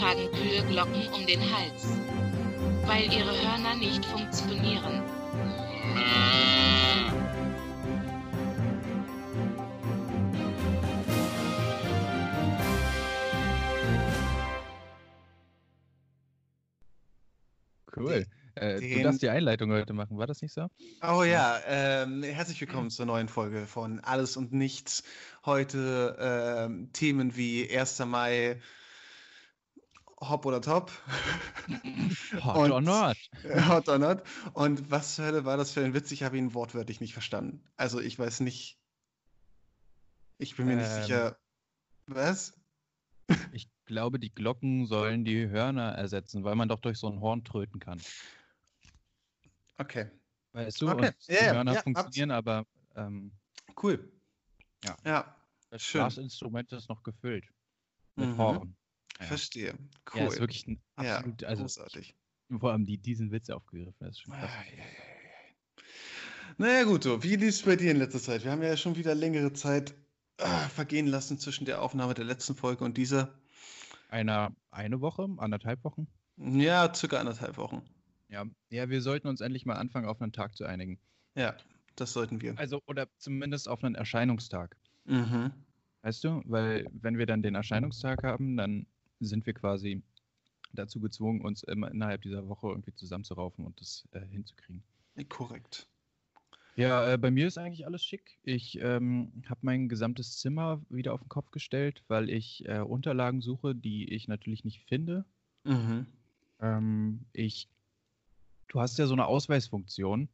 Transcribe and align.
tragen 0.00 0.30
Kühe 0.32 0.64
Glocken 0.66 1.08
um 1.12 1.26
den 1.26 1.40
Hals, 1.40 1.86
weil 2.86 3.12
ihre 3.12 3.32
Hörner 3.42 3.76
nicht 3.76 4.02
funktionieren. 4.06 5.02
Cool. 17.94 18.24
Äh, 18.54 18.80
du 18.80 19.02
darfst 19.02 19.20
die 19.20 19.28
Einleitung 19.28 19.70
heute 19.70 19.92
machen, 19.92 20.16
war 20.16 20.26
das 20.26 20.40
nicht 20.40 20.54
so? 20.54 20.68
Oh 21.02 21.24
ja, 21.24 21.60
ähm, 21.66 22.22
herzlich 22.22 22.58
willkommen 22.58 22.88
zur 22.88 23.04
neuen 23.04 23.28
Folge 23.28 23.66
von 23.66 24.00
Alles 24.00 24.38
und 24.38 24.54
Nichts. 24.54 25.04
Heute 25.44 26.16
ähm, 26.18 26.90
Themen 26.94 27.36
wie 27.36 27.68
1. 27.70 27.98
Mai, 28.06 28.58
Hop 30.20 30.44
oder 30.44 30.60
Top, 30.60 30.90
Hot 32.44 32.56
Und- 32.56 32.72
or 32.72 32.80
not? 32.82 33.16
Hot 33.68 33.88
or 33.88 33.98
Not. 33.98 34.22
Und 34.52 34.90
was 34.90 35.14
zur 35.14 35.24
Hölle 35.24 35.44
war 35.46 35.56
das 35.56 35.72
für 35.72 35.82
ein 35.84 35.94
Witz? 35.94 36.10
Ich 36.12 36.22
habe 36.22 36.36
ihn 36.36 36.52
wortwörtlich 36.52 37.00
nicht 37.00 37.14
verstanden. 37.14 37.64
Also 37.76 38.00
ich 38.00 38.18
weiß 38.18 38.40
nicht. 38.40 38.78
Ich 40.38 40.56
bin 40.56 40.66
mir 40.66 40.76
nicht 40.76 40.90
Ähm. 40.90 41.02
sicher. 41.02 41.38
Was? 42.06 42.54
Ich 43.52 43.68
glaube, 43.86 44.18
die 44.20 44.32
Glocken 44.32 44.86
sollen 44.86 45.24
die 45.24 45.48
Hörner 45.48 45.92
ersetzen, 45.92 46.44
weil 46.44 46.54
man 46.54 46.68
doch 46.68 46.80
durch 46.80 46.98
so 46.98 47.08
ein 47.08 47.20
Horn 47.20 47.42
tröten 47.44 47.80
kann. 47.80 48.00
Okay, 49.78 50.10
Weißt 50.52 50.80
du? 50.82 50.90
Okay. 50.90 51.12
Die 51.28 51.32
ja, 51.32 51.52
Hörner 51.54 51.74
ja, 51.74 51.82
funktionieren, 51.82 52.30
aber 52.32 52.66
ähm, 52.96 53.32
cool. 53.82 54.12
Ja. 54.84 54.96
Ja, 55.04 55.36
das 55.70 55.82
Schön. 55.82 56.00
Blasinstrument 56.02 56.72
ist 56.72 56.88
noch 56.88 57.02
gefüllt 57.02 57.44
mit 58.16 58.28
Mhm. 58.30 58.36
Horn. 58.38 58.76
Ja. 59.20 59.26
verstehe. 59.26 59.74
Cool. 60.12 60.20
Ja, 60.20 60.26
ist 60.28 60.40
wirklich 60.40 60.66
ein 60.66 60.80
Ja, 61.00 61.16
absolut, 61.16 61.44
also 61.44 61.62
großartig. 61.62 62.14
vor 62.58 62.72
allem 62.72 62.84
die 62.86 62.98
diesen 62.98 63.30
Witz 63.30 63.50
aufgegriffen, 63.50 63.96
das 64.00 64.10
ist 64.10 64.20
schon 64.20 64.32
krass. 64.34 64.50
Naja, 66.58 66.84
gut, 66.84 67.04
so. 67.04 67.22
Wie 67.22 67.36
lief 67.36 67.50
es 67.50 67.62
bei 67.62 67.76
dir 67.76 67.90
in 67.90 67.96
letzter 67.98 68.20
Zeit? 68.20 68.44
Wir 68.44 68.50
haben 68.50 68.62
ja 68.62 68.76
schon 68.76 68.96
wieder 68.96 69.14
längere 69.14 69.52
Zeit 69.52 69.94
ah, 70.38 70.68
vergehen 70.68 71.06
lassen 71.06 71.38
zwischen 71.38 71.64
der 71.64 71.80
Aufnahme 71.80 72.14
der 72.14 72.24
letzten 72.24 72.54
Folge 72.54 72.84
und 72.84 72.96
dieser. 72.96 73.32
Einer, 74.08 74.54
eine 74.70 75.00
Woche, 75.00 75.28
anderthalb 75.38 75.84
Wochen? 75.84 76.08
Ja, 76.36 76.92
circa 76.92 77.18
anderthalb 77.18 77.56
Wochen. 77.56 77.82
Ja. 78.28 78.44
ja, 78.70 78.88
wir 78.88 79.02
sollten 79.02 79.28
uns 79.28 79.40
endlich 79.40 79.66
mal 79.66 79.76
anfangen, 79.76 80.06
auf 80.08 80.20
einen 80.20 80.32
Tag 80.32 80.56
zu 80.56 80.64
einigen. 80.64 80.98
Ja, 81.34 81.56
das 81.96 82.12
sollten 82.12 82.40
wir. 82.40 82.58
Also, 82.58 82.80
oder 82.86 83.08
zumindest 83.18 83.68
auf 83.68 83.82
einen 83.82 83.94
Erscheinungstag. 83.94 84.76
Mhm. 85.04 85.52
Weißt 86.02 86.24
du? 86.24 86.42
Weil, 86.44 86.86
wenn 86.92 87.18
wir 87.18 87.26
dann 87.26 87.42
den 87.42 87.54
Erscheinungstag 87.54 88.22
haben, 88.22 88.56
dann 88.56 88.86
sind 89.20 89.46
wir 89.46 89.54
quasi 89.54 90.02
dazu 90.72 91.00
gezwungen, 91.00 91.40
uns 91.40 91.62
immer 91.62 91.90
innerhalb 91.90 92.22
dieser 92.22 92.48
Woche 92.48 92.68
irgendwie 92.68 92.94
zusammenzuraufen 92.94 93.64
und 93.64 93.80
das 93.80 94.08
äh, 94.12 94.20
hinzukriegen. 94.20 94.82
Korrekt. 95.28 95.88
Ja, 96.76 97.12
äh, 97.12 97.18
bei 97.18 97.30
mir 97.30 97.46
ist 97.46 97.58
eigentlich 97.58 97.84
alles 97.84 98.04
schick. 98.04 98.38
Ich 98.42 98.78
ähm, 98.80 99.32
habe 99.46 99.60
mein 99.62 99.88
gesamtes 99.88 100.38
Zimmer 100.38 100.80
wieder 100.88 101.12
auf 101.12 101.20
den 101.20 101.28
Kopf 101.28 101.50
gestellt, 101.50 102.02
weil 102.08 102.30
ich 102.30 102.66
äh, 102.66 102.78
Unterlagen 102.78 103.42
suche, 103.42 103.74
die 103.74 104.12
ich 104.12 104.28
natürlich 104.28 104.64
nicht 104.64 104.80
finde. 104.84 105.24
Mhm. 105.64 106.06
Ähm, 106.60 107.26
ich, 107.32 107.68
du 108.68 108.80
hast 108.80 108.98
ja 108.98 109.06
so 109.06 109.12
eine 109.14 109.26
Ausweisfunktion, 109.26 110.28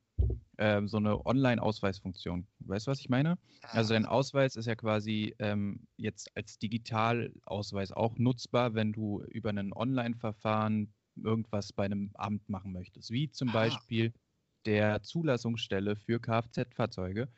ähm, 0.58 0.88
so 0.88 0.96
eine 0.98 1.24
Online-Ausweisfunktion. 1.26 2.46
Weißt 2.60 2.86
du, 2.86 2.90
was 2.90 3.00
ich 3.00 3.08
meine? 3.08 3.38
Also 3.72 3.94
dein 3.94 4.06
Ausweis 4.06 4.56
ist 4.56 4.66
ja 4.66 4.74
quasi 4.74 5.34
ähm, 5.38 5.86
jetzt 5.96 6.34
als 6.36 6.58
Digitalausweis 6.58 7.92
auch 7.92 8.16
nutzbar, 8.18 8.74
wenn 8.74 8.92
du 8.92 9.22
über 9.24 9.50
ein 9.50 9.72
Online-Verfahren 9.72 10.94
irgendwas 11.16 11.72
bei 11.72 11.84
einem 11.84 12.10
Amt 12.14 12.48
machen 12.48 12.72
möchtest, 12.72 13.10
wie 13.10 13.30
zum 13.30 13.48
Ah. 13.48 13.52
Beispiel 13.52 14.12
der 14.66 15.02
Zulassungsstelle 15.02 15.96
für 15.96 16.20
Kfz-Fahrzeuge. 16.20 17.28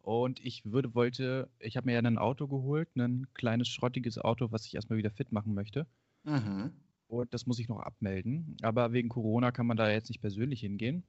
Und 0.00 0.40
ich 0.44 0.64
würde, 0.64 0.94
wollte, 0.94 1.50
ich 1.58 1.76
habe 1.76 1.86
mir 1.86 1.94
ja 1.94 1.98
ein 2.00 2.18
Auto 2.18 2.48
geholt, 2.48 2.96
ein 2.96 3.26
kleines 3.34 3.68
schrottiges 3.68 4.18
Auto, 4.18 4.50
was 4.52 4.64
ich 4.66 4.74
erstmal 4.74 4.98
wieder 4.98 5.10
fit 5.10 5.32
machen 5.32 5.54
möchte. 5.54 5.86
Mhm. 6.24 6.70
Und 7.06 7.32
das 7.34 7.46
muss 7.46 7.58
ich 7.58 7.68
noch 7.68 7.80
abmelden. 7.80 8.56
Aber 8.62 8.92
wegen 8.92 9.08
Corona 9.08 9.50
kann 9.50 9.66
man 9.66 9.76
da 9.76 9.90
jetzt 9.90 10.08
nicht 10.10 10.20
persönlich 10.20 10.60
hingehen. 10.60 11.04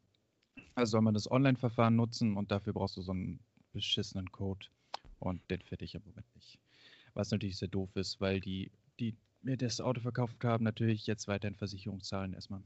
Also 0.75 0.92
soll 0.92 1.02
man 1.02 1.14
das 1.14 1.30
Online-Verfahren 1.30 1.96
nutzen 1.96 2.38
und 2.38 2.52
dafür 2.52 2.74
brauchst 2.74 2.97
du 2.97 3.02
so 3.02 3.12
einen 3.12 3.40
beschissenen 3.74 4.31
Code. 4.31 4.68
Und 5.20 5.42
den 5.52 5.62
finde 5.62 5.86
ich 5.86 5.96
im 5.96 6.03
Moment 6.06 6.28
nicht. 6.36 6.59
Was 7.14 7.31
natürlich 7.31 7.58
sehr 7.58 7.68
doof 7.68 7.96
ist, 7.96 8.22
weil 8.22 8.40
die, 8.40 8.72
die 9.00 9.16
mir 9.42 9.58
das 9.58 9.81
Auto 9.81 10.02
verkauft 10.02 10.44
haben, 10.44 10.64
natürlich 10.64 11.08
jetzt 11.08 11.28
weiterhin 11.28 11.56
Versicherungszahlen 11.56 12.34
erstmal. 12.34 12.64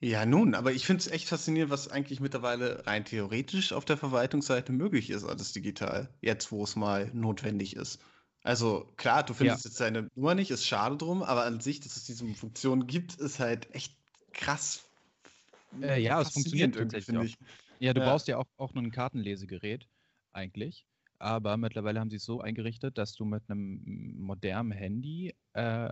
Ja, 0.00 0.26
nun, 0.26 0.56
aber 0.56 0.72
ich 0.72 0.84
finde 0.84 1.00
es 1.00 1.06
echt 1.06 1.28
faszinierend, 1.28 1.70
was 1.70 1.86
eigentlich 1.88 2.18
mittlerweile 2.18 2.84
rein 2.86 3.04
theoretisch 3.04 3.72
auf 3.72 3.84
der 3.84 3.96
Verwaltungsseite 3.96 4.72
möglich 4.72 5.10
ist, 5.10 5.24
alles 5.24 5.52
digital. 5.52 6.08
Jetzt, 6.20 6.50
wo 6.50 6.64
es 6.64 6.74
mal 6.74 7.08
notwendig 7.14 7.76
ist. 7.76 8.00
Also 8.42 8.92
klar, 8.96 9.22
du 9.22 9.32
findest 9.32 9.64
jetzt 9.64 9.80
deine 9.80 10.08
Nummer 10.16 10.34
nicht, 10.34 10.50
ist 10.50 10.66
schade 10.66 10.96
drum, 10.96 11.22
aber 11.22 11.44
an 11.44 11.60
sich, 11.60 11.78
dass 11.78 11.96
es 11.96 12.02
diese 12.02 12.26
Funktion 12.34 12.88
gibt, 12.88 13.14
ist 13.14 13.38
halt 13.38 13.72
echt 13.72 13.96
krass. 14.32 14.84
Äh, 15.80 16.00
ja, 16.02 16.20
es 16.20 16.30
funktioniert 16.30 16.76
irgendwie, 16.76 16.96
tatsächlich 16.96 17.04
finde 17.06 17.20
auch. 17.20 17.24
ich. 17.24 17.36
Ja, 17.78 17.94
du 17.94 18.00
Ja. 18.00 18.06
brauchst 18.10 18.28
ja 18.28 18.38
auch, 18.38 18.46
auch 18.56 18.72
nur 18.74 18.82
ein 18.84 18.90
Kartenlesegerät, 18.90 19.88
eigentlich. 20.32 20.86
Aber 21.18 21.56
mittlerweile 21.56 22.00
haben 22.00 22.10
sie 22.10 22.16
es 22.16 22.24
so 22.24 22.40
eingerichtet, 22.40 22.98
dass 22.98 23.14
du 23.14 23.24
mit 23.24 23.42
einem 23.48 24.14
modernen 24.18 24.72
Handy 24.72 25.34
äh, 25.52 25.88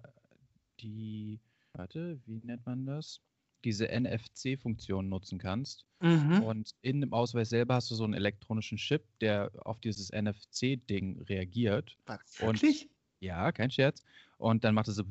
die, 0.80 1.40
warte, 1.74 2.20
wie 2.26 2.40
nennt 2.44 2.66
man 2.66 2.86
das? 2.86 3.20
Diese 3.64 3.86
NFC-Funktion 3.88 5.08
nutzen 5.08 5.38
kannst. 5.38 5.84
Mhm. 6.00 6.42
Und 6.42 6.70
in 6.82 7.00
dem 7.02 7.12
Ausweis 7.12 7.50
selber 7.50 7.74
hast 7.74 7.90
du 7.90 7.94
so 7.94 8.04
einen 8.04 8.14
elektronischen 8.14 8.78
Chip, 8.78 9.04
der 9.20 9.50
auf 9.66 9.80
dieses 9.80 10.10
NFC-Ding 10.10 11.20
reagiert. 11.22 11.96
Was, 12.06 12.40
und- 12.40 12.62
Wirklich? 12.62 12.88
Ja, 13.20 13.52
kein 13.52 13.70
Scherz. 13.70 14.02
Und 14.40 14.64
dann 14.64 14.74
macht 14.74 14.88
es 14.88 14.96
so 14.96 15.04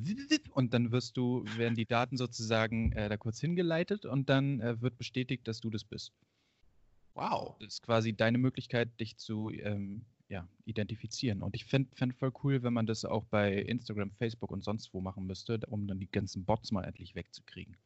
und 0.54 0.74
dann 0.74 0.92
wirst 0.92 1.16
du, 1.16 1.46
werden 1.56 1.76
die 1.76 1.86
Daten 1.86 2.18
sozusagen 2.18 2.92
äh, 2.94 3.10
da 3.10 3.16
kurz 3.16 3.40
hingeleitet 3.40 4.06
und 4.06 4.28
dann 4.28 4.60
äh, 4.60 4.82
wird 4.82 4.98
bestätigt, 4.98 5.48
dass 5.48 5.62
du 5.62 5.70
das 5.70 5.84
bist. 5.84 6.14
Wow. 7.14 7.56
Das 7.60 7.76
ist 7.76 7.84
quasi 7.84 8.14
deine 8.14 8.40
Möglichkeit, 8.40 9.00
dich 9.00 9.18
zu 9.18 9.52
ähm, 9.52 10.02
ja, 10.30 10.48
identifizieren. 10.66 11.44
Und 11.44 11.56
ich 11.56 11.66
fände 11.66 11.96
fänd 11.96 12.16
voll 12.16 12.32
cool, 12.44 12.64
wenn 12.64 12.74
man 12.74 12.88
das 12.88 13.06
auch 13.06 13.24
bei 13.26 13.54
Instagram, 13.54 14.10
Facebook 14.14 14.50
und 14.50 14.64
sonst 14.64 14.96
wo 14.96 15.02
machen 15.02 15.28
müsste, 15.28 15.60
um 15.68 15.86
dann 15.86 16.00
die 16.00 16.10
ganzen 16.10 16.44
Bots 16.44 16.72
mal 16.72 16.84
endlich 16.84 17.14
wegzukriegen. 17.14 17.78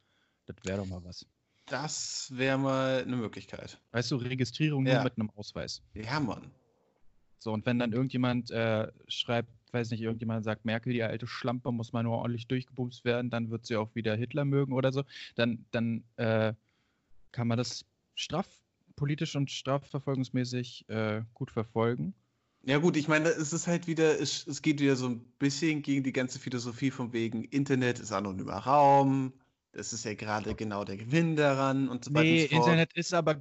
Das 0.45 0.55
wäre 0.63 0.77
doch 0.77 0.87
mal 0.87 1.03
was. 1.03 1.25
Das 1.65 2.31
wäre 2.33 2.57
mal 2.57 3.03
eine 3.03 3.17
Möglichkeit. 3.17 3.81
Weißt 3.91 4.11
du, 4.11 4.15
Registrierung 4.15 4.85
Ja. 4.85 4.95
nur 4.95 5.03
mit 5.03 5.17
einem 5.17 5.29
Ausweis. 5.31 5.81
Ja, 5.93 6.21
Mann. 6.21 6.51
So, 7.37 7.51
und 7.51 7.65
wenn 7.65 7.79
dann 7.79 7.91
irgendjemand 7.91 8.49
äh, 8.51 8.89
schreibt, 9.09 9.49
weiß 9.73 9.91
nicht, 9.91 10.01
irgendjemand 10.01 10.43
sagt, 10.43 10.65
Merkel, 10.65 10.93
die 10.93 11.03
alte 11.03 11.27
Schlampe, 11.27 11.71
muss 11.71 11.93
mal 11.93 12.03
nur 12.03 12.17
ordentlich 12.17 12.47
durchgebumst 12.47 13.05
werden, 13.05 13.29
dann 13.29 13.49
wird 13.49 13.65
sie 13.65 13.75
auch 13.75 13.93
wieder 13.95 14.15
Hitler 14.15 14.45
mögen 14.45 14.73
oder 14.73 14.91
so, 14.91 15.03
dann, 15.35 15.65
dann 15.71 16.03
äh, 16.17 16.53
kann 17.31 17.47
man 17.47 17.57
das 17.57 17.85
straf, 18.15 18.47
politisch 18.95 19.35
und 19.35 19.49
strafverfolgungsmäßig 19.51 20.87
äh, 20.89 21.21
gut 21.33 21.51
verfolgen. 21.51 22.13
Ja 22.65 22.77
gut, 22.77 22.95
ich 22.95 23.09
meine, 23.09 23.27
es 23.27 23.51
ist 23.51 23.67
halt 23.67 23.87
wieder, 23.87 24.21
es 24.21 24.61
geht 24.61 24.79
wieder 24.79 24.95
so 24.95 25.07
ein 25.07 25.19
bisschen 25.37 25.81
gegen 25.81 26.03
die 26.03 26.13
ganze 26.13 26.39
Philosophie 26.39 26.91
von 26.91 27.11
wegen 27.11 27.43
Internet 27.43 27.99
ist 27.99 28.13
anonymer 28.13 28.53
Raum. 28.53 29.33
Das 29.73 29.91
ist 29.91 30.05
ja 30.05 30.13
gerade 30.13 30.53
genau 30.53 30.83
der 30.85 30.97
Gewinn 30.97 31.35
daran 31.35 31.89
und 31.89 32.05
so 32.05 32.13
weiter 32.13 32.29
Nee. 32.29 32.45
Internet 32.45 32.93
ist 32.93 33.11
aber 33.11 33.35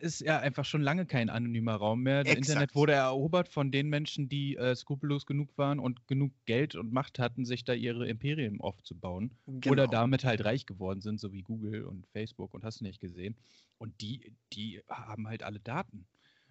ist 0.00 0.20
ja 0.20 0.38
einfach 0.38 0.64
schon 0.64 0.80
lange 0.80 1.04
kein 1.04 1.28
anonymer 1.28 1.74
Raum 1.74 2.02
mehr. 2.02 2.24
Das 2.24 2.32
Exakt. 2.32 2.48
Internet 2.48 2.74
wurde 2.74 2.92
erobert 2.94 3.48
von 3.48 3.70
den 3.70 3.88
Menschen, 3.90 4.30
die 4.30 4.56
äh, 4.56 4.74
skrupellos 4.74 5.26
genug 5.26 5.58
waren 5.58 5.78
und 5.78 6.06
genug 6.06 6.32
Geld 6.46 6.76
und 6.76 6.92
Macht 6.92 7.18
hatten, 7.18 7.44
sich 7.44 7.64
da 7.64 7.74
ihre 7.74 8.08
Imperien 8.08 8.58
aufzubauen. 8.60 9.38
Oder 9.46 9.86
Genau. 9.86 9.86
damit 9.86 10.24
halt 10.24 10.42
reich 10.44 10.64
geworden 10.64 11.02
sind, 11.02 11.20
so 11.20 11.30
wie 11.32 11.42
Google 11.42 11.84
und 11.84 12.06
Facebook 12.08 12.54
und 12.54 12.64
hast 12.64 12.80
du 12.80 12.84
nicht 12.84 13.00
gesehen. 13.00 13.36
Und 13.76 14.00
die, 14.00 14.34
die 14.54 14.80
haben 14.88 15.28
halt 15.28 15.42
alle 15.42 15.60
Daten. 15.60 16.06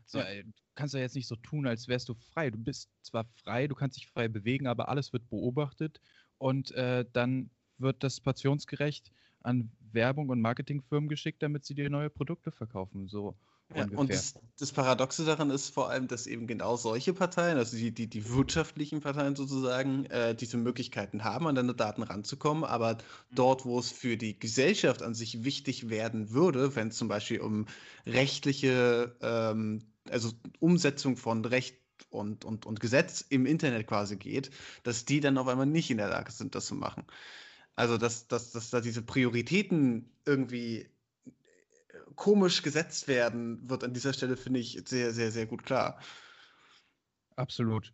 So, 0.05 0.19
Ja. 0.19 0.25
du 0.43 0.51
kannst 0.75 0.93
ja 0.93 0.99
jetzt 0.99 1.15
nicht 1.15 1.27
so 1.27 1.35
tun, 1.35 1.65
als 1.67 1.87
wärst 1.87 2.09
du 2.09 2.13
frei. 2.13 2.51
Du 2.51 2.57
bist 2.59 2.89
zwar 3.01 3.25
frei, 3.25 3.67
du 3.67 3.75
kannst 3.75 3.97
dich 3.97 4.07
frei 4.07 4.27
bewegen, 4.27 4.67
aber 4.67 4.89
alles 4.89 5.13
wird 5.13 5.29
beobachtet 5.29 5.99
und 6.37 6.71
äh, 6.71 7.05
dann 7.11 7.51
wird 7.79 8.03
das 8.03 8.19
portionsgerecht 8.19 9.11
an 9.41 9.71
Werbung 9.91 10.29
und 10.29 10.41
Marketingfirmen 10.41 11.09
geschickt, 11.09 11.41
damit 11.41 11.65
sie 11.65 11.75
dir 11.75 11.89
neue 11.89 12.09
Produkte 12.09 12.51
verkaufen. 12.51 13.07
So 13.07 13.35
Ja, 13.73 13.83
ungefähr. 13.83 13.99
und 13.99 14.09
das, 14.09 14.33
das 14.57 14.71
Paradoxe 14.71 15.25
daran 15.25 15.49
ist 15.49 15.69
vor 15.69 15.89
allem, 15.89 16.07
dass 16.07 16.27
eben 16.27 16.47
genau 16.47 16.75
solche 16.75 17.13
Parteien, 17.13 17.57
also 17.57 17.77
die, 17.77 17.91
die, 17.91 18.07
die 18.07 18.29
wirtschaftlichen 18.29 18.99
Parteien 18.99 19.35
sozusagen, 19.35 20.05
äh, 20.07 20.35
diese 20.35 20.57
Möglichkeiten 20.57 21.23
haben, 21.23 21.47
an 21.47 21.55
deine 21.55 21.73
Daten 21.73 22.03
ranzukommen, 22.03 22.63
aber 22.63 22.97
dort, 23.31 23.65
wo 23.65 23.79
es 23.79 23.91
für 23.91 24.17
die 24.17 24.37
Gesellschaft 24.37 25.01
an 25.01 25.13
sich 25.13 25.43
wichtig 25.43 25.89
werden 25.89 26.31
würde, 26.31 26.75
wenn 26.75 26.89
es 26.89 26.97
zum 26.97 27.07
Beispiel 27.07 27.39
um 27.39 27.65
rechtliche, 28.05 29.15
ähm, 29.21 29.79
also 30.09 30.31
Umsetzung 30.59 31.15
von 31.15 31.45
Recht, 31.45 31.77
und, 32.09 32.45
und, 32.45 32.65
und 32.65 32.79
Gesetz 32.79 33.21
im 33.29 33.45
Internet 33.45 33.85
quasi 33.87 34.15
geht, 34.15 34.51
dass 34.83 35.05
die 35.05 35.19
dann 35.19 35.37
auf 35.37 35.47
einmal 35.47 35.65
nicht 35.65 35.91
in 35.91 35.97
der 35.97 36.09
Lage 36.09 36.31
sind, 36.31 36.55
das 36.55 36.65
zu 36.65 36.75
machen. 36.75 37.03
Also, 37.79 37.97
dass, 37.97 38.27
dass, 38.27 38.51
dass 38.51 38.71
da 38.71 38.81
diese 38.81 39.01
Prioritäten 39.01 40.11
irgendwie 40.25 40.79
äh, 40.79 40.89
komisch 42.15 42.61
gesetzt 42.61 43.07
werden, 43.07 43.69
wird 43.69 43.85
an 43.85 43.93
dieser 43.93 44.11
Stelle, 44.11 44.35
finde 44.35 44.59
ich, 44.59 44.81
sehr, 44.85 45.13
sehr, 45.13 45.31
sehr 45.31 45.45
gut 45.45 45.63
klar. 45.63 45.97
Absolut. 47.37 47.93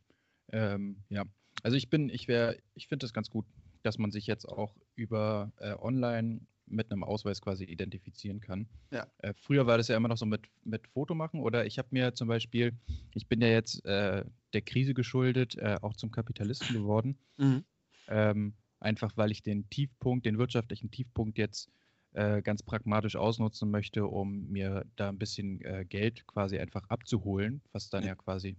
Ähm, 0.51 1.03
ja. 1.09 1.23
Also 1.61 1.77
ich 1.77 1.91
bin, 1.91 2.09
ich 2.09 2.27
wäre, 2.27 2.57
ich 2.73 2.87
finde 2.87 3.03
das 3.03 3.13
ganz 3.13 3.29
gut, 3.29 3.45
dass 3.83 3.99
man 3.99 4.09
sich 4.09 4.25
jetzt 4.25 4.45
auch 4.49 4.75
über 4.95 5.51
äh, 5.57 5.75
online 5.75 6.41
mit 6.65 6.91
einem 6.91 7.03
Ausweis 7.03 7.39
quasi 7.39 7.65
identifizieren 7.65 8.41
kann. 8.41 8.67
Ja. 8.89 9.05
Äh, 9.19 9.35
früher 9.35 9.67
war 9.67 9.77
das 9.77 9.87
ja 9.87 9.97
immer 9.97 10.07
noch 10.07 10.17
so 10.17 10.25
mit, 10.25 10.47
mit 10.63 10.87
Foto 10.87 11.13
machen 11.13 11.41
oder 11.41 11.67
ich 11.67 11.77
habe 11.77 11.89
mir 11.91 12.15
zum 12.15 12.27
Beispiel, 12.27 12.73
ich 13.13 13.27
bin 13.27 13.39
ja 13.39 13.49
jetzt 13.49 13.85
äh, 13.85 14.25
der 14.53 14.61
Krise 14.63 14.95
geschuldet, 14.95 15.55
äh, 15.59 15.77
auch 15.83 15.95
zum 15.95 16.09
Kapitalisten 16.09 16.73
geworden. 16.73 17.19
Mhm. 17.37 17.63
Ähm, 18.07 18.55
einfach 18.79 19.15
weil 19.15 19.31
ich 19.31 19.43
den 19.43 19.69
Tiefpunkt, 19.69 20.25
den 20.25 20.37
wirtschaftlichen 20.37 20.91
Tiefpunkt 20.91 21.37
jetzt 21.37 21.69
äh, 22.13 22.41
ganz 22.41 22.63
pragmatisch 22.63 23.15
ausnutzen 23.15 23.69
möchte, 23.71 24.05
um 24.05 24.49
mir 24.49 24.85
da 24.95 25.09
ein 25.09 25.17
bisschen 25.17 25.61
äh, 25.61 25.85
Geld 25.85 26.25
quasi 26.27 26.57
einfach 26.57 26.89
abzuholen, 26.89 27.61
was 27.71 27.89
dann 27.89 28.03
ja, 28.03 28.09
ja 28.09 28.15
quasi 28.15 28.57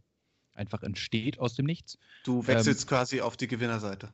einfach 0.55 0.83
entsteht 0.83 1.39
aus 1.39 1.55
dem 1.55 1.67
Nichts. 1.67 1.99
Du 2.25 2.47
wechselst 2.47 2.83
ähm, 2.83 2.89
quasi 2.89 3.21
auf 3.21 3.37
die 3.37 3.47
Gewinnerseite. 3.47 4.13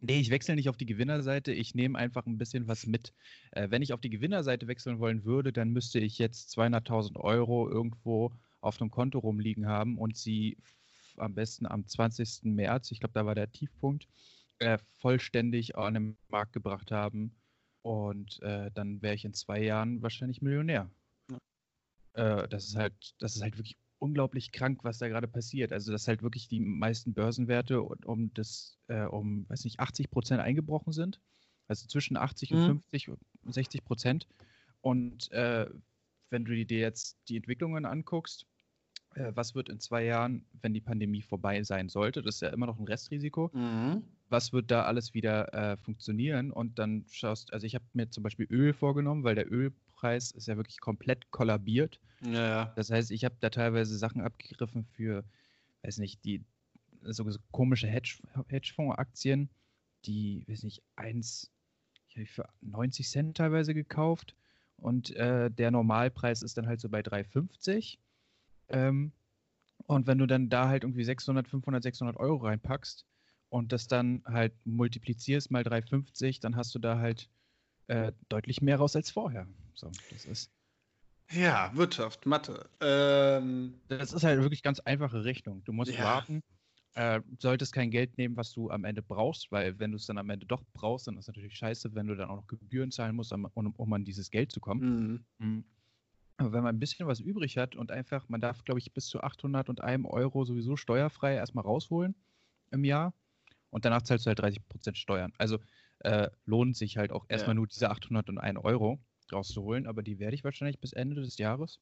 Nee, 0.00 0.20
ich 0.20 0.30
wechsle 0.30 0.54
nicht 0.54 0.68
auf 0.68 0.76
die 0.76 0.86
Gewinnerseite, 0.86 1.52
ich 1.52 1.74
nehme 1.74 1.98
einfach 1.98 2.26
ein 2.26 2.36
bisschen 2.36 2.68
was 2.68 2.86
mit. 2.86 3.14
Äh, 3.52 3.70
wenn 3.70 3.82
ich 3.82 3.92
auf 3.92 4.00
die 4.00 4.10
Gewinnerseite 4.10 4.66
wechseln 4.66 4.98
wollen 4.98 5.24
würde, 5.24 5.52
dann 5.52 5.70
müsste 5.70 5.98
ich 5.98 6.18
jetzt 6.18 6.56
200.000 6.58 7.16
Euro 7.16 7.70
irgendwo 7.70 8.32
auf 8.60 8.80
einem 8.80 8.90
Konto 8.90 9.18
rumliegen 9.18 9.66
haben 9.66 9.96
und 9.96 10.16
sie 10.16 10.58
am 11.16 11.34
besten 11.34 11.66
am 11.66 11.86
20. 11.86 12.44
März, 12.44 12.90
ich 12.90 13.00
glaube, 13.00 13.14
da 13.14 13.24
war 13.24 13.34
der 13.34 13.50
Tiefpunkt, 13.50 14.06
äh, 14.64 14.78
vollständig 14.98 15.76
an 15.76 15.94
den 15.94 16.16
Markt 16.28 16.52
gebracht 16.52 16.90
haben. 16.90 17.34
Und 17.82 18.40
äh, 18.42 18.70
dann 18.72 19.02
wäre 19.02 19.14
ich 19.14 19.24
in 19.24 19.34
zwei 19.34 19.62
Jahren 19.62 20.02
wahrscheinlich 20.02 20.40
Millionär. 20.40 20.90
Ja. 21.30 21.38
Äh, 22.42 22.48
das 22.48 22.64
ist 22.66 22.76
halt, 22.76 23.14
das 23.18 23.36
ist 23.36 23.42
halt 23.42 23.58
wirklich 23.58 23.76
unglaublich 23.98 24.52
krank, 24.52 24.84
was 24.84 24.98
da 24.98 25.08
gerade 25.08 25.28
passiert. 25.28 25.72
Also, 25.72 25.92
dass 25.92 26.08
halt 26.08 26.22
wirklich 26.22 26.48
die 26.48 26.60
meisten 26.60 27.14
Börsenwerte 27.14 27.82
um 27.82 28.32
das, 28.34 28.78
äh, 28.88 29.04
um, 29.04 29.48
weiß 29.48 29.64
nicht, 29.64 29.80
80 29.80 30.10
Prozent 30.10 30.40
eingebrochen 30.40 30.92
sind. 30.92 31.20
Also 31.68 31.86
zwischen 31.86 32.16
80 32.16 32.50
mhm. 32.50 32.56
und 32.56 32.64
50, 32.66 33.10
60 33.46 33.84
Prozent. 33.84 34.26
Und 34.80 35.30
äh, 35.32 35.68
wenn 36.30 36.44
du 36.44 36.64
dir 36.64 36.78
jetzt 36.78 37.18
die 37.28 37.36
Entwicklungen 37.36 37.86
anguckst, 37.86 38.46
äh, 39.14 39.32
was 39.34 39.54
wird 39.54 39.68
in 39.68 39.80
zwei 39.80 40.04
Jahren, 40.04 40.44
wenn 40.60 40.74
die 40.74 40.80
Pandemie 40.80 41.22
vorbei 41.22 41.62
sein 41.62 41.88
sollte, 41.88 42.22
das 42.22 42.36
ist 42.36 42.40
ja 42.42 42.48
immer 42.50 42.66
noch 42.66 42.78
ein 42.78 42.86
Restrisiko, 42.86 43.50
mhm. 43.54 44.02
Was 44.28 44.52
wird 44.52 44.70
da 44.70 44.84
alles 44.84 45.14
wieder 45.14 45.52
äh, 45.54 45.76
funktionieren? 45.76 46.50
Und 46.50 46.78
dann 46.78 47.04
schaust, 47.10 47.52
also 47.52 47.66
ich 47.66 47.74
habe 47.74 47.84
mir 47.92 48.10
zum 48.10 48.22
Beispiel 48.22 48.46
Öl 48.50 48.72
vorgenommen, 48.72 49.24
weil 49.24 49.34
der 49.34 49.50
Ölpreis 49.50 50.30
ist 50.30 50.48
ja 50.48 50.56
wirklich 50.56 50.80
komplett 50.80 51.30
kollabiert. 51.30 52.00
Ja, 52.20 52.32
ja. 52.32 52.72
Das 52.76 52.90
heißt, 52.90 53.10
ich 53.10 53.24
habe 53.24 53.36
da 53.40 53.50
teilweise 53.50 53.96
Sachen 53.96 54.22
abgegriffen 54.22 54.84
für, 54.84 55.24
weiß 55.82 55.98
nicht, 55.98 56.24
die 56.24 56.44
so, 57.02 57.28
so 57.30 57.38
komische 57.50 57.86
Hedge, 57.86 58.18
Hedgefonds-Aktien, 58.48 59.50
die, 60.06 60.44
weiß 60.48 60.62
nicht, 60.62 60.82
eins, 60.96 61.50
ich 62.08 62.16
habe 62.16 62.26
für 62.26 62.48
90 62.62 63.08
Cent 63.08 63.36
teilweise 63.36 63.74
gekauft 63.74 64.34
und 64.76 65.14
äh, 65.16 65.50
der 65.50 65.70
Normalpreis 65.70 66.42
ist 66.42 66.56
dann 66.56 66.66
halt 66.66 66.80
so 66.80 66.88
bei 66.88 67.00
3,50. 67.00 67.98
Ähm, 68.68 69.12
und 69.86 70.06
wenn 70.06 70.18
du 70.18 70.26
dann 70.26 70.48
da 70.48 70.68
halt 70.68 70.84
irgendwie 70.84 71.04
600, 71.04 71.46
500, 71.46 71.82
600 71.82 72.16
Euro 72.16 72.36
reinpackst 72.36 73.04
und 73.54 73.70
das 73.70 73.86
dann 73.86 74.20
halt 74.26 74.52
multiplizierst 74.64 75.52
mal 75.52 75.62
3,50, 75.62 76.40
dann 76.40 76.56
hast 76.56 76.74
du 76.74 76.80
da 76.80 76.98
halt 76.98 77.30
äh, 77.86 78.10
deutlich 78.28 78.60
mehr 78.62 78.78
raus 78.78 78.96
als 78.96 79.12
vorher. 79.12 79.46
So, 79.74 79.92
das 80.10 80.24
ist. 80.24 80.50
Ja, 81.30 81.70
Wirtschaft, 81.72 82.26
Mathe. 82.26 82.68
Ähm, 82.80 83.74
das 83.86 84.12
ist 84.12 84.24
halt 84.24 84.40
wirklich 84.40 84.64
ganz 84.64 84.80
einfache 84.80 85.24
Rechnung. 85.24 85.62
Du 85.62 85.72
musst 85.72 85.92
ja. 85.92 86.02
warten, 86.02 86.42
äh, 86.94 87.20
solltest 87.38 87.72
kein 87.72 87.92
Geld 87.92 88.18
nehmen, 88.18 88.36
was 88.36 88.50
du 88.52 88.70
am 88.70 88.82
Ende 88.82 89.02
brauchst, 89.02 89.52
weil 89.52 89.78
wenn 89.78 89.92
du 89.92 89.98
es 89.98 90.06
dann 90.06 90.18
am 90.18 90.30
Ende 90.30 90.46
doch 90.46 90.64
brauchst, 90.72 91.06
dann 91.06 91.14
ist 91.14 91.20
es 91.20 91.28
natürlich 91.28 91.56
scheiße, 91.56 91.94
wenn 91.94 92.08
du 92.08 92.16
dann 92.16 92.30
auch 92.30 92.36
noch 92.36 92.48
Gebühren 92.48 92.90
zahlen 92.90 93.14
musst, 93.14 93.32
um, 93.32 93.46
um 93.54 93.92
an 93.92 94.04
dieses 94.04 94.32
Geld 94.32 94.50
zu 94.50 94.58
kommen. 94.58 95.24
Mhm. 95.38 95.46
Mhm. 95.46 95.64
Aber 96.38 96.52
wenn 96.52 96.64
man 96.64 96.74
ein 96.74 96.80
bisschen 96.80 97.06
was 97.06 97.20
übrig 97.20 97.56
hat 97.56 97.76
und 97.76 97.92
einfach, 97.92 98.28
man 98.28 98.40
darf, 98.40 98.64
glaube 98.64 98.80
ich, 98.80 98.92
bis 98.92 99.06
zu 99.06 99.22
801 99.22 100.06
Euro 100.06 100.44
sowieso 100.44 100.74
steuerfrei 100.74 101.34
erstmal 101.36 101.62
rausholen 101.62 102.16
im 102.72 102.82
Jahr 102.82 103.14
und 103.74 103.84
danach 103.84 104.02
zahlst 104.02 104.24
du 104.24 104.28
halt 104.28 104.38
30 104.38 104.68
Prozent 104.68 104.96
Steuern. 104.96 105.32
Also 105.36 105.58
äh, 105.98 106.28
lohnt 106.46 106.76
sich 106.76 106.96
halt 106.96 107.10
auch 107.10 107.26
erstmal 107.28 107.54
ja. 107.56 107.58
nur 107.58 107.66
diese 107.66 107.90
801 107.90 108.60
Euro 108.62 109.00
rauszuholen, 109.32 109.88
aber 109.88 110.04
die 110.04 110.20
werde 110.20 110.36
ich 110.36 110.44
wahrscheinlich 110.44 110.78
bis 110.78 110.92
Ende 110.92 111.20
des 111.20 111.38
Jahres, 111.38 111.80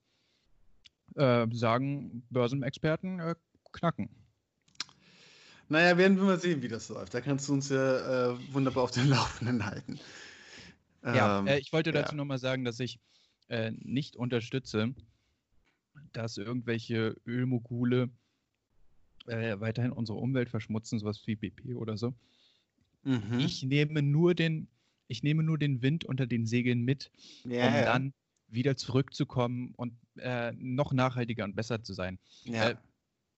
äh, 1.16 1.46
sagen 1.52 2.26
Börsenexperten, 2.30 3.20
äh, 3.20 3.34
knacken. 3.72 4.08
Naja, 5.68 5.98
werden 5.98 6.16
wir 6.16 6.24
mal 6.24 6.40
sehen, 6.40 6.62
wie 6.62 6.68
das 6.68 6.88
läuft. 6.88 7.12
Da 7.12 7.20
kannst 7.20 7.48
du 7.48 7.52
uns 7.52 7.68
ja 7.68 8.30
äh, 8.32 8.54
wunderbar 8.54 8.84
auf 8.84 8.90
den 8.90 9.08
Laufenden 9.10 9.66
halten. 9.66 10.00
Ja, 11.04 11.40
ähm, 11.40 11.46
äh, 11.46 11.58
ich 11.58 11.74
wollte 11.74 11.92
dazu 11.92 12.12
ja. 12.12 12.16
nochmal 12.16 12.38
sagen, 12.38 12.64
dass 12.64 12.80
ich 12.80 13.00
äh, 13.48 13.70
nicht 13.72 14.16
unterstütze, 14.16 14.94
dass 16.12 16.38
irgendwelche 16.38 17.16
Ölmogule 17.26 18.08
äh, 19.26 19.60
weiterhin 19.60 19.92
unsere 19.92 20.18
Umwelt 20.18 20.48
verschmutzen, 20.48 20.98
sowas 20.98 21.22
wie 21.26 21.36
BP 21.36 21.74
oder 21.74 21.96
so. 21.96 22.14
Mhm. 23.04 23.38
Ich 23.38 23.62
nehme 23.62 24.02
nur 24.02 24.34
den 24.34 24.68
ich 25.12 25.22
nehme 25.22 25.42
nur 25.42 25.58
den 25.58 25.82
Wind 25.82 26.04
unter 26.04 26.26
den 26.26 26.46
Segeln 26.46 26.82
mit, 26.82 27.10
yeah. 27.44 27.66
um 27.66 27.72
dann 27.84 28.14
wieder 28.48 28.76
zurückzukommen 28.76 29.74
und 29.76 29.94
äh, 30.16 30.52
noch 30.52 30.92
nachhaltiger 30.92 31.44
und 31.44 31.54
besser 31.54 31.82
zu 31.82 31.92
sein. 31.92 32.18
Ja. 32.44 32.70
Äh, 32.70 32.76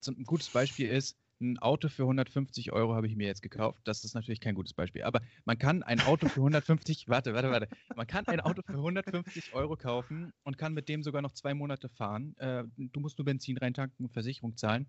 ein 0.07 0.25
gutes 0.25 0.51
Beispiel 0.51 0.89
ist, 0.89 1.17
ein 1.41 1.59
Auto 1.59 1.89
für 1.89 2.03
150 2.03 2.73
Euro 2.73 2.95
habe 2.95 3.07
ich 3.07 3.17
mir 3.17 3.27
jetzt 3.27 3.43
gekauft. 3.43 3.81
Das 3.85 4.05
ist 4.05 4.15
natürlich 4.15 4.41
kein 4.41 4.55
gutes 4.55 4.73
Beispiel. 4.73 5.03
Aber 5.03 5.21
man 5.45 5.59
kann 5.59 5.83
ein 5.83 6.01
Auto 6.01 6.29
für 6.29 6.41
150, 6.41 7.09
warte, 7.09 7.35
warte, 7.35 7.51
warte. 7.51 7.69
Man 7.97 8.07
kann 8.07 8.27
ein 8.27 8.41
Auto 8.41 8.63
für 8.63 8.75
150 8.75 9.53
Euro 9.53 9.77
kaufen 9.77 10.33
und 10.45 10.59
kann 10.59 10.75
mit 10.75 10.89
dem 10.89 11.03
sogar 11.03 11.23
noch 11.23 11.33
zwei 11.33 11.55
Monate 11.55 11.89
fahren. 11.89 12.37
Äh, 12.39 12.65
du 12.77 13.01
musst 13.01 13.19
nur 13.19 13.25
Benzin 13.25 13.59
reintanken 13.59 14.07
und 14.07 14.13
Versicherung 14.13 14.57
zahlen. 14.57 14.87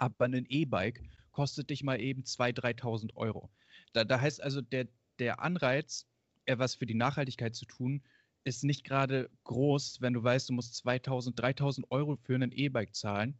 Aber 0.00 0.24
ein 0.24 0.46
E-Bike 0.48 1.02
kostet 1.30 1.70
dich 1.70 1.84
mal 1.84 2.00
eben 2.00 2.22
2.000, 2.22 2.80
3.000 2.80 3.16
Euro. 3.16 3.50
Da, 3.92 4.04
da 4.04 4.20
heißt 4.20 4.42
also, 4.42 4.62
der, 4.62 4.88
der 5.18 5.40
Anreiz, 5.40 6.06
etwas 6.46 6.74
für 6.74 6.86
die 6.86 6.94
Nachhaltigkeit 6.94 7.54
zu 7.54 7.66
tun, 7.66 8.02
ist 8.44 8.64
nicht 8.64 8.84
gerade 8.84 9.28
groß, 9.44 10.00
wenn 10.00 10.14
du 10.14 10.24
weißt, 10.24 10.48
du 10.48 10.54
musst 10.54 10.74
2000, 10.76 11.38
3000 11.38 11.90
Euro 11.90 12.16
für 12.16 12.34
ein 12.34 12.50
E-Bike 12.50 12.94
zahlen, 12.94 13.38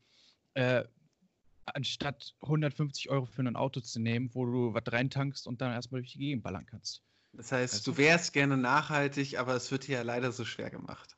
äh, 0.53 0.85
anstatt 1.65 2.35
150 2.43 3.09
Euro 3.09 3.25
für 3.25 3.43
ein 3.43 3.57
Auto 3.57 3.81
zu 3.81 3.99
nehmen, 3.99 4.31
wo 4.35 4.45
du 4.45 4.75
was 4.75 4.85
reintankst 4.87 5.47
und 5.47 5.63
dann 5.63 5.73
erstmal 5.73 6.03
durch 6.03 6.13
die 6.13 6.19
Gegend 6.19 6.43
ballern 6.43 6.67
kannst. 6.67 7.03
Das 7.33 7.53
heißt, 7.53 7.75
weißt 7.75 7.87
du 7.87 7.97
wärst 7.97 8.33
gerne 8.35 8.59
nachhaltig, 8.59 9.39
aber 9.39 9.55
es 9.55 9.71
wird 9.71 9.87
dir 9.87 9.97
ja 9.97 10.03
leider 10.03 10.31
so 10.31 10.45
schwer 10.45 10.69
gemacht. 10.69 11.17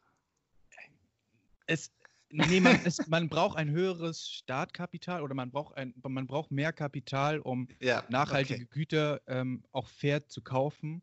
Es, 1.67 1.91
nee, 2.33 2.61
man, 2.61 2.81
es, 2.85 3.07
man 3.09 3.29
braucht 3.29 3.57
ein 3.57 3.71
höheres 3.71 4.29
Startkapital 4.29 5.23
oder 5.23 5.35
man 5.35 5.51
braucht, 5.51 5.77
ein, 5.77 5.95
man 6.03 6.27
braucht 6.27 6.51
mehr 6.51 6.73
Kapital, 6.73 7.39
um 7.39 7.69
ja, 7.81 8.05
nachhaltige 8.09 8.65
okay. 8.65 8.69
Güter 8.71 9.21
ähm, 9.27 9.65
auch 9.73 9.89
fair 9.89 10.27
zu 10.27 10.43
kaufen 10.43 11.03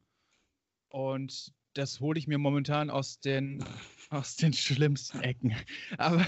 und 0.90 1.54
das 1.74 2.00
hole 2.00 2.20
ich 2.20 2.28
mir 2.28 2.38
momentan 2.38 2.90
aus 2.90 3.20
den, 3.20 3.64
aus 4.10 4.36
den 4.36 4.54
schlimmsten 4.54 5.22
Ecken. 5.22 5.56
Aber 5.98 6.26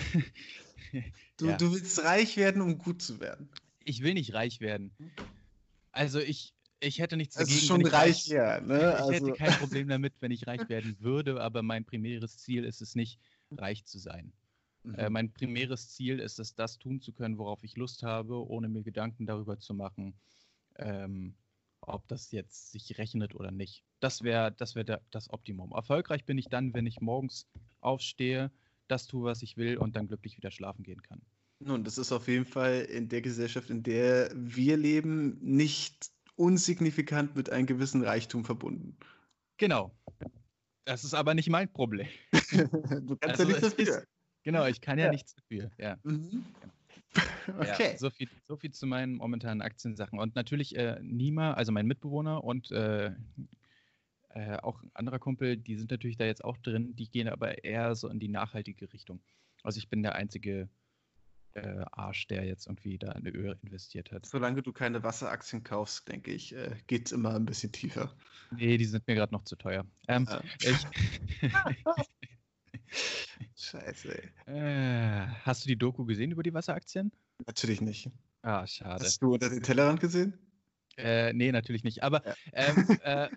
du, 1.38 1.48
ja. 1.48 1.58
du 1.58 1.74
willst 1.74 2.04
reich 2.04 2.38
werden, 2.38 2.62
um 2.62 2.78
gut 2.78 3.02
zu 3.02 3.20
werden. 3.20 3.50
Ich 3.84 4.04
will 4.04 4.14
nicht 4.14 4.34
reich 4.34 4.62
werden. 4.62 4.96
Also 5.92 6.20
ich, 6.20 6.54
ich 6.80 7.00
hätte 7.00 7.18
nichts 7.18 7.36
dagegen. 7.36 7.54
Das 7.54 7.62
ist 7.64 7.68
schon 7.68 7.86
reich, 7.86 8.28
ja. 8.28 8.62
Ne? 8.62 8.78
Ich 8.78 8.84
also. 8.84 9.12
hätte 9.12 9.32
kein 9.34 9.54
Problem 9.54 9.88
damit, 9.88 10.14
wenn 10.20 10.32
ich 10.32 10.46
reich 10.46 10.70
werden 10.70 10.96
würde, 11.00 11.42
aber 11.42 11.64
mein 11.64 11.86
primäres 11.86 12.38
Ziel 12.38 12.64
ist 12.64 12.82
es 12.82 12.96
nicht, 12.96 13.20
reich 13.52 13.86
zu 13.86 13.98
sein. 13.98 14.32
Mhm. 14.84 14.96
Äh, 14.96 15.10
mein 15.10 15.32
primäres 15.32 15.90
Ziel 15.90 16.20
ist 16.20 16.40
es, 16.40 16.56
das 16.56 16.80
tun 16.80 17.02
zu 17.02 17.12
können, 17.14 17.38
worauf 17.38 17.64
ich 17.64 17.76
Lust 17.78 18.04
habe, 18.04 18.48
ohne 18.48 18.68
mir 18.68 18.84
Gedanken 18.84 19.26
darüber 19.26 19.60
zu 19.60 19.74
machen, 19.74 20.14
ähm, 20.78 21.36
ob 21.82 22.08
das 22.08 22.32
jetzt 22.32 22.72
sich 22.72 22.98
rechnet 22.98 23.36
oder 23.36 23.52
nicht. 23.52 23.84
Das 24.00 24.24
wäre 24.24 24.52
das, 24.52 24.76
wär 24.76 24.84
das 24.84 25.30
Optimum. 25.30 25.72
Erfolgreich 25.72 26.26
bin 26.26 26.38
ich 26.38 26.48
dann, 26.48 26.74
wenn 26.74 26.86
ich 26.86 27.02
morgens 27.02 27.48
aufstehe, 27.82 28.52
das 28.88 29.08
tue, 29.08 29.24
was 29.24 29.42
ich 29.42 29.58
will 29.58 29.78
und 29.78 29.96
dann 29.96 30.08
glücklich 30.08 30.38
wieder 30.38 30.52
schlafen 30.52 30.84
gehen 30.84 31.02
kann. 31.02 31.22
Nun, 31.60 31.84
das 31.84 31.98
ist 31.98 32.12
auf 32.12 32.28
jeden 32.28 32.46
Fall 32.46 32.82
in 32.82 33.08
der 33.08 33.22
Gesellschaft, 33.22 33.70
in 33.70 33.84
der 33.84 34.32
wir 34.34 34.78
leben, 34.78 35.38
nicht 35.42 36.12
unsignifikant 36.36 37.36
mit 37.36 37.52
einem 37.52 37.68
gewissen 37.68 38.04
Reichtum 38.04 38.44
verbunden. 38.44 38.98
Genau. 39.58 39.96
Das 40.86 41.04
ist 41.04 41.14
aber 41.14 41.36
nicht 41.36 41.50
mein 41.50 41.72
Problem. 41.72 42.08
du 42.32 43.16
kannst 43.18 43.40
also 43.40 43.44
ja 43.44 43.50
nichts 43.50 43.62
dafür. 43.62 44.00
Ist, 44.00 44.08
genau, 44.44 44.66
ich 44.66 44.82
kann 44.82 44.98
ja, 44.98 45.06
ja, 45.06 45.12
nichts 45.12 45.36
dafür. 45.36 45.72
Ja. 45.78 45.98
Mhm. 46.04 46.46
okay. 47.60 47.92
Ja, 47.92 47.98
so, 47.98 48.10
viel, 48.10 48.30
so 48.48 48.56
viel 48.56 48.72
zu 48.72 48.86
meinen 48.86 49.16
momentanen 49.16 49.62
Aktiensachen. 49.62 50.20
Und 50.20 50.36
natürlich 50.36 50.76
äh, 50.76 51.00
Nima, 51.02 51.54
also 51.54 51.72
mein 51.72 51.88
Mitbewohner 51.88 52.44
und 52.44 52.72
äh, 52.72 53.12
äh, 54.30 54.58
auch 54.58 54.82
ein 54.82 54.92
anderer 54.94 55.20
Kumpel, 55.20 55.58
die 55.58 55.76
sind 55.76 55.92
natürlich 55.92 56.18
da 56.18 56.26
jetzt 56.26 56.44
auch 56.44 56.58
drin, 56.58 56.96
die 56.96 57.10
gehen 57.10 57.28
aber 57.28 57.64
eher 57.64 57.96
so 57.96 58.08
in 58.08 58.20
die 58.20 58.30
nachhaltige 58.30 58.92
Richtung. 58.94 59.22
Also 59.64 59.78
ich 59.78 59.90
bin 59.90 60.04
der 60.04 60.16
einzige 60.16 60.70
äh, 61.54 61.84
Arsch, 61.92 62.28
der 62.28 62.46
jetzt 62.46 62.68
irgendwie 62.68 62.98
da 62.98 63.12
in 63.12 63.28
Öl 63.28 63.58
investiert 63.62 64.12
hat. 64.12 64.26
Solange 64.26 64.62
du 64.62 64.72
keine 64.72 65.04
Wasseraktien 65.04 65.64
kaufst, 65.64 66.08
denke 66.08 66.32
ich, 66.32 66.56
äh, 66.56 66.76
geht 66.88 67.08
es 67.08 67.12
immer 67.12 67.36
ein 67.36 67.46
bisschen 67.46 67.72
tiefer. 67.72 68.16
Nee, 68.52 68.78
die 68.78 68.86
sind 68.86 69.06
mir 69.08 69.16
gerade 69.16 69.34
noch 69.34 69.44
zu 69.44 69.56
teuer. 69.56 69.86
Ähm, 70.08 70.28
ja. 70.30 70.42
ich, 70.62 70.88
Scheiße, 73.56 74.32
ey. 74.48 74.54
Äh, 74.54 75.28
hast 75.44 75.64
du 75.64 75.68
die 75.68 75.78
Doku 75.78 76.06
gesehen 76.06 76.32
über 76.32 76.44
die 76.44 76.54
Wasseraktien? 76.54 77.12
Natürlich 77.48 77.82
nicht. 77.82 78.10
Ah, 78.42 78.66
schade. 78.68 79.06
Hast 79.06 79.22
du 79.22 79.34
unter 79.34 79.50
den 79.50 79.64
Tellerrand 79.64 80.00
gesehen? 80.00 80.38
Äh, 80.98 81.34
nee, 81.34 81.52
natürlich 81.52 81.84
nicht. 81.84 82.04
Aber, 82.04 82.26
ja. 82.26 82.36
ähm, 82.54 83.00
äh, 83.04 83.30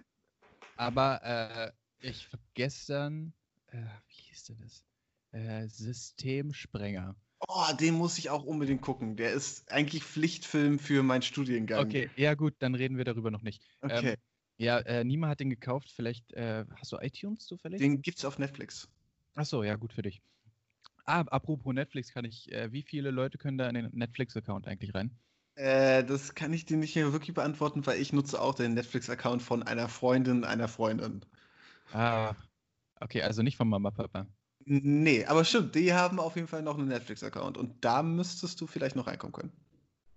aber 0.77 1.23
äh, 1.23 1.73
ich 2.09 2.29
habe 2.33 2.43
gestern, 2.55 3.33
äh, 3.69 3.79
wie 4.09 4.23
hieß 4.29 4.45
denn 4.45 4.59
das? 4.59 4.85
Äh, 5.33 5.69
Systemsprenger. 5.69 7.17
Oh, 7.49 7.67
den 7.79 7.95
muss 7.95 8.19
ich 8.19 8.31
auch 8.31 8.45
unbedingt 8.45 8.81
gucken. 8.83 9.17
Der 9.17 9.33
ist 9.33 9.71
eigentlich 9.71 10.03
Pflichtfilm 10.05 10.79
für 10.79 11.03
meinen 11.03 11.23
Studiengang. 11.23 11.87
Okay, 11.87 12.09
ja 12.17 12.35
gut, 12.35 12.55
dann 12.61 12.75
reden 12.75 12.97
wir 12.97 13.05
darüber 13.05 13.31
noch 13.31 13.43
nicht. 13.43 13.63
Ähm, 13.83 13.91
okay. 13.91 14.11
Ähm, 14.11 14.17
ja, 14.57 14.79
äh, 14.79 15.05
Nima 15.05 15.29
hat 15.29 15.41
den 15.41 15.51
gekauft. 15.51 15.91
Vielleicht 15.91 16.33
äh, 16.33 16.65
hast 16.77 16.93
du 16.93 16.99
iTunes 16.99 17.45
zufällig? 17.45 17.81
Den 17.81 18.03
gibt's 18.03 18.25
auf 18.25 18.39
Netflix. 18.39 18.89
Achso, 19.35 19.63
ja, 19.63 19.77
gut 19.77 19.93
für 19.93 20.03
dich. 20.03 20.23
Ah, 21.07 21.21
apropos 21.21 21.75
Netflix, 21.75 22.13
kann 22.13 22.25
ich, 22.25 22.51
äh, 22.53 22.73
wie 22.73 22.83
viele 22.83 23.11
Leute 23.11 23.37
können 23.37 23.59
da 23.59 23.69
in 23.69 23.75
den 23.75 23.91
Netflix-Account 23.93 24.67
eigentlich 24.67 24.95
rein? 24.95 25.11
Äh, 25.57 26.03
das 26.05 26.35
kann 26.35 26.53
ich 26.53 26.65
dir 26.65 26.77
nicht 26.77 26.97
mehr 26.97 27.13
wirklich 27.13 27.35
beantworten, 27.35 27.87
weil 27.87 28.01
ich 28.01 28.13
nutze 28.13 28.41
auch 28.41 28.55
den 28.55 28.75
Netflix-Account 28.75 29.43
von 29.43 29.63
einer 29.63 29.89
Freundin 29.89 30.45
einer 30.45 30.69
Freundin. 30.69 31.25
Ah, 31.93 32.35
okay, 33.01 33.23
also 33.23 33.43
nicht 33.43 33.57
von 33.57 33.69
Mama, 33.69 33.91
Papa. 33.91 34.27
Nee, 34.67 35.27
aber 35.27 35.45
stimmt, 35.45 35.75
die 35.75 35.93
haben 35.93 36.19
auf 36.19 36.37
jeden 36.37 36.49
Fall 36.49 36.63
noch 36.63 36.79
einen 36.79 36.89
Netflix-Account 36.89 37.59
und 37.59 37.85
da 37.85 38.03
müsstest 38.03 38.61
du 38.61 38.67
vielleicht 38.67 38.97
noch 38.97 39.07
reinkommen 39.07 39.35
können. 39.35 39.53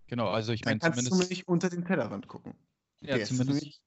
Genau, 0.07 0.29
also 0.29 0.53
ich 0.53 0.63
meine 0.63 0.79
zumindest... 0.79 1.09
kannst 1.09 1.23
du 1.23 1.27
nicht 1.29 1.47
unter 1.47 1.69
den 1.69 1.83
Tellerrand 1.83 2.27
gucken. 2.27 2.55
Ja, 3.01 3.15
okay, 3.15 3.25
zumindest... 3.25 3.81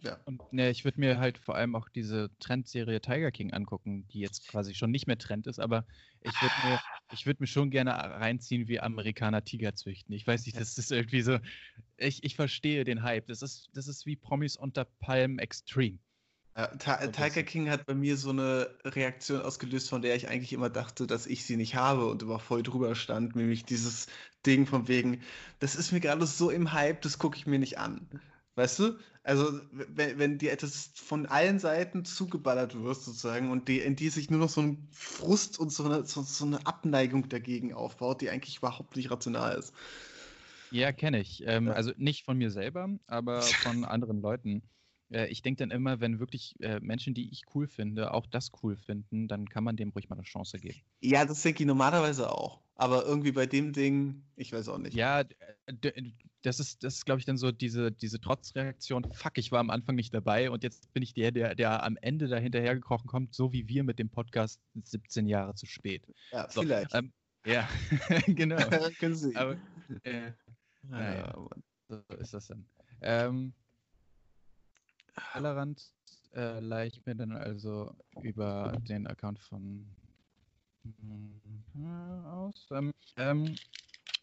Ja. 0.00 0.18
Und 0.24 0.40
ne, 0.52 0.70
ich 0.70 0.84
würde 0.84 1.00
mir 1.00 1.18
halt 1.18 1.38
vor 1.38 1.56
allem 1.56 1.74
auch 1.74 1.88
diese 1.88 2.30
Trendserie 2.38 3.00
Tiger 3.00 3.32
King 3.32 3.52
angucken, 3.52 4.06
die 4.08 4.20
jetzt 4.20 4.46
quasi 4.46 4.74
schon 4.74 4.90
nicht 4.90 5.06
mehr 5.06 5.18
Trend 5.18 5.46
ist, 5.46 5.58
aber 5.58 5.86
ich 6.20 6.32
würde 6.40 6.54
mir, 6.64 6.80
ich 7.12 7.40
mir 7.40 7.46
schon 7.46 7.70
gerne 7.70 7.92
reinziehen, 7.92 8.68
wie 8.68 8.80
Amerikaner 8.80 9.44
Tiger 9.44 9.74
züchten. 9.74 10.14
Ich 10.14 10.26
weiß 10.26 10.46
nicht, 10.46 10.58
das 10.58 10.78
ist 10.78 10.92
irgendwie 10.92 11.22
so. 11.22 11.38
Ich, 11.96 12.22
ich 12.22 12.36
verstehe 12.36 12.84
den 12.84 13.02
Hype. 13.02 13.26
Das 13.26 13.42
ist, 13.42 13.70
das 13.72 13.88
ist 13.88 14.06
wie 14.06 14.16
Promis 14.16 14.56
unter 14.56 14.84
Palm 14.84 15.38
Extreme. 15.38 15.98
Ja, 16.56 16.66
Tiger 16.76 17.44
King 17.44 17.70
hat 17.70 17.86
bei 17.86 17.94
mir 17.94 18.16
so 18.16 18.30
eine 18.30 18.68
Reaktion 18.84 19.42
ausgelöst, 19.42 19.88
von 19.88 20.02
der 20.02 20.16
ich 20.16 20.28
eigentlich 20.28 20.52
immer 20.52 20.68
dachte, 20.68 21.06
dass 21.06 21.26
ich 21.26 21.44
sie 21.44 21.56
nicht 21.56 21.76
habe 21.76 22.06
und 22.06 22.22
immer 22.22 22.40
voll 22.40 22.64
drüber 22.64 22.96
stand, 22.96 23.36
nämlich 23.36 23.64
dieses 23.64 24.08
Ding 24.44 24.66
von 24.66 24.88
wegen, 24.88 25.22
das 25.60 25.76
ist 25.76 25.92
mir 25.92 26.00
gerade 26.00 26.26
so 26.26 26.50
im 26.50 26.72
Hype, 26.72 27.00
das 27.02 27.18
gucke 27.18 27.36
ich 27.36 27.46
mir 27.46 27.60
nicht 27.60 27.78
an. 27.78 28.08
Weißt 28.56 28.80
du? 28.80 28.98
Also, 29.28 29.60
wenn, 29.70 30.18
wenn 30.18 30.38
dir 30.38 30.52
etwas 30.52 30.90
von 30.94 31.26
allen 31.26 31.58
Seiten 31.58 32.06
zugeballert 32.06 32.82
wird, 32.82 32.96
sozusagen, 32.96 33.50
und 33.50 33.68
die, 33.68 33.78
in 33.78 33.94
die 33.94 34.08
sich 34.08 34.30
nur 34.30 34.40
noch 34.40 34.48
so 34.48 34.62
ein 34.62 34.88
Frust 34.90 35.60
und 35.60 35.70
so 35.70 35.84
eine, 35.84 36.06
so, 36.06 36.22
so 36.22 36.46
eine 36.46 36.66
Abneigung 36.66 37.28
dagegen 37.28 37.74
aufbaut, 37.74 38.22
die 38.22 38.30
eigentlich 38.30 38.56
überhaupt 38.56 38.96
nicht 38.96 39.10
rational 39.10 39.58
ist. 39.58 39.74
Ja, 40.70 40.92
kenne 40.92 41.20
ich. 41.20 41.42
Ähm, 41.46 41.66
ja. 41.66 41.74
Also 41.74 41.92
nicht 41.98 42.24
von 42.24 42.38
mir 42.38 42.50
selber, 42.50 42.88
aber 43.06 43.42
von 43.62 43.84
anderen 43.84 44.22
Leuten. 44.22 44.62
Äh, 45.10 45.26
ich 45.26 45.42
denke 45.42 45.58
dann 45.58 45.72
immer, 45.72 46.00
wenn 46.00 46.20
wirklich 46.20 46.54
äh, 46.60 46.80
Menschen, 46.80 47.12
die 47.12 47.30
ich 47.30 47.42
cool 47.54 47.66
finde, 47.66 48.14
auch 48.14 48.24
das 48.24 48.50
cool 48.62 48.78
finden, 48.78 49.28
dann 49.28 49.46
kann 49.46 49.62
man 49.62 49.76
dem 49.76 49.90
ruhig 49.90 50.08
mal 50.08 50.16
eine 50.16 50.24
Chance 50.24 50.58
geben. 50.58 50.80
Ja, 51.02 51.26
das 51.26 51.42
denke 51.42 51.64
ich 51.64 51.66
normalerweise 51.66 52.32
auch. 52.32 52.62
Aber 52.76 53.04
irgendwie 53.04 53.32
bei 53.32 53.44
dem 53.44 53.74
Ding, 53.74 54.22
ich 54.36 54.54
weiß 54.54 54.70
auch 54.70 54.78
nicht. 54.78 54.94
Ja, 54.94 55.22
das 56.42 56.60
ist, 56.60 56.84
das 56.84 56.96
ist 56.96 57.04
glaube 57.04 57.20
ich, 57.20 57.26
dann 57.26 57.36
so 57.36 57.50
diese, 57.50 57.90
diese 57.90 58.20
Trotzreaktion. 58.20 59.10
Fuck, 59.12 59.38
ich 59.38 59.50
war 59.52 59.60
am 59.60 59.70
Anfang 59.70 59.96
nicht 59.96 60.14
dabei 60.14 60.50
und 60.50 60.62
jetzt 60.62 60.92
bin 60.92 61.02
ich 61.02 61.14
der, 61.14 61.32
der, 61.32 61.54
der 61.54 61.82
am 61.82 61.96
Ende 62.00 62.28
da 62.28 62.36
hinterhergekrochen 62.36 63.08
kommt, 63.08 63.34
so 63.34 63.52
wie 63.52 63.68
wir 63.68 63.84
mit 63.84 63.98
dem 63.98 64.08
Podcast 64.08 64.60
17 64.82 65.26
Jahre 65.26 65.54
zu 65.54 65.66
spät. 65.66 66.06
Ja, 66.32 66.48
so, 66.50 66.62
vielleicht. 66.62 66.94
Ähm, 66.94 67.12
ja, 67.44 67.68
genau. 68.26 68.56
Können 68.98 69.14
Sie. 69.16 69.34
Aber, 69.36 69.56
äh, 70.04 70.32
naja, 70.82 71.34
so 71.88 72.02
ist 72.18 72.34
das 72.34 72.46
dann. 72.48 72.66
Ähm, 73.00 73.52
Tellerrand 75.32 75.92
äh, 76.34 76.86
ich 76.86 77.04
mir 77.06 77.14
dann 77.16 77.32
also 77.32 77.94
über 78.22 78.76
den 78.88 79.06
Account 79.06 79.38
von 79.40 79.86
äh, 80.84 82.28
aus. 82.28 82.66
Ähm, 82.70 82.92
ähm, 83.16 83.54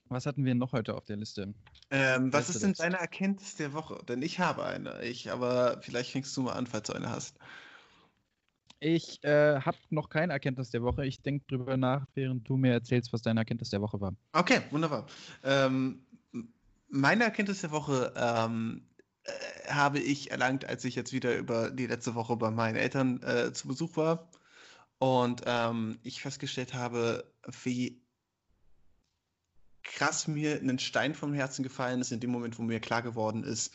was 0.10 0.26
hatten 0.26 0.46
wir 0.46 0.56
noch 0.56 0.74
heute 0.74 0.96
auf 0.96 1.06
der 1.06 1.18
Liste? 1.18 1.54
Ähm, 1.90 2.32
was 2.32 2.50
ist 2.50 2.64
denn 2.64 2.72
das? 2.72 2.80
deine 2.80 2.98
Erkenntnis 2.98 3.56
der 3.56 3.74
Woche? 3.74 4.04
Denn 4.08 4.22
ich 4.22 4.40
habe 4.40 4.66
eine. 4.66 5.04
Ich, 5.04 5.32
aber 5.32 5.82
vielleicht 5.82 6.12
fängst 6.12 6.36
du 6.38 6.44
mal 6.44 6.54
an, 6.54 6.68
falls 6.68 6.88
du 6.88 6.94
eine 6.94 7.10
hast. 7.10 7.38
Ich 8.80 9.24
äh, 9.24 9.60
habe 9.62 9.78
noch 9.90 10.10
keine 10.10 10.34
Erkenntnis 10.34 10.70
der 10.70 10.84
Woche. 10.84 11.06
Ich 11.06 11.22
denke 11.22 11.46
drüber 11.48 11.78
nach, 11.78 12.06
während 12.14 12.48
du 12.48 12.58
mir 12.58 12.74
erzählst, 12.74 13.14
was 13.14 13.22
deine 13.22 13.40
Erkenntnis 13.40 13.70
der 13.70 13.82
Woche 13.82 14.00
war. 14.00 14.14
Okay, 14.34 14.62
wunderbar. 14.70 15.08
Ähm, 15.44 16.06
meine 16.90 17.24
Erkenntnis 17.24 17.62
der 17.62 17.72
Woche 17.72 18.14
ähm, 18.16 18.88
äh, 19.24 19.32
habe 19.70 20.00
ich 20.00 20.32
erlangt, 20.32 20.66
als 20.66 20.86
ich 20.86 20.96
jetzt 20.96 21.14
wieder 21.14 21.36
über 21.36 21.72
die 21.72 21.88
letzte 21.88 22.16
Woche 22.16 22.36
bei 22.36 22.52
meinen 22.52 22.76
Eltern 22.76 23.24
äh, 23.24 23.54
zu 23.54 23.68
Besuch 23.68 23.98
war 23.98 24.30
und 25.00 25.42
ähm, 25.46 25.98
ich 26.04 26.22
festgestellt 26.22 26.74
habe, 26.74 27.32
wie 27.64 28.02
krass 29.86 30.28
mir 30.28 30.60
ein 30.62 30.80
Stein 30.80 31.16
vom 31.16 31.34
Herzen 31.34 31.64
gefallen 31.64 32.02
ist 32.02 32.12
in 32.12 32.20
dem 32.20 32.32
Moment, 32.32 32.60
wo 32.60 32.64
mir 32.64 32.80
klar 32.80 33.02
geworden 33.02 33.44
ist, 33.44 33.74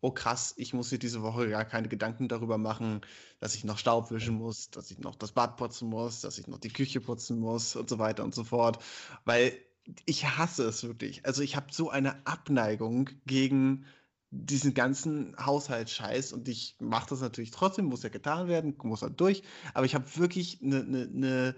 oh 0.00 0.12
krass, 0.12 0.54
ich 0.56 0.72
muss 0.72 0.92
mir 0.92 0.98
diese 0.98 1.22
Woche 1.22 1.50
gar 1.50 1.64
keine 1.64 1.88
Gedanken 1.88 2.28
darüber 2.28 2.56
machen, 2.56 3.00
dass 3.40 3.54
ich 3.54 3.64
noch 3.64 3.78
Staub 3.78 4.10
wischen 4.10 4.36
muss, 4.36 4.70
dass 4.70 4.90
ich 4.90 4.98
noch 4.98 5.16
das 5.16 5.32
Bad 5.32 5.56
putzen 5.56 5.88
muss, 5.88 6.20
dass 6.20 6.38
ich 6.38 6.46
noch 6.46 6.58
die 6.58 6.72
Küche 6.72 7.00
putzen 7.00 7.38
muss 7.38 7.74
und 7.76 7.90
so 7.90 7.98
weiter 7.98 8.24
und 8.24 8.34
so 8.34 8.44
fort, 8.44 8.82
weil 9.24 9.58
ich 10.06 10.24
hasse 10.24 10.64
es 10.64 10.84
wirklich. 10.84 11.26
Also 11.26 11.42
ich 11.42 11.56
habe 11.56 11.66
so 11.72 11.90
eine 11.90 12.26
Abneigung 12.26 13.10
gegen 13.26 13.86
diesen 14.30 14.74
ganzen 14.74 15.34
Haushaltsscheiß 15.38 16.32
und 16.32 16.48
ich 16.48 16.76
mache 16.80 17.08
das 17.10 17.20
natürlich 17.20 17.50
trotzdem, 17.50 17.86
muss 17.86 18.02
ja 18.02 18.10
getan 18.10 18.46
werden, 18.46 18.76
muss 18.82 19.02
halt 19.02 19.18
durch, 19.20 19.42
aber 19.74 19.86
ich 19.86 19.94
habe 19.94 20.04
wirklich 20.16 20.62
eine, 20.62 20.80
eine, 20.82 21.02
eine, 21.02 21.54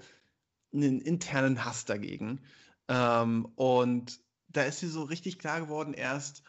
einen 0.72 1.00
internen 1.00 1.64
Hass 1.64 1.84
dagegen. 1.84 2.40
Ähm, 2.90 3.46
und 3.54 4.20
da 4.48 4.62
ist 4.62 4.82
mir 4.82 4.88
so 4.88 5.04
richtig 5.04 5.38
klar 5.38 5.60
geworden 5.60 5.94
erst, 5.94 6.42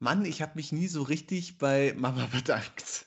Mann, 0.00 0.24
ich 0.24 0.42
habe 0.42 0.52
mich 0.54 0.70
nie 0.70 0.86
so 0.86 1.02
richtig 1.02 1.58
bei 1.58 1.94
Mama 1.96 2.26
bedankt 2.32 3.06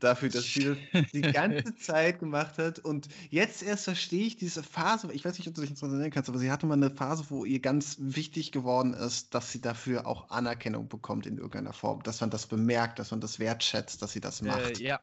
dafür, 0.00 0.30
dass 0.30 0.44
sie 0.44 0.76
das 0.92 1.10
die 1.12 1.20
ganze 1.20 1.74
Zeit 1.76 2.18
gemacht 2.18 2.56
hat. 2.58 2.78
Und 2.78 3.08
jetzt 3.30 3.62
erst 3.62 3.84
verstehe 3.84 4.26
ich 4.26 4.36
diese 4.36 4.62
Phase, 4.62 5.12
ich 5.12 5.24
weiß 5.24 5.38
nicht, 5.38 5.46
ob 5.46 5.54
du 5.54 5.60
dich 5.60 5.70
noch 5.70 5.82
erinnern 5.82 6.10
kannst, 6.10 6.30
aber 6.30 6.38
sie 6.38 6.50
hatte 6.50 6.66
mal 6.66 6.74
eine 6.74 6.90
Phase, 6.90 7.26
wo 7.28 7.44
ihr 7.44 7.60
ganz 7.60 7.96
wichtig 8.00 8.50
geworden 8.50 8.94
ist, 8.94 9.34
dass 9.34 9.52
sie 9.52 9.60
dafür 9.60 10.06
auch 10.06 10.30
Anerkennung 10.30 10.88
bekommt 10.88 11.26
in 11.26 11.36
irgendeiner 11.36 11.74
Form, 11.74 12.02
dass 12.02 12.20
man 12.22 12.30
das 12.30 12.46
bemerkt, 12.46 12.98
dass 12.98 13.10
man 13.10 13.20
das 13.20 13.38
wertschätzt, 13.38 14.00
dass 14.00 14.12
sie 14.12 14.20
das 14.20 14.40
äh, 14.40 14.46
macht. 14.46 14.80
Äh, 14.80 14.84
ja. 14.84 15.00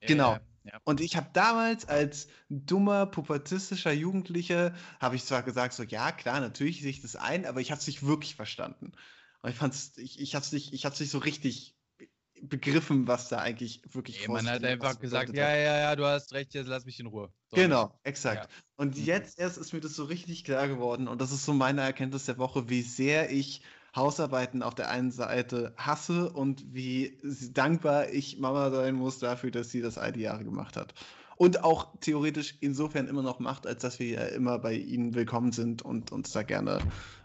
Genau. 0.00 0.32
Ja, 0.32 0.36
ja. 0.38 0.55
Und 0.84 1.00
ich 1.00 1.16
habe 1.16 1.30
damals 1.32 1.88
als 1.88 2.28
dummer, 2.48 3.06
pubertistischer 3.06 3.92
Jugendlicher, 3.92 4.74
habe 5.00 5.16
ich 5.16 5.24
zwar 5.24 5.42
gesagt, 5.42 5.74
so 5.74 5.82
ja, 5.82 6.12
klar, 6.12 6.40
natürlich 6.40 6.82
sehe 6.82 6.90
ich 6.90 7.02
das 7.02 7.16
ein, 7.16 7.46
aber 7.46 7.60
ich 7.60 7.70
habe 7.70 7.80
es 7.80 7.86
nicht 7.86 8.06
wirklich 8.06 8.34
verstanden. 8.34 8.92
Und 9.42 9.50
ich 9.50 9.56
fand's, 9.56 9.92
ich, 9.96 10.20
ich 10.20 10.34
hab's 10.34 10.52
nicht, 10.52 10.72
ich 10.72 10.84
hab's 10.84 11.00
nicht 11.00 11.10
so 11.10 11.18
richtig 11.18 11.76
begriffen, 12.42 13.06
was 13.06 13.28
da 13.28 13.38
eigentlich 13.38 13.82
wirklich 13.92 14.20
nee, 14.20 14.32
Man 14.32 14.48
hat 14.48 14.64
einfach 14.64 14.98
gesagt, 14.98 15.34
ja, 15.34 15.54
ja, 15.54 15.78
ja, 15.78 15.96
du 15.96 16.04
hast 16.04 16.32
recht, 16.32 16.54
jetzt 16.54 16.66
lass 16.66 16.84
mich 16.84 17.00
in 17.00 17.06
Ruhe. 17.06 17.32
So. 17.48 17.56
Genau, 17.56 17.98
exakt. 18.02 18.50
Ja. 18.50 18.62
Und 18.76 18.96
mhm. 18.96 19.04
jetzt 19.04 19.38
erst 19.38 19.56
ist 19.58 19.72
mir 19.72 19.80
das 19.80 19.94
so 19.94 20.04
richtig 20.04 20.44
klar 20.44 20.68
geworden 20.68 21.08
und 21.08 21.20
das 21.20 21.32
ist 21.32 21.44
so 21.44 21.54
meine 21.54 21.80
Erkenntnis 21.80 22.26
der 22.26 22.38
Woche, 22.38 22.68
wie 22.68 22.82
sehr 22.82 23.30
ich 23.30 23.62
Hausarbeiten 23.96 24.62
auf 24.62 24.74
der 24.74 24.90
einen 24.90 25.10
Seite 25.10 25.74
hasse 25.76 26.30
und 26.30 26.74
wie 26.74 27.18
dankbar 27.52 28.10
ich 28.10 28.38
Mama 28.38 28.70
sein 28.70 28.94
muss 28.94 29.18
dafür, 29.18 29.50
dass 29.50 29.70
sie 29.70 29.80
das 29.80 29.98
all 29.98 30.12
die 30.12 30.20
Jahre 30.20 30.44
gemacht 30.44 30.76
hat. 30.76 30.94
Und 31.36 31.64
auch 31.64 31.98
theoretisch 32.00 32.56
insofern 32.60 33.08
immer 33.08 33.22
noch 33.22 33.40
macht, 33.40 33.66
als 33.66 33.82
dass 33.82 33.98
wir 33.98 34.08
ja 34.08 34.24
immer 34.26 34.58
bei 34.58 34.74
ihnen 34.74 35.14
willkommen 35.14 35.52
sind 35.52 35.82
und 35.82 36.12
uns 36.12 36.32
da 36.32 36.42
gerne 36.42 36.78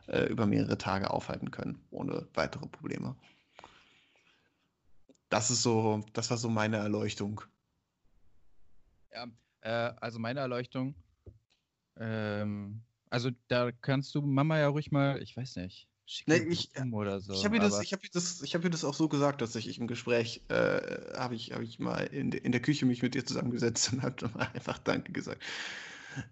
äh, 0.08 0.26
über 0.26 0.46
mehrere 0.48 0.78
Tage 0.78 1.12
aufhalten 1.12 1.52
können, 1.52 1.80
ohne 1.92 2.28
weitere 2.34 2.68
Probleme. 2.68 3.16
Das 5.30 5.50
ist 5.50 5.62
so, 5.64 6.04
das 6.14 6.30
war 6.30 6.38
so 6.38 6.50
meine 6.50 6.78
Erleuchtung. 6.78 7.42
Ja, 9.14 9.28
äh, 9.62 9.94
also 10.02 10.20
meine 10.20 10.42
Erleuchtung, 10.42 10.96
ähm, 11.98 12.84
Also 13.10 13.30
da 13.50 13.72
kannst 13.72 14.16
du 14.16 14.22
Mama 14.22 14.58
ja 14.58 14.70
ruhig 14.70 14.92
mal, 14.92 15.22
ich 15.22 15.36
weiß 15.36 15.58
nicht, 15.58 15.91
nee, 16.26 16.38
ich, 16.38 16.72
oder 16.92 17.20
so. 17.22 17.34
Ich 17.34 17.46
habe 17.46 17.56
ihr, 17.56 17.62
das, 17.62 17.80
hab 17.80 18.04
ihr, 18.04 18.10
das, 18.12 18.42
hab 18.42 18.64
ihr 18.64 18.70
das 18.70 18.84
auch 18.84 18.94
so 18.94 19.08
gesagt, 19.08 19.42
dass 19.42 19.56
ich 19.56 19.80
im 19.80 19.88
Gespräch 19.88 20.42
äh, 20.50 21.16
habe 21.18 21.36
ich, 21.36 21.54
hab 21.54 21.62
ich 21.62 21.80
mal 21.80 22.02
in, 22.02 22.32
in 22.32 22.52
der 22.52 22.62
Küche 22.62 22.86
mich 22.86 23.02
mit 23.02 23.16
ihr 23.16 23.26
zusammengesetzt 23.26 23.94
und 23.94 24.02
habe 24.02 24.30
einfach 24.54 24.78
Danke 24.80 25.12
gesagt. 25.12 25.42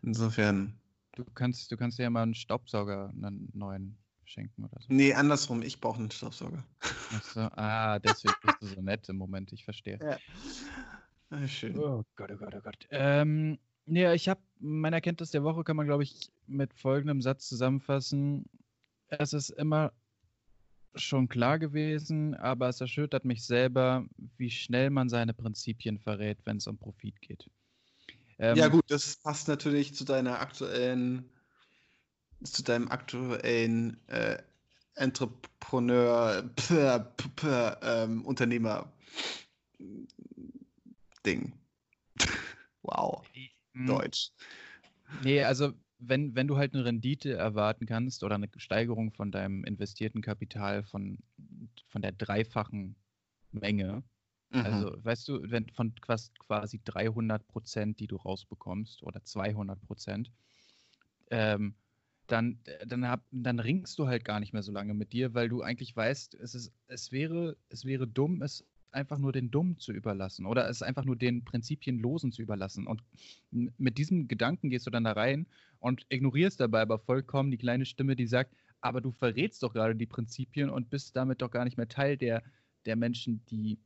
Insofern. 0.01 0.79
Du 1.15 1.23
kannst, 1.33 1.71
du 1.71 1.77
kannst 1.77 1.99
dir 1.99 2.03
ja 2.03 2.09
mal 2.09 2.23
einen 2.23 2.35
Staubsauger, 2.35 3.09
einen 3.09 3.49
neuen 3.53 3.97
schenken 4.25 4.63
oder 4.63 4.79
so. 4.79 4.85
Nee, 4.89 5.13
andersrum, 5.13 5.61
ich 5.61 5.81
brauche 5.81 5.99
einen 5.99 6.11
Staubsauger. 6.11 6.63
So, 7.33 7.39
ah, 7.39 7.97
deswegen 7.97 8.35
bist 8.43 8.61
du 8.61 8.67
so 8.67 8.81
nett 8.81 9.09
im 9.09 9.17
Moment, 9.17 9.51
ich 9.51 9.65
verstehe. 9.65 9.97
Ja. 9.99 10.17
Ah, 11.31 11.47
schön. 11.47 11.77
Oh 11.77 12.03
Gott, 12.15 12.29
oh 12.31 12.37
Gott, 12.37 12.53
oh 12.55 12.61
Gott. 12.61 12.87
Ähm, 12.91 13.57
ja, 13.87 14.13
ich 14.13 14.29
habe, 14.29 14.39
meine 14.59 14.97
Erkenntnis 14.97 15.31
der 15.31 15.43
Woche 15.43 15.63
kann 15.63 15.75
man, 15.75 15.87
glaube 15.87 16.03
ich, 16.03 16.29
mit 16.45 16.73
folgendem 16.75 17.23
Satz 17.23 17.47
zusammenfassen. 17.47 18.45
Es 19.09 19.33
ist 19.33 19.49
immer 19.49 19.91
schon 20.95 21.27
klar 21.27 21.59
gewesen, 21.59 22.35
aber 22.35 22.69
es 22.69 22.81
erschüttert 22.81 23.25
mich 23.25 23.45
selber, 23.45 24.05
wie 24.37 24.49
schnell 24.49 24.89
man 24.89 25.09
seine 25.09 25.33
Prinzipien 25.33 25.99
verrät, 25.99 26.39
wenn 26.45 26.57
es 26.57 26.67
um 26.67 26.77
Profit 26.77 27.21
geht. 27.21 27.49
Ähm, 28.39 28.57
ja, 28.57 28.67
gut, 28.67 28.85
das 28.87 29.17
passt 29.17 29.47
natürlich 29.47 29.93
zu 29.93 30.05
deiner 30.05 30.39
aktuellen, 30.39 31.29
zu 32.43 32.63
deinem 32.63 32.87
aktuellen 32.87 33.97
äh, 34.07 34.41
Entrepreneur, 34.95 36.43
p, 36.55 36.99
p, 37.17 37.29
p, 37.35 37.47
ähm, 37.81 38.25
Unternehmer 38.25 38.91
Ding. 41.25 41.53
wow. 42.81 43.23
Hm. 43.73 43.87
Deutsch. 43.87 44.31
Nee, 45.23 45.43
also 45.43 45.73
wenn, 45.99 46.35
wenn 46.35 46.47
du 46.47 46.57
halt 46.57 46.73
eine 46.73 46.85
Rendite 46.85 47.33
erwarten 47.33 47.85
kannst 47.85 48.23
oder 48.23 48.35
eine 48.35 48.49
Steigerung 48.57 49.11
von 49.11 49.31
deinem 49.31 49.63
investierten 49.63 50.21
Kapital 50.21 50.83
von, 50.83 51.19
von 51.87 52.01
der 52.01 52.13
dreifachen 52.13 52.95
Menge, 53.51 54.03
mhm. 54.49 54.61
also 54.61 54.93
weißt 55.03 55.27
du, 55.27 55.51
wenn 55.51 55.69
von 55.69 55.93
quasi 55.95 56.81
300 56.83 57.45
Prozent, 57.47 57.99
die 57.99 58.07
du 58.07 58.15
rausbekommst 58.15 59.03
oder 59.03 59.23
200 59.23 59.81
Prozent, 59.81 60.31
ähm, 61.31 61.75
dann, 62.27 62.59
dann, 62.85 63.07
hab, 63.07 63.23
dann 63.31 63.59
ringst 63.59 63.97
du 63.99 64.07
halt 64.07 64.23
gar 64.23 64.39
nicht 64.39 64.53
mehr 64.53 64.63
so 64.63 64.71
lange 64.71 64.93
mit 64.93 65.13
dir, 65.13 65.33
weil 65.33 65.49
du 65.49 65.61
eigentlich 65.61 65.95
weißt, 65.95 66.35
es, 66.35 66.55
ist, 66.55 66.71
es, 66.87 67.11
wäre, 67.11 67.57
es 67.69 67.85
wäre 67.85 68.07
dumm, 68.07 68.41
es 68.41 68.65
einfach 68.91 69.17
nur 69.17 69.31
den 69.31 69.51
Dummen 69.51 69.77
zu 69.77 69.91
überlassen 69.91 70.45
oder 70.45 70.69
es 70.69 70.81
einfach 70.81 71.05
nur 71.05 71.15
den 71.15 71.43
Prinzipien 71.43 71.99
Losen 71.99 72.31
zu 72.31 72.41
überlassen. 72.41 72.87
Und 72.87 73.03
mit 73.51 73.97
diesem 73.97 74.27
Gedanken 74.27 74.69
gehst 74.69 74.87
du 74.87 74.91
dann 74.91 75.03
da 75.03 75.11
rein 75.11 75.47
und 75.79 76.05
ignorierst 76.09 76.59
dabei 76.59 76.81
aber 76.81 76.99
vollkommen 76.99 77.51
die 77.51 77.57
kleine 77.57 77.85
Stimme, 77.85 78.15
die 78.15 78.27
sagt, 78.27 78.55
aber 78.81 79.01
du 79.01 79.11
verrätst 79.11 79.61
doch 79.63 79.73
gerade 79.73 79.95
die 79.95 80.05
Prinzipien 80.05 80.69
und 80.69 80.89
bist 80.89 81.15
damit 81.15 81.41
doch 81.41 81.51
gar 81.51 81.65
nicht 81.65 81.77
mehr 81.77 81.87
Teil 81.87 82.17
der, 82.17 82.43
der 82.85 82.95
Menschen, 82.95 83.43
die 83.45 83.79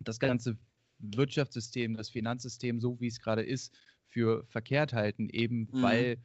das 0.00 0.18
ganze 0.18 0.56
Wirtschaftssystem, 0.98 1.96
das 1.96 2.08
Finanzsystem, 2.10 2.80
so 2.80 3.00
wie 3.00 3.08
es 3.08 3.20
gerade 3.20 3.42
ist, 3.42 3.74
für 4.06 4.44
verkehrt 4.46 4.92
halten, 4.92 5.28
eben 5.28 5.68
mhm. 5.72 5.82
weil 5.82 6.18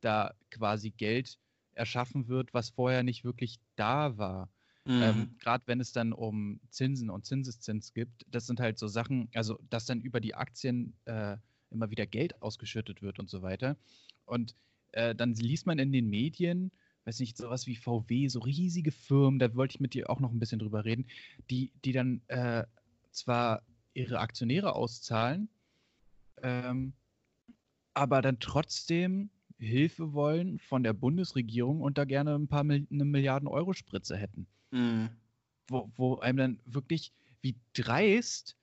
da 0.00 0.34
quasi 0.50 0.90
Geld 0.90 1.38
erschaffen 1.72 2.28
wird, 2.28 2.54
was 2.54 2.70
vorher 2.70 3.02
nicht 3.02 3.24
wirklich 3.24 3.60
da 3.76 4.16
war. 4.16 4.50
Ähm, 4.90 4.96
mhm. 4.96 5.02
Ähm, 5.02 5.36
Gerade 5.38 5.64
wenn 5.66 5.80
es 5.80 5.92
dann 5.92 6.12
um 6.12 6.60
Zinsen 6.70 7.10
und 7.10 7.24
Zinseszins 7.24 7.92
gibt, 7.94 8.26
das 8.28 8.46
sind 8.46 8.60
halt 8.60 8.78
so 8.78 8.88
Sachen, 8.88 9.28
also 9.34 9.58
dass 9.70 9.86
dann 9.86 10.00
über 10.00 10.20
die 10.20 10.34
Aktien 10.34 10.94
äh, 11.04 11.36
immer 11.70 11.90
wieder 11.90 12.06
Geld 12.06 12.42
ausgeschüttet 12.42 13.00
wird 13.00 13.18
und 13.20 13.30
so 13.30 13.42
weiter. 13.42 13.76
Und 14.24 14.56
äh, 14.92 15.14
dann 15.14 15.34
liest 15.34 15.66
man 15.66 15.78
in 15.78 15.92
den 15.92 16.08
Medien, 16.08 16.72
weiß 17.04 17.20
nicht, 17.20 17.36
sowas 17.36 17.66
wie 17.68 17.76
VW, 17.76 18.26
so 18.28 18.40
riesige 18.40 18.90
Firmen, 18.90 19.38
da 19.38 19.54
wollte 19.54 19.76
ich 19.76 19.80
mit 19.80 19.94
dir 19.94 20.10
auch 20.10 20.18
noch 20.18 20.32
ein 20.32 20.40
bisschen 20.40 20.58
drüber 20.58 20.84
reden, 20.84 21.06
die, 21.50 21.72
die 21.84 21.92
dann 21.92 22.22
äh, 22.26 22.64
zwar 23.12 23.62
ihre 23.94 24.18
Aktionäre 24.18 24.74
auszahlen, 24.74 25.48
ähm, 26.42 26.94
aber 27.94 28.22
dann 28.22 28.40
trotzdem 28.40 29.30
Hilfe 29.58 30.14
wollen 30.14 30.58
von 30.58 30.82
der 30.82 30.94
Bundesregierung 30.94 31.80
und 31.80 31.98
da 31.98 32.04
gerne 32.04 32.34
ein 32.34 32.48
paar 32.48 32.62
eine 32.62 32.86
Milliarden 32.90 33.46
Euro 33.46 33.72
Spritze 33.72 34.16
hätten. 34.16 34.46
Mhm. 34.70 35.10
Wo, 35.68 35.90
wo 35.96 36.18
einem 36.18 36.38
dann 36.38 36.60
wirklich, 36.64 37.12
wie 37.42 37.56
dreist 37.74 38.56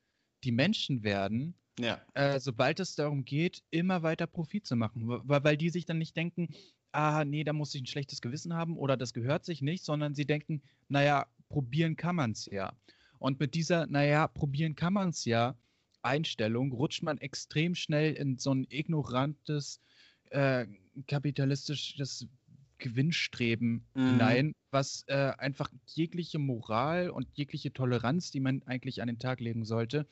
die 0.43 0.51
Menschen 0.51 1.03
werden, 1.03 1.55
ja. 1.79 2.01
äh, 2.13 2.39
sobald 2.39 2.79
es 2.79 2.95
darum 2.95 3.23
geht, 3.25 3.63
immer 3.69 4.03
weiter 4.03 4.27
Profit 4.27 4.65
zu 4.65 4.75
machen. 4.75 5.07
Weil, 5.07 5.43
weil 5.43 5.57
die 5.57 5.69
sich 5.69 5.85
dann 5.85 5.97
nicht 5.97 6.15
denken, 6.17 6.49
ah, 6.91 7.23
nee, 7.25 7.43
da 7.43 7.53
muss 7.53 7.75
ich 7.75 7.81
ein 7.81 7.87
schlechtes 7.87 8.21
Gewissen 8.21 8.53
haben 8.53 8.77
oder 8.77 8.97
das 8.97 9.13
gehört 9.13 9.45
sich 9.45 9.61
nicht, 9.61 9.83
sondern 9.83 10.15
sie 10.15 10.25
denken, 10.25 10.61
naja, 10.89 11.27
probieren 11.49 11.95
kann 11.95 12.15
man 12.15 12.31
es 12.31 12.45
ja. 12.45 12.73
Und 13.19 13.39
mit 13.39 13.55
dieser, 13.55 13.87
naja, 13.87 14.27
probieren 14.27 14.75
kann 14.75 14.93
man 14.93 15.09
es 15.09 15.25
ja, 15.25 15.55
Einstellung 16.01 16.71
rutscht 16.71 17.03
man 17.03 17.17
extrem 17.17 17.75
schnell 17.75 18.13
in 18.13 18.37
so 18.37 18.53
ein 18.53 18.65
ignorantes, 18.69 19.81
äh, 20.29 20.67
kapitalistisches 21.07 22.27
Gewinnstreben 22.77 23.85
mhm. 23.93 24.09
hinein, 24.09 24.55
was 24.71 25.03
äh, 25.07 25.33
einfach 25.37 25.69
jegliche 25.85 26.39
Moral 26.39 27.09
und 27.09 27.27
jegliche 27.33 27.73
Toleranz, 27.73 28.31
die 28.31 28.39
man 28.39 28.63
eigentlich 28.63 29.01
an 29.01 29.07
den 29.07 29.19
Tag 29.19 29.39
legen 29.39 29.65
sollte, 29.65 30.07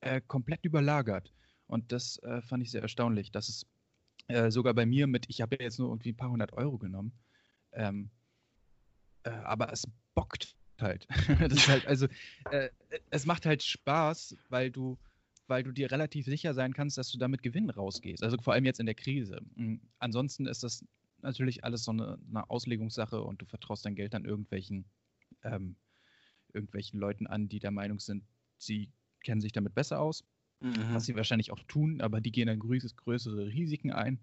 äh, 0.00 0.20
komplett 0.26 0.64
überlagert. 0.64 1.32
Und 1.66 1.92
das 1.92 2.18
äh, 2.22 2.40
fand 2.42 2.62
ich 2.62 2.70
sehr 2.70 2.82
erstaunlich, 2.82 3.30
dass 3.30 3.48
es 3.48 3.66
äh, 4.28 4.50
sogar 4.50 4.74
bei 4.74 4.86
mir 4.86 5.06
mit, 5.06 5.26
ich 5.28 5.40
habe 5.40 5.56
ja 5.58 5.64
jetzt 5.64 5.78
nur 5.78 5.88
irgendwie 5.88 6.12
ein 6.12 6.16
paar 6.16 6.30
hundert 6.30 6.52
Euro 6.52 6.78
genommen, 6.78 7.12
ähm, 7.72 8.10
äh, 9.24 9.30
aber 9.30 9.72
es 9.72 9.86
bockt 10.14 10.56
halt. 10.80 11.06
das 11.40 11.52
ist 11.52 11.68
halt, 11.68 11.86
also 11.86 12.06
äh, 12.50 12.70
es 13.10 13.26
macht 13.26 13.46
halt 13.46 13.62
Spaß, 13.62 14.36
weil 14.48 14.70
du 14.70 14.98
weil 15.48 15.62
du 15.62 15.72
dir 15.72 15.90
relativ 15.90 16.26
sicher 16.26 16.54
sein 16.54 16.74
kannst, 16.74 16.98
dass 16.98 17.10
du 17.10 17.18
damit 17.18 17.42
Gewinn 17.42 17.70
rausgehst. 17.70 18.22
Also 18.22 18.36
vor 18.38 18.52
allem 18.52 18.64
jetzt 18.64 18.80
in 18.80 18.86
der 18.86 18.94
Krise. 18.94 19.40
Mhm. 19.56 19.80
Ansonsten 19.98 20.46
ist 20.46 20.62
das 20.62 20.84
natürlich 21.22 21.64
alles 21.64 21.84
so 21.84 21.92
eine, 21.92 22.18
eine, 22.28 22.48
Auslegungssache 22.50 23.22
und 23.22 23.42
du 23.42 23.46
vertraust 23.46 23.84
dein 23.84 23.94
Geld 23.94 24.14
dann 24.14 24.24
irgendwelchen, 24.24 24.84
ähm, 25.42 25.76
irgendwelchen 26.52 26.98
Leuten 26.98 27.26
an, 27.26 27.48
die 27.48 27.58
der 27.58 27.70
Meinung 27.70 28.00
sind, 28.00 28.24
sie 28.56 28.90
kennen 29.22 29.40
sich 29.40 29.52
damit 29.52 29.74
besser 29.74 30.00
aus. 30.00 30.24
Mhm. 30.60 30.92
Was 30.92 31.06
sie 31.06 31.14
wahrscheinlich 31.14 31.52
auch 31.52 31.62
tun, 31.68 32.00
aber 32.00 32.20
die 32.20 32.32
gehen 32.32 32.48
dann 32.48 32.58
größere 32.58 33.46
Risiken 33.46 33.92
ein, 33.92 34.18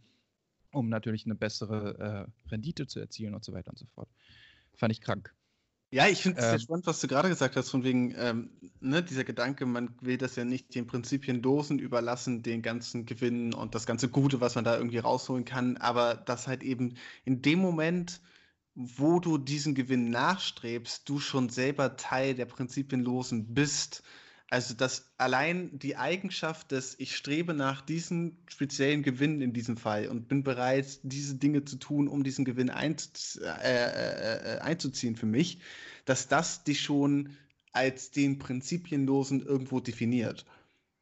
um 0.71 0.89
natürlich 0.89 1.25
eine 1.25 1.35
bessere 1.35 2.27
äh, 2.27 2.49
Rendite 2.49 2.87
zu 2.87 2.99
erzielen 2.99 3.33
und 3.33 3.45
so 3.45 3.53
weiter 3.53 3.69
und 3.69 3.77
so 3.77 3.85
fort. 3.85 4.09
Fand 4.73 4.91
ich 4.91 4.99
krank. 4.99 5.33
Ja, 5.91 6.07
ich 6.07 6.21
finde 6.21 6.39
es 6.39 6.45
ähm, 6.45 6.49
sehr 6.51 6.59
spannend, 6.59 6.87
was 6.87 6.99
du 6.99 7.07
gerade 7.07 7.29
gesagt 7.29 7.55
hast, 7.55 7.69
von 7.69 7.83
wegen, 7.83 8.13
ähm, 8.17 8.49
ne, 8.81 9.01
dieser 9.03 9.23
Gedanke, 9.23 9.65
man 9.65 9.95
will 10.01 10.17
das 10.17 10.35
ja 10.35 10.43
nicht 10.43 10.75
den 10.75 10.87
Prinzipien 10.87 11.41
Dosen 11.41 11.79
überlassen, 11.79 12.43
den 12.43 12.61
ganzen 12.61 13.05
Gewinn 13.05 13.53
und 13.53 13.75
das 13.75 13.85
ganze 13.85 14.09
Gute, 14.09 14.41
was 14.41 14.55
man 14.55 14.65
da 14.65 14.75
irgendwie 14.77 14.97
rausholen 14.97 15.45
kann, 15.45 15.77
aber 15.77 16.15
dass 16.15 16.47
halt 16.47 16.63
eben 16.63 16.95
in 17.23 17.41
dem 17.41 17.59
Moment, 17.59 18.21
wo 18.73 19.19
du 19.19 19.37
diesen 19.37 19.73
Gewinn 19.75 20.09
nachstrebst, 20.09 21.07
du 21.07 21.19
schon 21.19 21.49
selber 21.49 21.95
Teil 21.97 22.35
der 22.35 22.45
Prinzipienlosen 22.45 23.53
bist 23.53 24.03
also 24.49 24.75
dass 24.75 25.11
allein 25.17 25.77
die 25.79 25.97
Eigenschaft, 25.97 26.71
dass 26.71 26.95
ich 26.99 27.15
strebe 27.15 27.53
nach 27.53 27.81
diesem 27.81 28.37
speziellen 28.47 29.01
Gewinn 29.01 29.41
in 29.41 29.53
diesem 29.53 29.75
Fall 29.75 30.07
und 30.07 30.27
bin 30.27 30.43
bereit, 30.43 30.99
diese 31.03 31.35
Dinge 31.35 31.65
zu 31.65 31.77
tun, 31.77 32.07
um 32.07 32.23
diesen 32.23 32.45
Gewinn 32.45 32.69
einzu 32.69 33.41
äh, 33.41 33.47
äh, 33.47 34.55
äh, 34.55 34.59
einzuziehen 34.59 35.15
für 35.15 35.25
mich, 35.25 35.59
dass 36.05 36.27
das 36.27 36.63
dich 36.63 36.81
schon 36.81 37.35
als 37.71 38.11
den 38.11 38.37
Prinzipienlosen 38.37 39.41
irgendwo 39.41 39.79
definiert. 39.79 40.45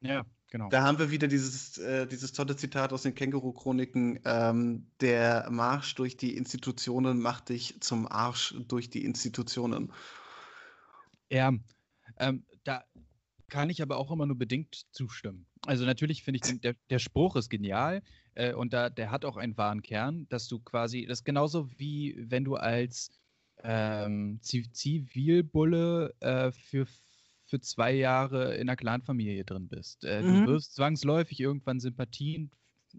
Ja, 0.00 0.24
genau. 0.50 0.70
Da 0.70 0.82
haben 0.82 0.98
wir 0.98 1.10
wieder 1.10 1.28
dieses, 1.28 1.76
äh, 1.78 2.06
dieses 2.06 2.32
tolle 2.32 2.56
Zitat 2.56 2.92
aus 2.94 3.02
den 3.02 3.14
Känguru-Chroniken, 3.14 4.20
ähm, 4.24 4.86
der 5.00 5.48
Marsch 5.50 5.94
durch 5.94 6.16
die 6.16 6.36
Institutionen 6.36 7.20
macht 7.20 7.50
dich 7.50 7.80
zum 7.80 8.10
Arsch 8.10 8.54
durch 8.68 8.90
die 8.90 9.04
Institutionen. 9.04 9.92
Ja, 11.28 11.52
ähm, 12.18 12.44
da, 12.64 12.84
kann 13.48 13.70
ich 13.70 13.82
aber 13.82 13.98
auch 13.98 14.10
immer 14.10 14.26
nur 14.26 14.38
bedingt 14.38 14.86
zustimmen. 14.92 15.46
Also 15.66 15.84
natürlich 15.84 16.22
finde 16.22 16.40
ich, 16.42 16.60
der, 16.60 16.74
der 16.90 16.98
Spruch 16.98 17.36
ist 17.36 17.50
genial 17.50 18.02
äh, 18.34 18.52
und 18.52 18.72
da, 18.72 18.90
der 18.90 19.10
hat 19.10 19.24
auch 19.24 19.36
einen 19.36 19.56
wahren 19.56 19.82
Kern, 19.82 20.26
dass 20.28 20.48
du 20.48 20.60
quasi, 20.60 21.06
das 21.06 21.20
ist 21.20 21.24
genauso 21.24 21.70
wie 21.78 22.16
wenn 22.18 22.44
du 22.44 22.56
als 22.56 23.10
ähm, 23.62 24.40
Zivilbulle 24.42 26.14
äh, 26.20 26.52
für, 26.52 26.86
für 27.46 27.60
zwei 27.60 27.92
Jahre 27.92 28.54
in 28.54 28.62
einer 28.62 28.76
Clanfamilie 28.76 29.44
drin 29.44 29.68
bist. 29.68 30.04
Äh, 30.04 30.22
mhm. 30.22 30.46
Du 30.46 30.52
wirst 30.52 30.74
zwangsläufig 30.74 31.40
irgendwann 31.40 31.80
Sympathien 31.80 32.50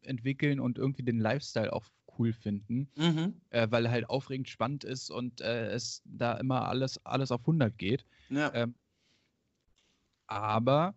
entwickeln 0.01 0.59
und 0.59 0.77
irgendwie 0.77 1.03
den 1.03 1.19
Lifestyle 1.19 1.71
auch 1.71 1.85
cool 2.17 2.33
finden, 2.33 2.89
mhm. 2.95 3.41
äh, 3.49 3.67
weil 3.69 3.85
er 3.85 3.91
halt 3.91 4.09
aufregend 4.09 4.49
spannend 4.49 4.83
ist 4.83 5.09
und 5.09 5.41
äh, 5.41 5.67
es 5.67 6.01
da 6.05 6.33
immer 6.33 6.67
alles, 6.67 7.03
alles 7.05 7.31
auf 7.31 7.41
100 7.41 7.77
geht. 7.77 8.05
Ja. 8.29 8.53
Ähm, 8.53 8.75
aber 10.27 10.95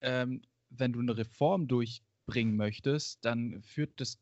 ähm, 0.00 0.42
wenn 0.70 0.92
du 0.92 1.00
eine 1.00 1.16
Reform 1.16 1.68
durchbringen 1.68 2.56
möchtest, 2.56 3.24
dann 3.24 3.62
führt 3.62 4.00
das, 4.00 4.18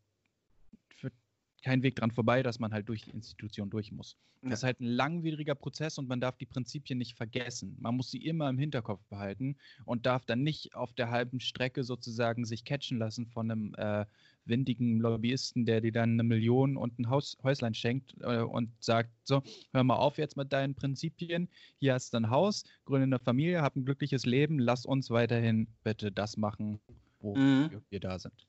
führt 0.89 1.13
kein 1.63 1.83
Weg 1.83 1.95
dran 1.95 2.11
vorbei, 2.11 2.43
dass 2.43 2.59
man 2.59 2.73
halt 2.73 2.87
durch 2.89 3.03
die 3.03 3.11
Institution 3.11 3.69
durch 3.69 3.91
muss. 3.91 4.17
Ja. 4.41 4.49
Das 4.49 4.59
ist 4.59 4.63
halt 4.63 4.79
ein 4.79 4.85
langwieriger 4.85 5.55
Prozess 5.55 5.97
und 5.97 6.07
man 6.07 6.21
darf 6.21 6.37
die 6.37 6.45
Prinzipien 6.45 6.99
nicht 6.99 7.15
vergessen. 7.15 7.75
Man 7.79 7.95
muss 7.95 8.11
sie 8.11 8.23
immer 8.23 8.49
im 8.49 8.57
Hinterkopf 8.57 9.03
behalten 9.09 9.57
und 9.85 10.05
darf 10.05 10.25
dann 10.25 10.43
nicht 10.43 10.75
auf 10.75 10.93
der 10.93 11.09
halben 11.09 11.39
Strecke 11.39 11.83
sozusagen 11.83 12.45
sich 12.45 12.63
catchen 12.63 12.99
lassen 12.99 13.25
von 13.27 13.49
einem 13.49 13.73
äh, 13.75 14.05
windigen 14.45 14.99
Lobbyisten, 14.99 15.65
der 15.65 15.81
dir 15.81 15.91
dann 15.91 16.13
eine 16.13 16.23
Million 16.23 16.77
und 16.77 16.99
ein 16.99 17.09
Haus, 17.09 17.37
Häuslein 17.43 17.73
schenkt 17.73 18.15
äh, 18.21 18.41
und 18.41 18.71
sagt, 18.79 19.09
so, 19.23 19.43
hör 19.73 19.83
mal 19.83 19.95
auf 19.95 20.17
jetzt 20.17 20.37
mit 20.37 20.53
deinen 20.53 20.75
Prinzipien, 20.75 21.49
hier 21.79 21.93
hast 21.93 22.13
du 22.13 22.17
ein 22.17 22.29
Haus, 22.29 22.63
gründe 22.85 23.03
eine 23.03 23.19
Familie, 23.19 23.61
hab 23.61 23.75
ein 23.75 23.85
glückliches 23.85 24.25
Leben, 24.25 24.59
lass 24.59 24.85
uns 24.85 25.09
weiterhin 25.09 25.67
bitte 25.83 26.11
das 26.11 26.37
machen, 26.37 26.79
wo 27.19 27.35
mhm. 27.35 27.81
wir 27.89 27.99
da 27.99 28.19
sind. 28.19 28.47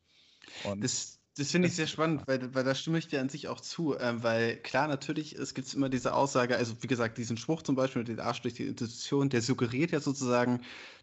Und 0.65 0.83
das, 0.83 1.18
das 1.39 1.53
finde 1.53 1.69
ich 1.69 1.77
sehr 1.77 1.87
spannend, 1.87 2.23
weil, 2.27 2.53
weil 2.55 2.65
da 2.65 2.75
stimme 2.75 2.99
ich 2.99 3.07
dir 3.07 3.21
an 3.21 3.29
sich 3.29 3.47
auch 3.47 3.61
zu, 3.61 3.97
äh, 3.97 4.23
weil 4.23 4.57
klar, 4.57 4.89
natürlich, 4.89 5.35
es 5.35 5.55
gibt 5.55 5.73
immer 5.73 5.89
diese 5.89 6.13
Aussage, 6.15 6.57
also 6.57 6.75
wie 6.83 6.89
gesagt, 6.89 7.17
diesen 7.17 7.37
Spruch 7.37 7.63
zum 7.63 7.77
Beispiel 7.77 8.01
mit 8.01 8.09
den 8.09 8.21
Arsch 8.21 8.43
durch 8.43 8.55
die 8.55 8.67
Institution, 8.67 9.29
der 9.29 9.41
suggeriert 9.41 9.93
ja 9.93 10.01
sozusagen, 10.01 10.63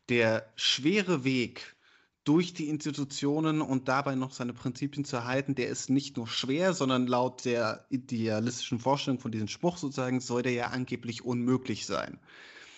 der 0.10 0.52
schwere 0.56 1.24
Weg 1.24 1.76
durch 2.26 2.54
die 2.54 2.68
Institutionen 2.68 3.62
und 3.62 3.88
dabei 3.88 4.16
noch 4.16 4.34
seine 4.34 4.54
Prinzipien 4.54 5.06
zu 5.06 5.16
erhalten, 5.16 5.56
der 5.56 5.70
ist 5.70 5.90
nicht 5.90 6.18
nur 6.18 6.28
schwer, 6.28 6.74
sondern 6.74 7.08
laut 7.08 7.46
der 7.46 7.86
idealistischen 7.90 8.80
Vorstellung 8.80 9.20
von 9.20 9.32
diesem 9.32 9.48
Spruch 9.48 9.78
sozusagen 9.78 10.20
soll 10.20 10.42
der 10.42 10.54
ja 10.54 10.68
angeblich 10.68 11.24
unmöglich 11.24 11.86
sein. 11.86 12.20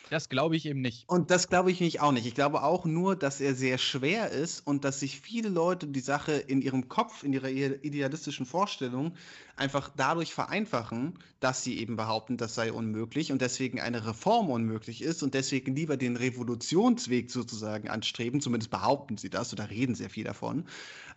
Das 0.09 0.29
glaube 0.29 0.55
ich 0.55 0.65
eben 0.65 0.81
nicht. 0.81 1.07
Und 1.07 1.31
das 1.31 1.49
glaube 1.49 1.71
ich 1.71 1.79
nämlich 1.79 1.99
auch 1.99 2.11
nicht. 2.11 2.25
Ich 2.25 2.35
glaube 2.35 2.63
auch 2.63 2.85
nur, 2.85 3.15
dass 3.15 3.41
er 3.41 3.55
sehr 3.55 3.77
schwer 3.77 4.31
ist 4.31 4.65
und 4.65 4.85
dass 4.85 4.99
sich 4.99 5.19
viele 5.19 5.49
Leute 5.49 5.87
die 5.87 5.99
Sache 5.99 6.33
in 6.33 6.61
ihrem 6.61 6.87
Kopf, 6.87 7.23
in 7.23 7.33
ihrer 7.33 7.49
idealistischen 7.49 8.45
Vorstellung 8.45 9.13
einfach 9.55 9.89
dadurch 9.95 10.33
vereinfachen, 10.33 11.17
dass 11.39 11.63
sie 11.63 11.79
eben 11.79 11.95
behaupten, 11.95 12.37
das 12.37 12.55
sei 12.55 12.71
unmöglich 12.71 13.31
und 13.31 13.41
deswegen 13.41 13.79
eine 13.79 14.05
Reform 14.05 14.49
unmöglich 14.49 15.01
ist 15.01 15.23
und 15.23 15.33
deswegen 15.33 15.75
lieber 15.75 15.97
den 15.97 16.15
Revolutionsweg 16.15 17.31
sozusagen 17.31 17.89
anstreben. 17.89 18.39
Zumindest 18.41 18.71
behaupten 18.71 19.17
sie 19.17 19.29
das 19.29 19.51
oder 19.53 19.69
reden 19.69 19.95
sehr 19.95 20.09
viel 20.09 20.23
davon. 20.23 20.65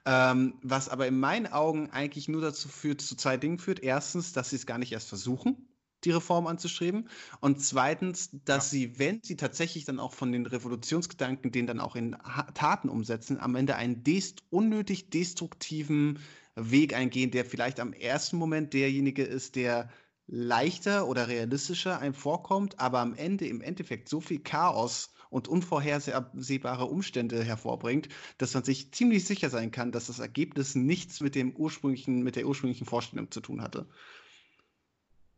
Ähm, 0.06 0.54
was 0.62 0.88
aber 0.88 1.06
in 1.06 1.20
meinen 1.20 1.46
Augen 1.46 1.90
eigentlich 1.90 2.28
nur 2.28 2.40
dazu 2.40 2.68
führt, 2.68 3.02
zu 3.02 3.16
zwei 3.16 3.36
Dingen 3.36 3.58
führt. 3.58 3.80
Erstens, 3.80 4.32
dass 4.32 4.50
sie 4.50 4.56
es 4.56 4.66
gar 4.66 4.78
nicht 4.78 4.92
erst 4.92 5.08
versuchen 5.08 5.56
die 6.04 6.10
Reform 6.10 6.46
anzustreben. 6.46 7.08
Und 7.40 7.60
zweitens, 7.60 8.30
dass 8.44 8.72
ja. 8.72 8.78
sie, 8.78 8.98
wenn 8.98 9.20
sie 9.22 9.36
tatsächlich 9.36 9.84
dann 9.84 10.00
auch 10.00 10.12
von 10.12 10.32
den 10.32 10.46
Revolutionsgedanken, 10.46 11.52
den 11.52 11.66
dann 11.66 11.80
auch 11.80 11.96
in 11.96 12.16
Taten 12.54 12.88
umsetzen, 12.88 13.38
am 13.38 13.54
Ende 13.54 13.76
einen 13.76 14.02
dest 14.02 14.42
unnötig 14.50 15.10
destruktiven 15.10 16.18
Weg 16.56 16.94
eingehen, 16.94 17.30
der 17.30 17.44
vielleicht 17.44 17.80
am 17.80 17.92
ersten 17.92 18.36
Moment 18.36 18.74
derjenige 18.74 19.22
ist, 19.22 19.56
der 19.56 19.90
leichter 20.26 21.08
oder 21.08 21.28
realistischer 21.28 21.98
einem 21.98 22.14
vorkommt, 22.14 22.78
aber 22.78 23.00
am 23.00 23.14
Ende 23.14 23.46
im 23.46 23.60
Endeffekt 23.60 24.08
so 24.08 24.20
viel 24.20 24.38
Chaos 24.38 25.12
und 25.28 25.48
unvorhersehbare 25.48 26.86
Umstände 26.86 27.42
hervorbringt, 27.42 28.08
dass 28.38 28.54
man 28.54 28.64
sich 28.64 28.92
ziemlich 28.92 29.24
sicher 29.24 29.48
sein 29.48 29.70
kann, 29.70 29.92
dass 29.92 30.06
das 30.06 30.18
Ergebnis 30.18 30.74
nichts 30.74 31.20
mit 31.20 31.34
dem 31.34 31.54
ursprünglichen, 31.54 32.22
mit 32.22 32.36
der 32.36 32.46
ursprünglichen 32.46 32.86
Vorstellung 32.86 33.30
zu 33.30 33.40
tun 33.40 33.62
hatte. 33.62 33.86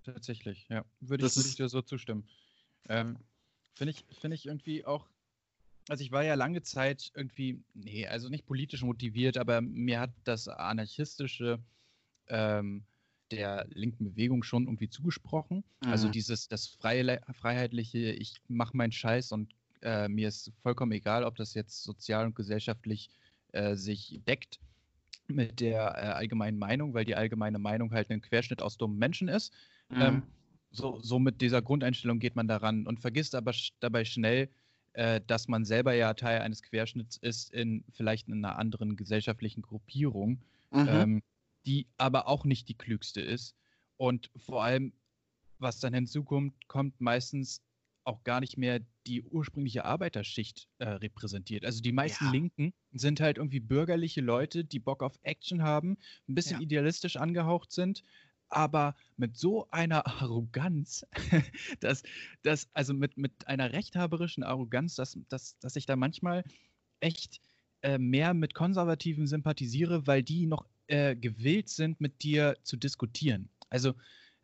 Tatsächlich, 0.05 0.67
ja. 0.69 0.85
Würde 1.01 1.27
ich, 1.27 1.37
würd 1.37 1.47
ich 1.47 1.57
dir 1.57 1.69
so 1.69 1.83
zustimmen. 1.83 2.29
Ähm, 2.89 3.19
Finde 3.75 3.93
ich, 3.93 4.05
find 4.19 4.35
ich 4.35 4.47
irgendwie 4.47 4.85
auch, 4.85 5.09
also 5.89 6.03
ich 6.05 6.13
war 6.13 6.25
ja 6.25 6.35
lange 6.35 6.63
Zeit 6.63 7.11
irgendwie, 7.15 7.63
nee, 7.75 8.07
also 8.07 8.29
nicht 8.29 8.47
politisch 8.47 8.83
motiviert, 8.83 9.39
aber 9.39 9.61
mir 9.61 10.01
hat 10.01 10.13
das 10.25 10.49
anarchistische 10.49 11.59
ähm, 12.29 12.85
der 13.31 13.67
linken 13.71 14.05
Bewegung 14.05 14.43
schon 14.43 14.65
irgendwie 14.65 14.91
zugesprochen. 14.91 15.65
Also 15.81 15.87
mhm. 15.87 15.93
Also 15.93 16.09
dieses, 16.11 16.49
das 16.49 16.67
freie, 16.67 17.21
freiheitliche, 17.33 17.99
ich 18.13 18.41
mache 18.49 18.77
meinen 18.77 18.93
Scheiß 18.93 19.33
und 19.33 19.55
äh, 19.81 20.09
mir 20.09 20.29
ist 20.29 20.53
vollkommen 20.63 20.93
egal, 20.93 21.25
ob 21.25 21.37
das 21.37 21.55
jetzt 21.55 21.83
sozial 21.83 22.27
und 22.27 22.35
gesellschaftlich 22.35 23.11
äh, 23.53 23.75
sich 23.75 24.21
deckt 24.27 24.61
mit 25.29 25.61
der 25.61 25.95
äh, 25.97 26.07
allgemeinen 26.09 26.59
Meinung, 26.59 26.95
weil 26.95 27.05
die 27.05 27.17
allgemeine 27.17 27.59
Meinung 27.59 27.93
halt 27.93 28.11
ein 28.11 28.21
Querschnitt 28.21 28.63
aus 28.63 28.77
dummen 28.77 28.99
Menschen 28.99 29.29
ist. 29.29 29.53
Ähm, 29.93 29.99
mhm. 29.99 30.05
Ähm, 30.05 30.23
so, 30.71 30.99
so 31.01 31.19
mit 31.19 31.41
dieser 31.41 31.63
Grundeinstellung 31.63 32.19
geht 32.19 32.35
man 32.35 32.49
daran 32.49 32.87
und 32.87 33.01
vergisst 33.01 33.35
aber 33.35 33.53
dabei 33.81 34.05
schnell, 34.05 34.49
äh, 34.95 35.21
dass 35.27 35.49
man 35.49 35.65
selber 35.65 35.95
ja 35.95 36.15
Teil 36.15 36.41
eines 36.41 36.63
Querschnitts 36.63 37.17
ist 37.19 37.51
in 37.51 37.85
vielleicht 37.91 38.29
in 38.29 38.45
einer 38.45 38.59
anderen 38.59 38.97
gesellschaftlichen 38.97 39.63
Gruppierung, 39.63 40.43
mhm. 40.71 40.89
ähm, 40.89 41.23
die 41.67 41.89
aber 41.99 42.29
auch 42.29 42.45
nicht 42.45 42.69
die 42.69 42.77
klügste 42.77 43.21
ist. 43.21 43.55
Und 43.97 44.31
vor 44.37 44.65
allem, 44.65 44.93
was 45.59 45.79
dann 45.79 45.95
hinzukommt, 45.95 46.69
kommt 46.69 47.01
meistens 47.01 47.63
auch 48.05 48.25
gar 48.25 48.41
nicht 48.41 48.59
mehr 48.59 48.81
die 49.07 49.23
ursprüngliche 49.23 49.85
Arbeiterschicht 49.85 50.69
äh, 50.79 50.89
repräsentiert. 50.89 51.65
Also 51.65 51.81
die 51.83 51.93
meisten 51.93 52.27
ja. 52.27 52.31
Linken 52.33 52.73
sind 52.93 53.21
halt 53.21 53.39
irgendwie 53.39 53.61
bürgerliche 53.61 54.21
Leute, 54.21 54.65
die 54.65 54.81
Bock 54.81 55.03
auf 55.03 55.19
Action 55.23 55.63
haben, 55.63 55.97
ein 56.29 56.35
bisschen 56.35 56.57
ja. 56.57 56.63
idealistisch 56.63 57.17
angehaucht 57.17 57.73
sind, 57.73 58.03
aber 58.53 58.95
mit 59.17 59.37
so 59.37 59.69
einer 59.71 60.07
Arroganz, 60.23 61.07
dass, 61.81 62.03
dass 62.43 62.69
also 62.75 62.95
mit, 62.95 63.17
mit 63.17 63.47
einer 63.49 63.73
rechthaberischen 63.73 64.43
Arroganz, 64.43 64.95
dass, 64.95 65.19
dass, 65.29 65.59
dass 65.59 65.77
ich 65.77 65.87
da 65.87 65.97
manchmal 65.97 66.45
echt 67.01 67.41
äh, 67.83 67.99
mehr 67.99 68.35
mit 68.35 68.55
Konservativen 68.55 69.27
sympathisiere, 69.27 70.07
weil 70.07 70.23
die 70.23 70.47
noch 70.47 70.67
äh, 70.87 71.17
gewillt 71.17 71.69
sind, 71.69 72.01
mit 72.01 72.23
dir 72.23 72.57
zu 72.63 72.77
diskutieren. 72.77 73.49
Also, 73.71 73.95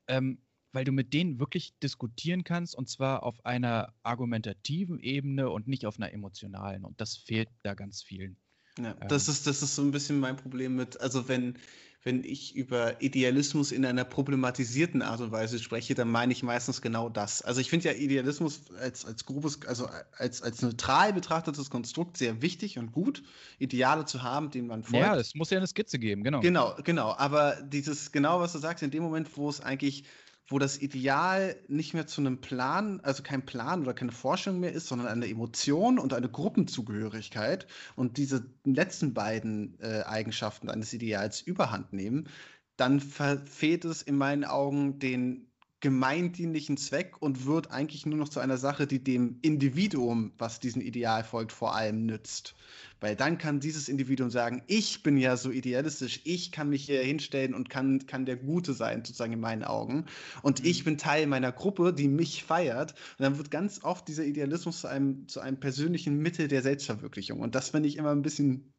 ähm, 0.07 0.39
weil 0.73 0.85
du 0.85 0.93
mit 0.93 1.15
denen 1.15 1.39
wirklich 1.39 1.73
diskutieren 1.83 2.45
kannst 2.45 2.75
und 2.75 2.89
zwar 2.89 3.23
auf 3.23 3.45
einer 3.45 3.95
argumentativen 4.03 5.01
Ebene 5.01 5.51
und 5.51 5.67
nicht 5.67 5.87
auf 5.87 5.97
einer 5.97 6.13
emotionalen. 6.13 6.85
Und 6.85 7.01
das 7.01 7.17
fehlt 7.17 7.49
da 7.63 7.75
ganz 7.75 8.03
vielen. 8.03 8.37
Ja, 8.79 8.97
ähm, 9.01 9.09
das, 9.09 9.29
ist, 9.29 9.47
das 9.47 9.63
ist 9.63 9.75
so 9.75 9.83
ein 9.83 9.91
bisschen 9.91 10.21
mein 10.21 10.37
Problem 10.37 10.77
mit, 10.77 11.01
also 11.01 11.29
wenn, 11.29 11.59
wenn 12.05 12.23
ich 12.23 12.55
über 12.55 13.03
Idealismus 13.03 13.73
in 13.73 13.85
einer 13.85 14.05
problematisierten 14.05 15.03
Art 15.03 15.21
und 15.21 15.33
Weise 15.33 15.59
spreche, 15.59 15.95
dann 15.95 16.09
meine 16.09 16.33
ich 16.33 16.43
meistens 16.43 16.81
genau 16.81 17.09
das. 17.09 17.43
Also 17.43 17.61
ich 17.61 17.71
finde 17.71 17.89
ja 17.89 17.95
Idealismus 17.95 18.71
als, 18.81 19.05
als 19.05 19.27
grobes, 19.27 19.61
also 19.67 19.89
als, 20.17 20.43
als 20.43 20.63
neutral 20.63 21.13
betrachtetes 21.13 21.71
Konstrukt 21.71 22.17
sehr 22.17 22.41
wichtig 22.41 22.79
und 22.79 22.93
gut, 22.93 23.25
Ideale 23.59 24.05
zu 24.05 24.23
haben, 24.23 24.51
denen 24.51 24.69
man 24.69 24.85
folgt. 24.85 25.07
Ja, 25.07 25.17
es 25.17 25.35
muss 25.35 25.51
ja 25.51 25.59
eine 25.59 25.67
Skizze 25.67 25.99
geben, 25.99 26.23
genau. 26.23 26.41
Genau, 26.41 26.77
genau. 26.85 27.15
Aber 27.19 27.57
dieses, 27.63 28.13
genau 28.13 28.41
was 28.41 28.53
du 28.53 28.59
sagst, 28.59 28.85
in 28.85 28.93
dem 28.93 29.03
Moment, 29.03 29.37
wo 29.37 29.49
es 29.49 29.61
eigentlich 29.61 30.05
wo 30.49 30.59
das 30.59 30.81
Ideal 30.81 31.57
nicht 31.69 31.93
mehr 31.95 32.07
zu 32.07 32.21
einem 32.23 32.41
Plan, 32.41 33.01
also 33.01 33.23
kein 33.23 33.45
Plan 33.45 33.83
oder 33.83 33.93
keine 33.93 34.13
Vorstellung 34.13 34.61
mehr 34.61 34.73
ist, 34.73 34.87
sondern 34.87 35.07
eine 35.09 35.29
Emotion 35.29 35.99
und 35.99 36.15
eine 36.15 36.29
Gruppenzugehörigkeit 36.29 37.67
und 37.97 38.17
diese 38.17 38.51
letzten 38.65 39.13
beiden 39.13 39.79
äh, 39.81 40.03
Eigenschaften 40.05 40.71
eines 40.71 40.93
Ideals 40.95 41.43
überhand 41.43 41.93
nehmen, 41.93 42.29
dann 42.77 43.01
verfehlt 43.01 43.85
es 43.85 44.03
in 44.03 44.17
meinen 44.17 44.45
Augen 44.45 44.99
den 44.99 45.48
gemeindienlichen 45.81 46.77
Zweck 46.77 47.23
und 47.23 47.47
wird 47.47 47.71
eigentlich 47.71 48.05
nur 48.05 48.19
noch 48.19 48.29
zu 48.29 48.41
einer 48.41 48.59
Sache, 48.59 48.89
die 48.89 49.03
dem 49.03 49.39
Individuum, 49.43 50.33
was 50.37 50.59
diesem 50.59 50.83
Ideal 50.83 51.23
folgt, 51.23 51.53
vor 51.53 51.77
allem 51.77 52.05
nützt. 52.05 52.57
Weil 53.01 53.15
dann 53.15 53.39
kann 53.39 53.61
dieses 53.61 53.89
Individuum 53.89 54.31
sagen, 54.31 54.63
ich 54.67 55.05
bin 55.05 55.17
ja 55.17 55.37
so 55.37 55.53
idealistisch, 55.53 56.21
ich 56.25 56.51
kann 56.51 56.69
mich 56.69 56.87
hier 56.87 57.01
hinstellen 57.03 57.55
und 57.55 57.71
kann, 57.71 58.07
kann 58.07 58.27
der 58.27 58.37
Gute 58.37 58.73
sein, 58.73 59.05
sozusagen 59.05 59.35
in 59.35 59.41
meinen 59.41 59.63
Augen. 59.63 60.07
Und 60.43 60.65
ich 60.65 60.81
mhm. 60.81 60.85
bin 60.85 60.99
Teil 60.99 61.29
meiner 61.29 61.53
Gruppe, 61.53 61.93
die 61.93 62.09
mich 62.09 62.43
feiert. 62.43 62.93
Und 63.19 63.23
dann 63.23 63.39
wird 63.39 63.53
ganz 63.53 63.85
oft 63.85 64.09
dieser 64.09 64.25
Idealismus 64.25 64.81
zu 64.81 64.89
einem, 64.89 65.29
zu 65.29 65.39
einem 65.39 65.61
persönlichen 65.61 66.19
Mittel 66.19 66.49
der 66.49 66.63
Selbstverwirklichung. 66.63 67.39
Und 67.39 67.55
das 67.55 67.71
finde 67.71 67.89
ich 67.89 67.97
immer 67.97 68.11
ein 68.11 68.23
bisschen 68.23 68.73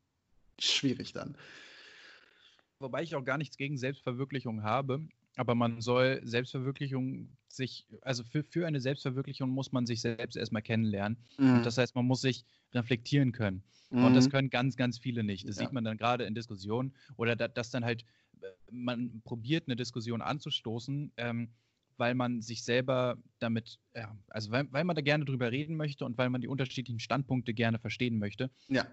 schwierig 0.59 1.13
dann. 1.13 1.37
Wobei 2.79 3.03
ich 3.03 3.15
auch 3.15 3.23
gar 3.23 3.37
nichts 3.37 3.55
gegen 3.55 3.77
Selbstverwirklichung 3.77 4.63
habe. 4.63 5.01
Aber 5.39 5.55
man 5.55 5.79
soll 5.79 6.19
Selbstverwirklichung 6.21 7.29
sich, 7.47 7.87
also 8.01 8.25
für, 8.25 8.43
für 8.43 8.67
eine 8.67 8.81
Selbstverwirklichung 8.81 9.49
muss 9.49 9.71
man 9.71 9.85
sich 9.85 10.01
selbst 10.01 10.35
erstmal 10.35 10.61
kennenlernen. 10.61 11.17
Mhm. 11.37 11.63
das 11.63 11.77
heißt, 11.77 11.95
man 11.95 12.05
muss 12.05 12.19
sich 12.19 12.43
reflektieren 12.73 13.31
können. 13.31 13.63
Mhm. 13.89 14.03
Und 14.03 14.15
das 14.15 14.25
mhm. 14.25 14.31
können 14.31 14.49
ganz, 14.49 14.75
ganz 14.75 14.99
viele 14.99 15.23
nicht. 15.23 15.47
Das 15.47 15.55
ja. 15.55 15.61
sieht 15.61 15.71
man 15.71 15.85
dann 15.85 15.95
gerade 15.95 16.25
in 16.25 16.35
Diskussionen 16.35 16.93
oder 17.15 17.37
da, 17.37 17.47
dass 17.47 17.69
dann 17.69 17.85
halt 17.85 18.03
äh, 18.41 18.47
man 18.69 19.21
probiert, 19.23 19.69
eine 19.69 19.77
Diskussion 19.77 20.21
anzustoßen, 20.21 21.13
ähm, 21.15 21.53
weil 21.95 22.15
man 22.15 22.41
sich 22.41 22.65
selber 22.65 23.15
damit, 23.39 23.79
ja, 23.95 24.13
also 24.27 24.51
weil, 24.51 24.69
weil 24.73 24.83
man 24.83 24.97
da 24.97 25.01
gerne 25.01 25.23
drüber 25.23 25.53
reden 25.53 25.77
möchte 25.77 26.03
und 26.03 26.17
weil 26.17 26.29
man 26.29 26.41
die 26.41 26.49
unterschiedlichen 26.49 26.99
Standpunkte 26.99 27.53
gerne 27.53 27.79
verstehen 27.79 28.19
möchte. 28.19 28.51
Ja. 28.67 28.85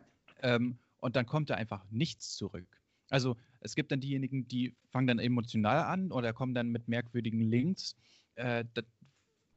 Ähm, 0.43 0.79
und 1.01 1.17
dann 1.17 1.27
kommt 1.27 1.51
da 1.51 1.57
einfach 1.57 1.85
nichts 1.91 2.37
zurück. 2.37 2.69
Also 3.11 3.37
es 3.61 3.75
gibt 3.75 3.93
dann 3.93 4.01
diejenigen, 4.01 4.49
die 4.49 4.75
fangen 4.91 5.07
dann 5.07 5.19
emotional 5.19 5.85
an 5.85 6.13
oder 6.13 6.33
kommen 6.33 6.55
dann 6.55 6.69
mit 6.69 6.89
merkwürdigen 6.89 7.41
Links, 7.41 7.97
äh, 8.35 8.65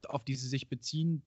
auf 0.06 0.24
die 0.24 0.34
sie 0.34 0.48
sich 0.48 0.68
beziehen, 0.68 1.22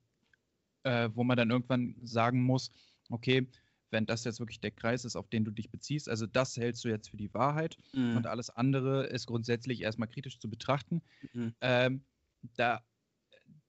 äh, 0.84 1.10
wo 1.14 1.24
man 1.24 1.38
dann 1.38 1.52
irgendwann 1.52 1.96
sagen 2.04 2.44
muss, 2.44 2.72
okay, 3.10 3.48
wenn 3.92 4.06
das 4.06 4.24
jetzt 4.24 4.40
wirklich 4.40 4.60
der 4.60 4.72
Kreis 4.72 5.06
ist, 5.06 5.16
auf 5.16 5.30
den 5.30 5.46
du 5.46 5.52
dich 5.52 5.70
beziehst, 5.70 6.10
also 6.10 6.26
das 6.26 6.58
hältst 6.58 6.84
du 6.84 6.90
jetzt 6.90 7.10
für 7.10 7.18
die 7.18 7.34
Wahrheit 7.34 7.78
mhm. 7.94 8.18
und 8.18 8.28
alles 8.28 8.50
andere 8.50 9.06
ist 9.06 9.28
grundsätzlich 9.28 9.82
erstmal 9.82 10.08
kritisch 10.08 10.40
zu 10.40 10.50
betrachten, 10.50 11.02
mhm. 11.34 11.54
ähm, 11.62 12.04
da 12.56 12.84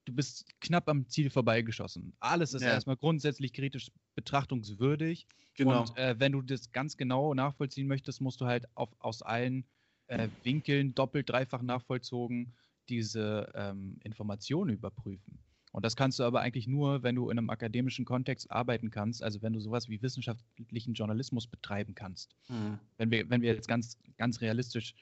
du 0.05 0.13
bist 0.13 0.45
knapp 0.61 0.87
am 0.87 1.07
Ziel 1.09 1.29
vorbeigeschossen. 1.29 2.13
Alles 2.19 2.53
ist 2.53 2.61
ja. 2.61 2.69
erstmal 2.69 2.97
grundsätzlich 2.97 3.53
kritisch 3.53 3.91
betrachtungswürdig. 4.15 5.27
Genau. 5.55 5.81
Und 5.81 5.97
äh, 5.97 6.15
wenn 6.19 6.31
du 6.31 6.41
das 6.41 6.71
ganz 6.71 6.97
genau 6.97 7.33
nachvollziehen 7.33 7.87
möchtest, 7.87 8.21
musst 8.21 8.41
du 8.41 8.45
halt 8.45 8.65
auf, 8.75 8.89
aus 8.99 9.21
allen 9.21 9.65
äh, 10.07 10.29
Winkeln 10.43 10.93
doppelt, 10.93 11.29
dreifach 11.29 11.61
nachvollzogen 11.61 12.53
diese 12.87 13.51
ähm, 13.55 13.97
Informationen 14.03 14.69
überprüfen. 14.69 15.39
Und 15.71 15.83
das 15.83 15.97
kannst 15.97 16.19
du 16.19 16.23
aber 16.23 16.39
eigentlich 16.39 16.67
nur, 16.67 17.03
wenn 17.03 17.15
du 17.15 17.29
in 17.29 17.37
einem 17.37 17.49
akademischen 17.49 18.05
Kontext 18.05 18.49
arbeiten 18.49 18.91
kannst, 18.91 19.21
also 19.21 19.41
wenn 19.41 19.51
du 19.51 19.59
sowas 19.59 19.89
wie 19.89 20.01
wissenschaftlichen 20.01 20.93
Journalismus 20.93 21.47
betreiben 21.47 21.95
kannst. 21.95 22.33
Mhm. 22.47 22.79
Wenn, 22.97 23.11
wir, 23.11 23.29
wenn 23.29 23.41
wir 23.41 23.53
jetzt 23.53 23.67
ganz, 23.67 23.97
ganz 24.17 24.39
realistisch 24.39 24.95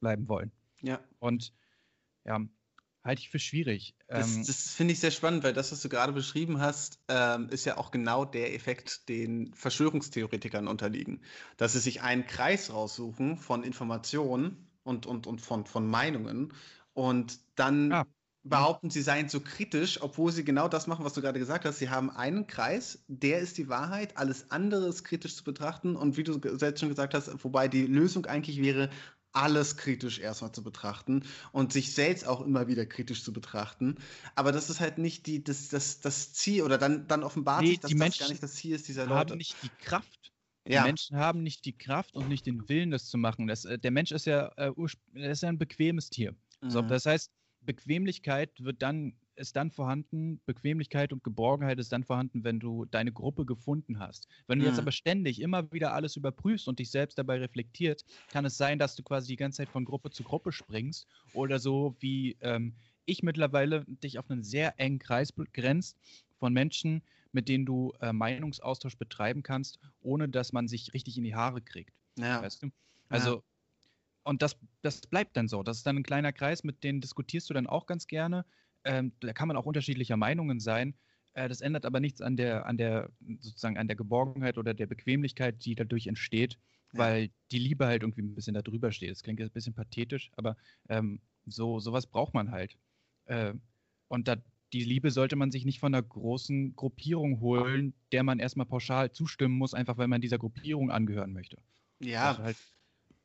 bleiben 0.00 0.28
wollen. 0.28 0.50
Ja. 0.80 1.00
Und 1.20 1.52
ja, 2.24 2.40
halte 3.08 3.22
ich 3.22 3.30
für 3.30 3.38
schwierig. 3.38 3.96
Das, 4.06 4.36
ähm, 4.36 4.44
das 4.46 4.70
finde 4.70 4.92
ich 4.92 5.00
sehr 5.00 5.10
spannend, 5.10 5.42
weil 5.42 5.54
das, 5.54 5.72
was 5.72 5.80
du 5.80 5.88
gerade 5.88 6.12
beschrieben 6.12 6.60
hast, 6.60 7.00
ähm, 7.08 7.48
ist 7.48 7.64
ja 7.64 7.78
auch 7.78 7.90
genau 7.90 8.24
der 8.24 8.54
Effekt, 8.54 9.08
den 9.08 9.52
Verschwörungstheoretikern 9.54 10.68
unterliegen. 10.68 11.22
Dass 11.56 11.72
sie 11.72 11.80
sich 11.80 12.02
einen 12.02 12.26
Kreis 12.26 12.72
raussuchen 12.72 13.38
von 13.38 13.64
Informationen 13.64 14.68
und, 14.84 15.06
und, 15.06 15.26
und 15.26 15.40
von, 15.40 15.64
von 15.64 15.88
Meinungen 15.88 16.52
und 16.92 17.40
dann 17.56 17.92
ah. 17.92 18.06
behaupten, 18.44 18.90
sie 18.90 19.02
seien 19.02 19.30
so 19.30 19.40
kritisch, 19.40 20.02
obwohl 20.02 20.30
sie 20.30 20.44
genau 20.44 20.68
das 20.68 20.86
machen, 20.86 21.04
was 21.04 21.14
du 21.14 21.22
gerade 21.22 21.38
gesagt 21.38 21.64
hast. 21.64 21.78
Sie 21.78 21.88
haben 21.88 22.10
einen 22.10 22.46
Kreis, 22.46 23.02
der 23.08 23.38
ist 23.38 23.56
die 23.56 23.68
Wahrheit, 23.68 24.18
alles 24.18 24.50
andere 24.50 24.86
ist 24.86 25.04
kritisch 25.04 25.34
zu 25.34 25.44
betrachten 25.44 25.96
und 25.96 26.18
wie 26.18 26.24
du 26.24 26.38
selbst 26.58 26.80
schon 26.80 26.90
gesagt 26.90 27.14
hast, 27.14 27.30
wobei 27.42 27.68
die 27.68 27.86
Lösung 27.86 28.26
eigentlich 28.26 28.60
wäre, 28.60 28.90
alles 29.32 29.76
kritisch 29.76 30.18
erstmal 30.18 30.52
zu 30.52 30.62
betrachten 30.62 31.24
und 31.52 31.72
sich 31.72 31.94
selbst 31.94 32.26
auch 32.26 32.40
immer 32.40 32.66
wieder 32.66 32.86
kritisch 32.86 33.22
zu 33.22 33.32
betrachten. 33.32 33.96
Aber 34.34 34.52
das 34.52 34.70
ist 34.70 34.80
halt 34.80 34.98
nicht 34.98 35.26
die, 35.26 35.44
das, 35.44 35.68
das, 35.68 36.00
das 36.00 36.32
Ziel 36.32 36.62
oder 36.62 36.78
dann, 36.78 37.06
dann 37.08 37.22
offenbart 37.22 37.62
nee, 37.62 37.70
sich, 37.70 37.80
dass 37.80 37.90
das 37.90 37.98
Menschen 37.98 38.20
gar 38.20 38.28
nicht 38.30 38.42
das 38.42 38.54
Ziel 38.54 38.74
ist 38.74 38.88
dieser 38.88 39.06
Leute. 39.06 39.32
haben 39.32 39.38
nicht 39.38 39.56
die 39.62 39.70
Kraft. 39.84 40.32
Ja. 40.66 40.82
Die 40.82 40.88
Menschen 40.88 41.16
haben 41.16 41.42
nicht 41.42 41.64
die 41.64 41.76
Kraft 41.76 42.14
und 42.14 42.28
nicht 42.28 42.46
den 42.46 42.68
Willen, 42.68 42.90
das 42.90 43.06
zu 43.06 43.16
machen. 43.16 43.46
Das, 43.46 43.64
äh, 43.64 43.78
der 43.78 43.90
Mensch 43.90 44.12
ist 44.12 44.26
ja, 44.26 44.48
äh, 44.56 44.72
ist 45.14 45.42
ja 45.42 45.48
ein 45.48 45.58
bequemes 45.58 46.10
Tier. 46.10 46.34
Mhm. 46.60 46.70
So, 46.70 46.82
das 46.82 47.06
heißt, 47.06 47.30
Bequemlichkeit 47.62 48.50
wird 48.62 48.82
dann 48.82 49.14
ist 49.38 49.56
dann 49.56 49.70
vorhanden, 49.70 50.40
Bequemlichkeit 50.46 51.12
und 51.12 51.24
Geborgenheit 51.24 51.78
ist 51.78 51.92
dann 51.92 52.04
vorhanden, 52.04 52.44
wenn 52.44 52.60
du 52.60 52.84
deine 52.84 53.12
Gruppe 53.12 53.44
gefunden 53.44 53.98
hast. 53.98 54.28
Wenn 54.46 54.58
du 54.58 54.64
mhm. 54.64 54.70
jetzt 54.70 54.78
aber 54.78 54.92
ständig 54.92 55.40
immer 55.40 55.72
wieder 55.72 55.94
alles 55.94 56.16
überprüfst 56.16 56.68
und 56.68 56.78
dich 56.78 56.90
selbst 56.90 57.18
dabei 57.18 57.38
reflektierst, 57.38 58.04
kann 58.30 58.44
es 58.44 58.56
sein, 58.56 58.78
dass 58.78 58.96
du 58.96 59.02
quasi 59.02 59.28
die 59.28 59.36
ganze 59.36 59.58
Zeit 59.58 59.68
von 59.68 59.84
Gruppe 59.84 60.10
zu 60.10 60.22
Gruppe 60.22 60.52
springst 60.52 61.06
oder 61.32 61.58
so 61.58 61.96
wie 62.00 62.36
ähm, 62.40 62.74
ich 63.04 63.22
mittlerweile 63.22 63.84
dich 63.86 64.18
auf 64.18 64.30
einen 64.30 64.42
sehr 64.42 64.78
engen 64.78 64.98
Kreis 64.98 65.32
begrenzt 65.32 65.96
von 66.38 66.52
Menschen, 66.52 67.02
mit 67.32 67.48
denen 67.48 67.64
du 67.64 67.92
äh, 68.00 68.12
Meinungsaustausch 68.12 68.96
betreiben 68.96 69.42
kannst, 69.42 69.78
ohne 70.00 70.28
dass 70.28 70.52
man 70.52 70.68
sich 70.68 70.92
richtig 70.94 71.16
in 71.16 71.24
die 71.24 71.34
Haare 71.34 71.62
kriegt. 71.62 71.94
Ja. 72.18 72.42
Weißt 72.42 72.62
du? 72.62 72.70
Also 73.08 73.36
ja. 73.36 73.42
Und 74.28 74.42
das, 74.42 74.58
das 74.82 75.00
bleibt 75.00 75.38
dann 75.38 75.48
so. 75.48 75.62
Das 75.62 75.78
ist 75.78 75.86
dann 75.86 75.96
ein 75.96 76.02
kleiner 76.02 76.34
Kreis, 76.34 76.62
mit 76.62 76.84
denen 76.84 77.00
diskutierst 77.00 77.48
du 77.48 77.54
dann 77.54 77.66
auch 77.66 77.86
ganz 77.86 78.06
gerne. 78.06 78.44
Ähm, 78.84 79.12
da 79.20 79.32
kann 79.32 79.48
man 79.48 79.56
auch 79.56 79.66
unterschiedlicher 79.66 80.16
Meinungen 80.16 80.60
sein. 80.60 80.94
Äh, 81.34 81.48
das 81.48 81.60
ändert 81.60 81.86
aber 81.86 82.00
nichts 82.00 82.20
an 82.20 82.36
der, 82.36 82.66
an 82.66 82.76
der, 82.76 83.10
sozusagen 83.40 83.78
an 83.78 83.88
der 83.88 83.96
Geborgenheit 83.96 84.58
oder 84.58 84.74
der 84.74 84.86
Bequemlichkeit, 84.86 85.64
die 85.64 85.74
dadurch 85.74 86.06
entsteht, 86.06 86.58
ja. 86.92 86.98
weil 86.98 87.30
die 87.50 87.58
Liebe 87.58 87.86
halt 87.86 88.02
irgendwie 88.02 88.22
ein 88.22 88.34
bisschen 88.34 88.54
da 88.54 88.62
drüber 88.62 88.92
steht. 88.92 89.10
Das 89.10 89.22
klingt 89.22 89.40
jetzt 89.40 89.50
ein 89.50 89.54
bisschen 89.54 89.74
pathetisch, 89.74 90.30
aber 90.36 90.56
ähm, 90.88 91.20
so 91.46 91.80
sowas 91.80 92.06
braucht 92.06 92.34
man 92.34 92.50
halt. 92.50 92.76
Äh, 93.26 93.54
und 94.08 94.28
da, 94.28 94.36
die 94.72 94.84
Liebe 94.84 95.10
sollte 95.10 95.36
man 95.36 95.50
sich 95.50 95.64
nicht 95.64 95.80
von 95.80 95.94
einer 95.94 96.02
großen 96.02 96.74
Gruppierung 96.76 97.40
holen, 97.40 97.94
der 98.12 98.22
man 98.22 98.38
erstmal 98.38 98.66
pauschal 98.66 99.12
zustimmen 99.12 99.56
muss, 99.56 99.74
einfach 99.74 99.96
weil 99.98 100.08
man 100.08 100.20
dieser 100.20 100.38
Gruppierung 100.38 100.90
angehören 100.90 101.32
möchte. 101.32 101.58
Ja, 102.00 102.30
also 102.30 102.42
halt 102.42 102.56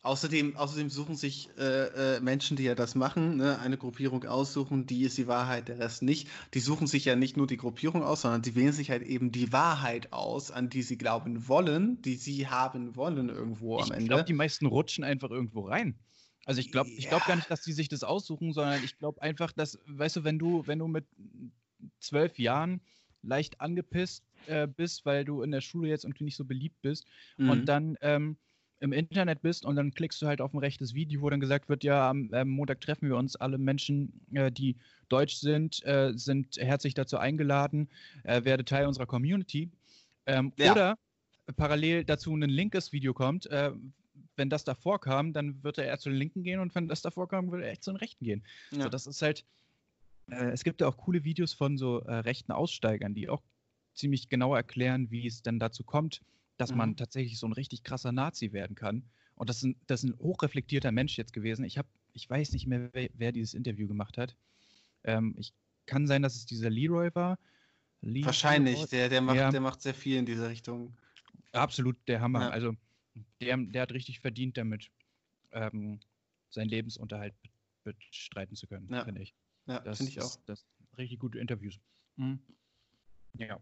Außerdem, 0.03 0.57
außerdem 0.57 0.89
suchen 0.89 1.15
sich 1.15 1.49
äh, 1.57 2.17
äh, 2.17 2.19
Menschen, 2.19 2.57
die 2.57 2.63
ja 2.63 2.75
das 2.75 2.93
machen, 2.93 3.37
ne, 3.37 3.57
eine 3.59 3.77
Gruppierung 3.77 4.25
aussuchen, 4.25 4.85
die 4.85 5.03
ist 5.03 5.17
die 5.17 5.27
Wahrheit, 5.27 5.69
der 5.69 5.79
Rest 5.79 6.01
nicht. 6.01 6.27
Die 6.53 6.59
suchen 6.59 6.87
sich 6.87 7.05
ja 7.05 7.15
nicht 7.15 7.37
nur 7.37 7.47
die 7.47 7.55
Gruppierung 7.55 8.03
aus, 8.03 8.23
sondern 8.23 8.43
sie 8.43 8.53
wählen 8.53 8.73
sich 8.73 8.91
halt 8.91 9.01
eben 9.01 9.31
die 9.31 9.53
Wahrheit 9.53 10.11
aus, 10.11 10.51
an 10.51 10.69
die 10.69 10.81
sie 10.81 10.97
glauben 10.97 11.47
wollen, 11.47 12.01
die 12.01 12.15
sie 12.15 12.47
haben 12.49 12.97
wollen 12.97 13.29
irgendwo 13.29 13.77
am 13.77 13.85
ich 13.85 13.91
Ende. 13.91 14.03
Ich 14.03 14.09
glaube, 14.09 14.23
die 14.25 14.33
meisten 14.33 14.65
rutschen 14.65 15.05
einfach 15.05 15.31
irgendwo 15.31 15.61
rein. 15.61 15.95
Also 16.45 16.59
ich 16.59 16.69
glaube, 16.69 16.89
ich 16.89 17.07
glaube 17.07 17.23
gar 17.25 17.37
nicht, 17.37 17.49
dass 17.49 17.61
die 17.61 17.71
sich 17.71 17.87
das 17.87 18.03
aussuchen, 18.03 18.51
sondern 18.51 18.83
ich 18.83 18.97
glaube 18.97 19.21
einfach, 19.21 19.53
dass, 19.53 19.79
weißt 19.87 20.17
du, 20.17 20.23
wenn 20.25 20.37
du, 20.37 20.67
wenn 20.67 20.79
du 20.79 20.87
mit 20.89 21.05
zwölf 21.99 22.37
Jahren 22.37 22.81
leicht 23.21 23.61
angepisst 23.61 24.25
äh, 24.47 24.67
bist, 24.67 25.05
weil 25.05 25.23
du 25.23 25.43
in 25.43 25.51
der 25.51 25.61
Schule 25.61 25.87
jetzt 25.87 26.03
irgendwie 26.03 26.25
nicht 26.25 26.35
so 26.35 26.43
beliebt 26.43 26.81
bist 26.81 27.05
mhm. 27.37 27.49
und 27.49 27.65
dann 27.67 27.97
ähm, 28.01 28.35
im 28.83 28.91
Internet 28.91 29.41
bist 29.41 29.65
und 29.65 29.77
dann 29.77 29.93
klickst 29.93 30.21
du 30.21 30.27
halt 30.27 30.41
auf 30.41 30.53
ein 30.53 30.59
rechtes 30.59 30.93
Video, 30.93 31.21
wo 31.21 31.29
dann 31.29 31.39
gesagt 31.39 31.69
wird, 31.69 31.85
ja, 31.85 32.09
am 32.09 32.31
äh, 32.33 32.43
Montag 32.43 32.81
treffen 32.81 33.07
wir 33.07 33.15
uns, 33.15 33.37
alle 33.37 33.57
Menschen, 33.57 34.11
äh, 34.33 34.51
die 34.51 34.75
deutsch 35.07 35.35
sind, 35.35 35.81
äh, 35.85 36.11
sind 36.15 36.57
herzlich 36.57 36.93
dazu 36.93 37.17
eingeladen, 37.17 37.87
äh, 38.23 38.43
werde 38.43 38.65
Teil 38.65 38.85
unserer 38.85 39.05
Community. 39.05 39.71
Ähm, 40.25 40.51
ja. 40.57 40.73
Oder 40.73 40.97
parallel 41.55 42.03
dazu 42.03 42.35
ein 42.35 42.41
linkes 42.41 42.91
Video 42.91 43.13
kommt, 43.13 43.45
äh, 43.45 43.71
wenn 44.35 44.49
das 44.49 44.65
davor 44.65 44.99
kam, 44.99 45.31
dann 45.31 45.63
wird 45.63 45.77
er 45.77 45.85
eher 45.85 45.97
zu 45.97 46.09
den 46.09 46.17
Linken 46.17 46.43
gehen 46.43 46.59
und 46.59 46.75
wenn 46.75 46.89
das 46.89 47.01
davor 47.01 47.29
kam, 47.29 47.51
würde 47.51 47.65
er 47.65 47.71
echt 47.71 47.85
zu 47.85 47.91
den 47.91 47.97
Rechten 47.97 48.25
gehen. 48.25 48.43
Ja. 48.71 48.83
So, 48.83 48.89
das 48.89 49.07
ist 49.07 49.21
halt, 49.21 49.45
äh, 50.29 50.51
es 50.51 50.65
gibt 50.65 50.81
ja 50.81 50.87
auch 50.87 50.97
coole 50.97 51.23
Videos 51.23 51.53
von 51.53 51.77
so 51.77 51.99
rechten 51.99 52.51
Aussteigern, 52.51 53.13
die 53.13 53.29
auch 53.29 53.43
ziemlich 53.93 54.27
genau 54.27 54.53
erklären, 54.53 55.09
wie 55.09 55.25
es 55.25 55.41
denn 55.41 55.57
dazu 55.57 55.85
kommt, 55.85 56.21
dass 56.57 56.71
mhm. 56.71 56.77
man 56.77 56.95
tatsächlich 56.95 57.39
so 57.39 57.47
ein 57.47 57.53
richtig 57.53 57.83
krasser 57.83 58.11
Nazi 58.11 58.53
werden 58.53 58.75
kann. 58.75 59.03
Und 59.35 59.49
das 59.49 59.57
ist 59.57 59.63
ein, 59.63 59.75
das 59.87 60.03
ist 60.03 60.11
ein 60.11 60.19
hochreflektierter 60.19 60.91
Mensch 60.91 61.17
jetzt 61.17 61.33
gewesen. 61.33 61.65
Ich, 61.65 61.77
hab, 61.77 61.87
ich 62.13 62.29
weiß 62.29 62.51
nicht 62.53 62.67
mehr, 62.67 62.89
wer, 62.93 63.09
wer 63.13 63.31
dieses 63.31 63.53
Interview 63.53 63.87
gemacht 63.87 64.17
hat. 64.17 64.35
Ähm, 65.03 65.35
ich 65.37 65.53
kann 65.85 66.07
sein, 66.07 66.21
dass 66.21 66.35
es 66.35 66.45
dieser 66.45 66.69
Leroy 66.69 67.09
war. 67.13 67.39
Leroy 68.01 68.25
Wahrscheinlich, 68.25 68.85
der, 68.85 69.09
der, 69.09 69.21
macht, 69.21 69.37
ja. 69.37 69.51
der 69.51 69.61
macht 69.61 69.81
sehr 69.81 69.93
viel 69.93 70.17
in 70.17 70.25
dieser 70.25 70.49
Richtung. 70.49 70.95
Absolut 71.51 71.97
der 72.07 72.21
Hammer. 72.21 72.41
Ja. 72.41 72.49
Also 72.49 72.75
der, 73.41 73.57
der 73.57 73.81
hat 73.81 73.91
richtig 73.91 74.19
verdient 74.19 74.57
damit, 74.57 74.91
ähm, 75.51 75.99
seinen 76.49 76.69
Lebensunterhalt 76.69 77.33
bestreiten 77.83 78.55
zu 78.55 78.67
können, 78.67 78.87
ja. 78.91 79.03
finde 79.03 79.21
ich. 79.21 79.33
Ja, 79.65 79.81
finde 79.93 80.11
ich 80.11 80.21
auch. 80.21 80.35
Das, 80.45 80.45
das 80.45 80.65
richtig 80.97 81.19
gute 81.19 81.39
Interviews. 81.39 81.79
Mhm. 82.15 82.39
Ja. 83.37 83.59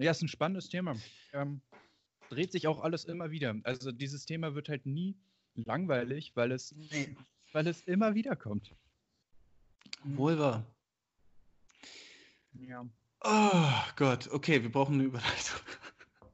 Ja, 0.00 0.12
ist 0.12 0.22
ein 0.22 0.28
spannendes 0.28 0.70
Thema. 0.70 0.96
Ähm, 1.34 1.60
dreht 2.30 2.52
sich 2.52 2.66
auch 2.66 2.82
alles 2.82 3.04
immer 3.04 3.30
wieder. 3.30 3.54
Also 3.64 3.92
dieses 3.92 4.24
Thema 4.24 4.54
wird 4.54 4.70
halt 4.70 4.86
nie 4.86 5.14
langweilig, 5.54 6.32
weil 6.34 6.52
es, 6.52 6.72
nee. 6.72 7.14
weil 7.52 7.66
es 7.66 7.82
immer 7.82 8.14
wieder 8.14 8.34
kommt. 8.34 8.74
Wohl 10.04 10.38
wahr. 10.38 10.64
Ja. 12.54 12.88
Oh 13.22 13.92
Gott, 13.96 14.28
okay, 14.28 14.62
wir 14.62 14.72
brauchen 14.72 14.94
eine 14.94 15.04
Überleitung. 15.04 15.60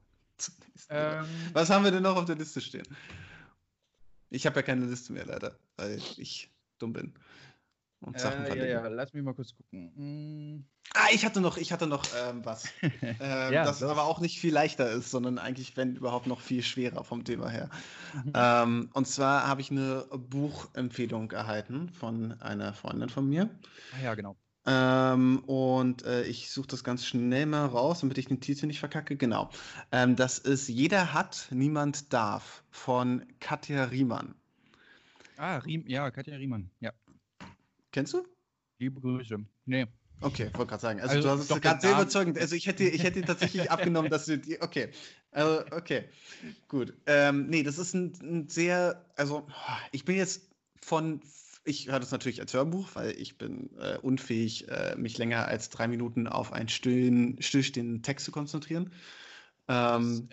ähm, 0.89 1.25
Was 1.51 1.69
haben 1.69 1.83
wir 1.83 1.91
denn 1.91 2.03
noch 2.03 2.15
auf 2.15 2.25
der 2.25 2.37
Liste 2.37 2.61
stehen? 2.61 2.87
Ich 4.29 4.45
habe 4.45 4.55
ja 4.57 4.61
keine 4.61 4.85
Liste 4.85 5.11
mehr, 5.11 5.25
leider, 5.25 5.59
weil 5.75 6.01
ich 6.15 6.49
dumm 6.79 6.93
bin. 6.93 7.13
Und 7.99 8.19
Sachen 8.19 8.45
äh, 8.45 8.57
ja, 8.57 8.65
ja, 8.65 8.87
lass 8.87 9.13
mich 9.13 9.23
mal 9.23 9.33
kurz 9.33 9.55
gucken. 9.55 9.91
Hm. 9.95 10.65
Ah, 10.93 11.07
ich 11.11 11.25
hatte 11.25 11.41
noch, 11.41 11.57
ich 11.57 11.71
hatte 11.71 11.87
noch 11.87 12.03
ähm, 12.27 12.45
was. 12.45 12.65
ähm, 12.81 13.17
ja, 13.19 13.65
das 13.65 13.81
los. 13.81 13.89
aber 13.89 14.03
auch 14.03 14.19
nicht 14.19 14.39
viel 14.39 14.53
leichter 14.53 14.89
ist, 14.91 15.09
sondern 15.09 15.39
eigentlich, 15.39 15.75
wenn 15.77 15.95
überhaupt, 15.95 16.27
noch 16.27 16.39
viel 16.39 16.61
schwerer 16.61 17.03
vom 17.03 17.23
Thema 17.23 17.49
her. 17.49 17.69
Mhm. 18.13 18.31
Ähm, 18.33 18.89
und 18.93 19.07
zwar 19.07 19.47
habe 19.47 19.61
ich 19.61 19.71
eine 19.71 20.05
Buchempfehlung 20.11 21.31
erhalten 21.31 21.89
von 21.89 22.39
einer 22.41 22.73
Freundin 22.73 23.09
von 23.09 23.27
mir. 23.27 23.49
Ah, 23.93 24.03
ja, 24.03 24.15
genau. 24.15 24.35
Ähm, 24.67 25.39
und 25.45 26.03
äh, 26.05 26.23
ich 26.23 26.51
suche 26.51 26.67
das 26.67 26.83
ganz 26.83 27.05
schnell 27.05 27.45
mal 27.45 27.65
raus, 27.65 28.01
damit 28.01 28.17
ich 28.17 28.27
den 28.27 28.41
Titel 28.41 28.67
nicht 28.67 28.79
verkacke. 28.79 29.15
Genau. 29.15 29.49
Ähm, 29.91 30.17
das 30.17 30.39
ist 30.39 30.67
Jeder 30.67 31.13
hat, 31.13 31.47
niemand 31.51 32.11
darf 32.11 32.63
von 32.69 33.25
Katja 33.39 33.85
Riemann. 33.85 34.35
Ah, 35.37 35.57
Riem 35.59 35.85
ja, 35.87 36.11
Katja 36.11 36.35
Riemann, 36.35 36.69
ja. 36.81 36.91
Kennst 37.97 38.13
du? 38.13 38.23
Liebe 38.77 39.01
Grüße. 39.01 39.37
Nee. 39.65 39.87
Okay, 40.21 40.51
wollte 40.53 40.69
gerade 40.69 40.81
sagen. 40.83 41.01
Also, 41.01 41.15
also, 41.15 41.29
du 41.29 41.29
hast 41.33 41.49
es 41.49 41.61
gerade 41.61 41.81
sehr 41.81 41.93
überzeugend. 41.93 42.37
Also 42.37 42.55
ich 42.55 42.67
hätte, 42.67 42.83
ich 42.83 43.01
hätte 43.01 43.23
tatsächlich 43.23 43.71
abgenommen, 43.71 44.11
dass 44.11 44.25
du 44.25 44.37
die. 44.37 44.61
Okay. 44.61 44.89
Also, 45.31 45.65
okay. 45.71 46.03
Gut. 46.67 46.93
Ähm, 47.07 47.47
nee, 47.47 47.63
das 47.63 47.79
ist 47.79 47.95
ein, 47.95 48.13
ein, 48.21 48.49
sehr. 48.49 49.03
Also, 49.15 49.47
ich 49.91 50.05
bin 50.05 50.15
jetzt 50.15 50.43
von. 50.79 51.21
Ich 51.63 51.87
höre 51.87 51.99
das 51.99 52.11
natürlich 52.11 52.39
als 52.39 52.53
Hörbuch, 52.53 52.89
weil 52.93 53.19
ich 53.19 53.39
bin 53.39 53.71
äh, 53.79 53.97
unfähig, 53.97 54.67
äh, 54.67 54.95
mich 54.95 55.17
länger 55.17 55.47
als 55.47 55.71
drei 55.71 55.87
Minuten 55.87 56.27
auf 56.27 56.53
einen 56.53 56.69
stillen, 56.69 57.41
stillstehenden 57.41 58.03
Text 58.03 58.27
zu 58.27 58.31
konzentrieren. 58.31 58.93
Ähm, 59.67 60.29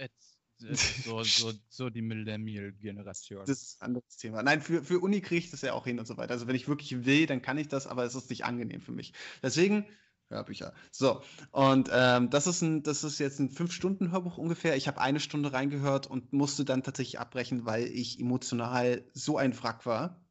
so, 0.59 1.23
so, 1.23 1.53
so 1.69 1.90
die 1.90 2.03
Millennial-Generation. 2.03 3.45
Das 3.47 3.62
ist 3.62 3.83
ein 3.83 3.87
anderes 3.87 4.17
Thema. 4.17 4.43
Nein, 4.43 4.61
für, 4.61 4.83
für 4.83 5.01
Uni 5.01 5.21
kriege 5.21 5.38
ich 5.38 5.51
das 5.51 5.62
ja 5.62 5.73
auch 5.73 5.85
hin 5.85 5.99
und 5.99 6.07
so 6.07 6.17
weiter. 6.17 6.33
Also 6.33 6.47
wenn 6.47 6.57
ich 6.57 6.69
wirklich 6.69 7.05
will, 7.05 7.27
dann 7.27 7.43
kann 7.43 7.59
ich 7.59 7.69
das, 7.69 7.87
aber 7.87 8.05
es 8.05 8.14
ist 8.14 8.31
nicht 8.31 8.45
angenehm 8.45 8.81
für 8.81 8.93
mich. 8.93 9.12
Deswegen 9.43 9.87
Hörbücher. 10.31 10.73
So, 10.90 11.23
und 11.53 11.90
ähm, 11.93 12.31
das, 12.31 12.47
ist 12.47 12.62
ein, 12.62 12.83
das 12.83 13.05
ist 13.05 13.19
jetzt 13.19 13.38
ein 13.40 13.51
Fünf-Stunden-Hörbuch 13.51 14.38
ungefähr. 14.38 14.77
Ich 14.77 14.88
habe 14.88 15.01
eine 15.01 15.21
Stunde 15.21 15.53
reingehört 15.53 16.07
und 16.07 16.33
musste 16.33 16.64
dann 16.64 16.83
tatsächlich 16.83 17.21
abbrechen, 17.21 17.67
weil 17.67 17.85
ich 17.85 18.21
emotional 18.21 19.05
so 19.12 19.37
ein 19.37 19.61
Wrack 19.62 19.87
war, 19.87 20.25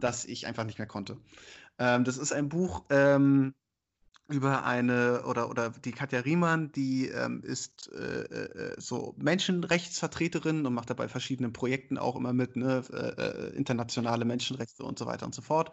dass 0.00 0.24
ich 0.24 0.46
einfach 0.46 0.64
nicht 0.64 0.78
mehr 0.78 0.88
konnte. 0.88 1.18
Ähm, 1.78 2.04
das 2.04 2.16
ist 2.16 2.32
ein 2.32 2.48
Buch, 2.48 2.84
ähm, 2.90 3.54
über 4.28 4.64
eine 4.64 5.22
oder 5.24 5.48
oder 5.48 5.70
die 5.70 5.92
Katja 5.92 6.20
Riemann, 6.20 6.72
die 6.72 7.08
ähm, 7.08 7.42
ist 7.44 7.92
äh, 7.92 8.22
äh, 8.22 8.80
so 8.80 9.14
Menschenrechtsvertreterin 9.18 10.66
und 10.66 10.74
macht 10.74 10.90
dabei 10.90 11.08
verschiedenen 11.08 11.52
Projekten 11.52 11.96
auch 11.96 12.16
immer 12.16 12.32
mit, 12.32 12.56
ne, 12.56 12.82
äh, 12.92 12.96
äh, 12.96 13.56
internationale 13.56 14.24
Menschenrechte 14.24 14.82
und 14.82 14.98
so 14.98 15.06
weiter 15.06 15.26
und 15.26 15.34
so 15.34 15.42
fort 15.42 15.70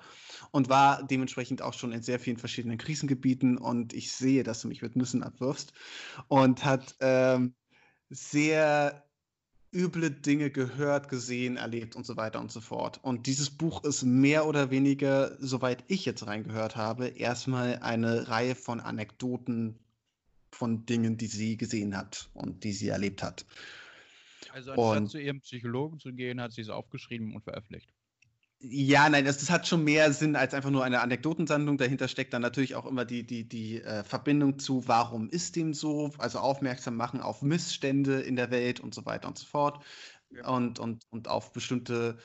und 0.51 0.69
war 0.69 1.03
dementsprechend 1.03 1.61
auch 1.63 1.73
schon 1.73 1.91
in 1.91 2.03
sehr 2.03 2.19
vielen 2.19 2.37
verschiedenen 2.37 2.77
Krisengebieten 2.77 3.57
und 3.57 3.93
ich 3.93 4.11
sehe, 4.11 4.43
dass 4.43 4.61
du 4.61 4.67
mich 4.67 4.81
mit 4.81 4.95
Nüssen 4.95 5.23
abwirfst 5.23 5.73
und 6.27 6.63
hat 6.63 6.95
ähm, 6.99 7.55
sehr 8.09 9.03
üble 9.73 10.11
Dinge 10.11 10.49
gehört, 10.49 11.09
gesehen, 11.09 11.57
erlebt 11.57 11.95
und 11.95 12.05
so 12.05 12.15
weiter 12.15 12.39
und 12.39 12.51
so 12.51 12.61
fort. 12.61 12.99
Und 13.03 13.27
dieses 13.27 13.49
Buch 13.49 13.83
ist 13.83 14.03
mehr 14.03 14.45
oder 14.45 14.71
weniger, 14.71 15.35
soweit 15.39 15.83
ich 15.87 16.05
jetzt 16.05 16.25
reingehört 16.27 16.75
habe, 16.75 17.07
erstmal 17.07 17.79
eine 17.79 18.27
Reihe 18.29 18.55
von 18.55 18.79
Anekdoten 18.79 19.79
von 20.51 20.85
Dingen, 20.85 21.17
die 21.17 21.27
sie 21.27 21.57
gesehen 21.57 21.97
hat 21.97 22.29
und 22.33 22.63
die 22.63 22.73
sie 22.73 22.89
erlebt 22.89 23.23
hat. 23.23 23.45
Also 24.51 24.71
anstatt 24.71 24.97
und, 24.97 25.07
zu 25.07 25.19
ihrem 25.19 25.41
Psychologen 25.41 25.99
zu 25.99 26.13
gehen, 26.13 26.39
hat 26.39 26.51
sie 26.51 26.61
es 26.61 26.69
aufgeschrieben 26.69 27.35
und 27.35 27.43
veröffentlicht. 27.43 27.89
Ja, 28.65 29.09
nein, 29.09 29.25
das, 29.25 29.39
das, 29.39 29.49
hat 29.49 29.67
schon 29.67 29.83
mehr 29.83 30.13
Sinn 30.13 30.37
als 30.37 30.53
einfach 30.53 30.69
nur 30.69 30.85
eine 30.85 31.01
Anekdotensammlung. 31.01 31.77
Dahinter 31.77 32.07
steckt 32.07 32.33
dann 32.33 32.41
natürlich 32.41 32.75
auch 32.75 32.85
immer 32.85 33.03
die, 33.03 33.25
die, 33.27 33.43
die 33.43 33.81
äh, 33.81 34.05
Verbindung 34.05 34.57
zu, 34.57 34.87
warum 34.87 35.27
ist 35.29 35.57
dem 35.57 35.73
so, 35.73 36.11
also 36.17 36.39
aufmerksam 36.39 36.95
machen 36.95 37.19
auf 37.19 37.41
Missstände 37.41 38.21
in 38.21 38.37
der 38.37 38.51
Welt 38.51 38.79
und 38.79 38.95
so 38.95 39.05
weiter 39.05 39.27
und 39.27 39.37
so 39.37 39.45
fort. 39.45 39.83
Ja. 40.29 40.47
Und, 40.47 40.79
und, 40.79 41.03
und 41.09 41.27
auf 41.27 41.51
bestimmte 41.51 42.17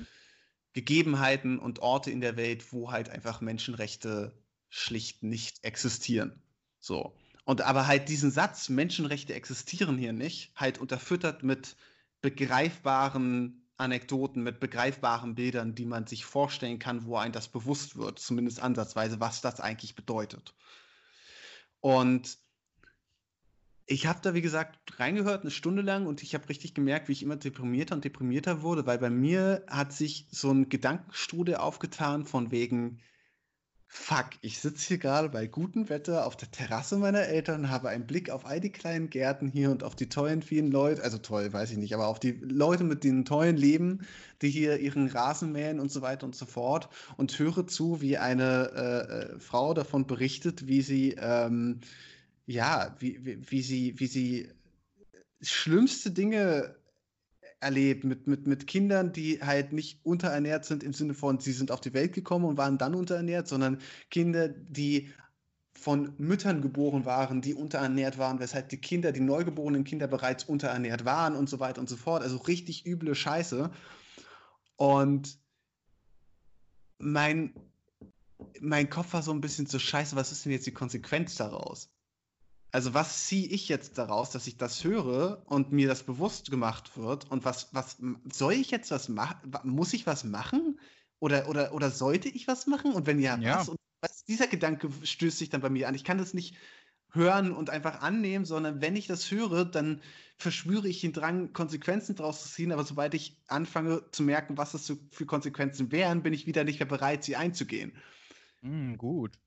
Gegebenheiten 0.74 1.58
und 1.58 1.80
Orte 1.80 2.12
in 2.12 2.20
der 2.20 2.36
Welt, 2.36 2.72
wo 2.72 2.92
halt 2.92 3.08
einfach 3.08 3.40
Menschenrechte 3.40 4.32
schlicht 4.68 5.24
nicht 5.24 5.64
existieren. 5.64 6.40
So. 6.78 7.16
Und 7.44 7.62
aber 7.62 7.88
halt 7.88 8.08
diesen 8.08 8.30
Satz, 8.30 8.68
Menschenrechte 8.68 9.34
existieren 9.34 9.98
hier 9.98 10.12
nicht, 10.12 10.52
halt 10.54 10.78
unterfüttert 10.78 11.42
mit 11.42 11.74
begreifbaren 12.20 13.67
Anekdoten 13.78 14.42
mit 14.42 14.60
begreifbaren 14.60 15.34
Bildern, 15.34 15.74
die 15.74 15.86
man 15.86 16.06
sich 16.06 16.24
vorstellen 16.24 16.78
kann, 16.78 17.06
wo 17.06 17.16
ein 17.16 17.32
das 17.32 17.48
bewusst 17.48 17.96
wird, 17.96 18.18
zumindest 18.18 18.60
ansatzweise, 18.60 19.20
was 19.20 19.40
das 19.40 19.60
eigentlich 19.60 19.94
bedeutet. 19.94 20.54
Und 21.80 22.38
ich 23.86 24.06
habe 24.06 24.20
da, 24.20 24.34
wie 24.34 24.42
gesagt, 24.42 24.78
reingehört, 25.00 25.42
eine 25.42 25.50
Stunde 25.50 25.82
lang, 25.82 26.06
und 26.06 26.22
ich 26.22 26.34
habe 26.34 26.48
richtig 26.48 26.74
gemerkt, 26.74 27.08
wie 27.08 27.12
ich 27.12 27.22
immer 27.22 27.36
deprimierter 27.36 27.94
und 27.94 28.04
deprimierter 28.04 28.62
wurde, 28.62 28.84
weil 28.84 28.98
bei 28.98 29.10
mir 29.10 29.64
hat 29.68 29.92
sich 29.92 30.26
so 30.30 30.50
ein 30.50 30.68
Gedankenstrudel 30.68 31.54
aufgetan 31.54 32.26
von 32.26 32.50
wegen, 32.50 33.00
Fuck, 33.90 34.32
ich 34.42 34.60
sitze 34.60 34.88
hier 34.88 34.98
gerade 34.98 35.30
bei 35.30 35.46
gutem 35.46 35.88
Wetter 35.88 36.26
auf 36.26 36.36
der 36.36 36.50
Terrasse 36.50 36.98
meiner 36.98 37.22
Eltern, 37.22 37.70
habe 37.70 37.88
einen 37.88 38.06
Blick 38.06 38.28
auf 38.28 38.44
all 38.44 38.60
die 38.60 38.70
kleinen 38.70 39.08
Gärten 39.08 39.48
hier 39.48 39.70
und 39.70 39.82
auf 39.82 39.96
die 39.96 40.10
tollen 40.10 40.42
vielen 40.42 40.70
Leute, 40.70 41.02
also 41.02 41.16
toll, 41.16 41.50
weiß 41.50 41.70
ich 41.70 41.78
nicht, 41.78 41.94
aber 41.94 42.06
auf 42.06 42.20
die 42.20 42.32
Leute 42.32 42.84
mit 42.84 43.02
den 43.02 43.24
tollen 43.24 43.56
Leben, 43.56 44.06
die 44.42 44.50
hier 44.50 44.78
ihren 44.78 45.08
Rasen 45.08 45.52
mähen 45.52 45.80
und 45.80 45.90
so 45.90 46.02
weiter 46.02 46.26
und 46.26 46.36
so 46.36 46.44
fort 46.44 46.90
und 47.16 47.38
höre 47.38 47.66
zu, 47.66 48.02
wie 48.02 48.18
eine 48.18 48.70
äh, 48.76 49.36
äh 49.36 49.40
Frau 49.40 49.72
davon 49.72 50.06
berichtet, 50.06 50.66
wie 50.68 50.82
sie, 50.82 51.16
ähm, 51.18 51.80
ja, 52.46 52.94
wie, 52.98 53.24
wie, 53.24 53.50
wie 53.50 53.62
sie, 53.62 53.98
wie 53.98 54.06
sie 54.06 54.50
schlimmste 55.40 56.10
Dinge 56.10 56.77
erlebt 57.60 58.04
mit, 58.04 58.26
mit, 58.26 58.46
mit 58.46 58.66
Kindern, 58.66 59.12
die 59.12 59.40
halt 59.42 59.72
nicht 59.72 60.04
unterernährt 60.04 60.64
sind 60.64 60.82
im 60.82 60.92
Sinne 60.92 61.14
von, 61.14 61.40
sie 61.40 61.52
sind 61.52 61.70
auf 61.70 61.80
die 61.80 61.94
Welt 61.94 62.12
gekommen 62.12 62.44
und 62.44 62.56
waren 62.56 62.78
dann 62.78 62.94
unterernährt, 62.94 63.48
sondern 63.48 63.78
Kinder, 64.10 64.48
die 64.48 65.10
von 65.74 66.12
Müttern 66.18 66.60
geboren 66.60 67.04
waren, 67.04 67.40
die 67.40 67.54
unterernährt 67.54 68.18
waren, 68.18 68.40
weshalb 68.40 68.68
die 68.68 68.80
Kinder, 68.80 69.12
die 69.12 69.20
neugeborenen 69.20 69.84
Kinder 69.84 70.08
bereits 70.08 70.44
unterernährt 70.44 71.04
waren 71.04 71.36
und 71.36 71.48
so 71.48 71.60
weiter 71.60 71.80
und 71.80 71.88
so 71.88 71.96
fort. 71.96 72.22
Also 72.22 72.36
richtig 72.38 72.84
üble 72.84 73.14
Scheiße. 73.14 73.70
Und 74.76 75.38
mein, 76.98 77.54
mein 78.60 78.90
Kopf 78.90 79.12
war 79.12 79.22
so 79.22 79.32
ein 79.32 79.40
bisschen 79.40 79.66
so 79.66 79.78
scheiße, 79.78 80.16
was 80.16 80.32
ist 80.32 80.44
denn 80.44 80.52
jetzt 80.52 80.66
die 80.66 80.72
Konsequenz 80.72 81.36
daraus? 81.36 81.90
Also 82.70 82.92
was 82.92 83.26
ziehe 83.26 83.48
ich 83.48 83.68
jetzt 83.68 83.96
daraus, 83.96 84.30
dass 84.30 84.46
ich 84.46 84.56
das 84.58 84.84
höre 84.84 85.42
und 85.46 85.72
mir 85.72 85.88
das 85.88 86.02
bewusst 86.02 86.50
gemacht 86.50 86.96
wird? 86.96 87.30
Und 87.30 87.44
was, 87.44 87.68
was 87.72 87.96
soll 88.30 88.52
ich 88.52 88.70
jetzt 88.70 88.90
was 88.90 89.08
machen? 89.08 89.52
Muss 89.64 89.94
ich 89.94 90.06
was 90.06 90.24
machen? 90.24 90.78
Oder, 91.18 91.48
oder, 91.48 91.72
oder 91.72 91.90
sollte 91.90 92.28
ich 92.28 92.46
was 92.46 92.66
machen? 92.66 92.92
Und 92.92 93.06
wenn 93.06 93.18
ja, 93.18 93.38
ja. 93.38 93.60
was? 93.60 93.70
Und 93.70 93.78
was? 94.02 94.24
Dieser 94.24 94.46
Gedanke 94.46 94.90
stößt 95.02 95.38
sich 95.38 95.48
dann 95.48 95.62
bei 95.62 95.70
mir 95.70 95.88
an. 95.88 95.94
Ich 95.94 96.04
kann 96.04 96.18
das 96.18 96.34
nicht 96.34 96.56
hören 97.10 97.52
und 97.52 97.70
einfach 97.70 98.02
annehmen, 98.02 98.44
sondern 98.44 98.82
wenn 98.82 98.96
ich 98.96 99.06
das 99.06 99.30
höre, 99.30 99.64
dann 99.64 100.02
verspüre 100.36 100.88
ich 100.88 101.00
den 101.00 101.14
Drang, 101.14 101.54
Konsequenzen 101.54 102.16
daraus 102.16 102.42
zu 102.42 102.48
ziehen. 102.50 102.70
Aber 102.70 102.84
sobald 102.84 103.14
ich 103.14 103.40
anfange 103.48 104.02
zu 104.12 104.22
merken, 104.22 104.58
was 104.58 104.72
das 104.72 104.92
für 105.10 105.26
Konsequenzen 105.26 105.90
wären, 105.90 106.22
bin 106.22 106.34
ich 106.34 106.46
wieder 106.46 106.64
nicht 106.64 106.78
mehr 106.78 106.88
bereit, 106.88 107.24
sie 107.24 107.36
einzugehen. 107.36 107.92
Mm, 108.60 108.96
gut. 108.96 109.38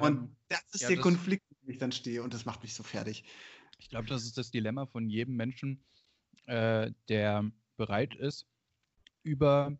Und 0.00 0.16
ähm, 0.16 0.36
das 0.48 0.62
ist 0.72 0.82
ja, 0.82 0.88
der 0.88 0.96
das, 0.98 1.02
Konflikt, 1.02 1.44
ich 1.68 1.78
dann 1.78 1.92
stehe 1.92 2.22
und 2.22 2.34
das 2.34 2.44
macht 2.44 2.62
mich 2.62 2.74
so 2.74 2.82
fertig. 2.82 3.24
Ich 3.78 3.88
glaube, 3.88 4.08
das 4.08 4.24
ist 4.24 4.38
das 4.38 4.50
Dilemma 4.50 4.86
von 4.86 5.08
jedem 5.08 5.36
Menschen, 5.36 5.84
äh, 6.46 6.90
der 7.08 7.50
bereit 7.76 8.14
ist, 8.14 8.46
über 9.22 9.78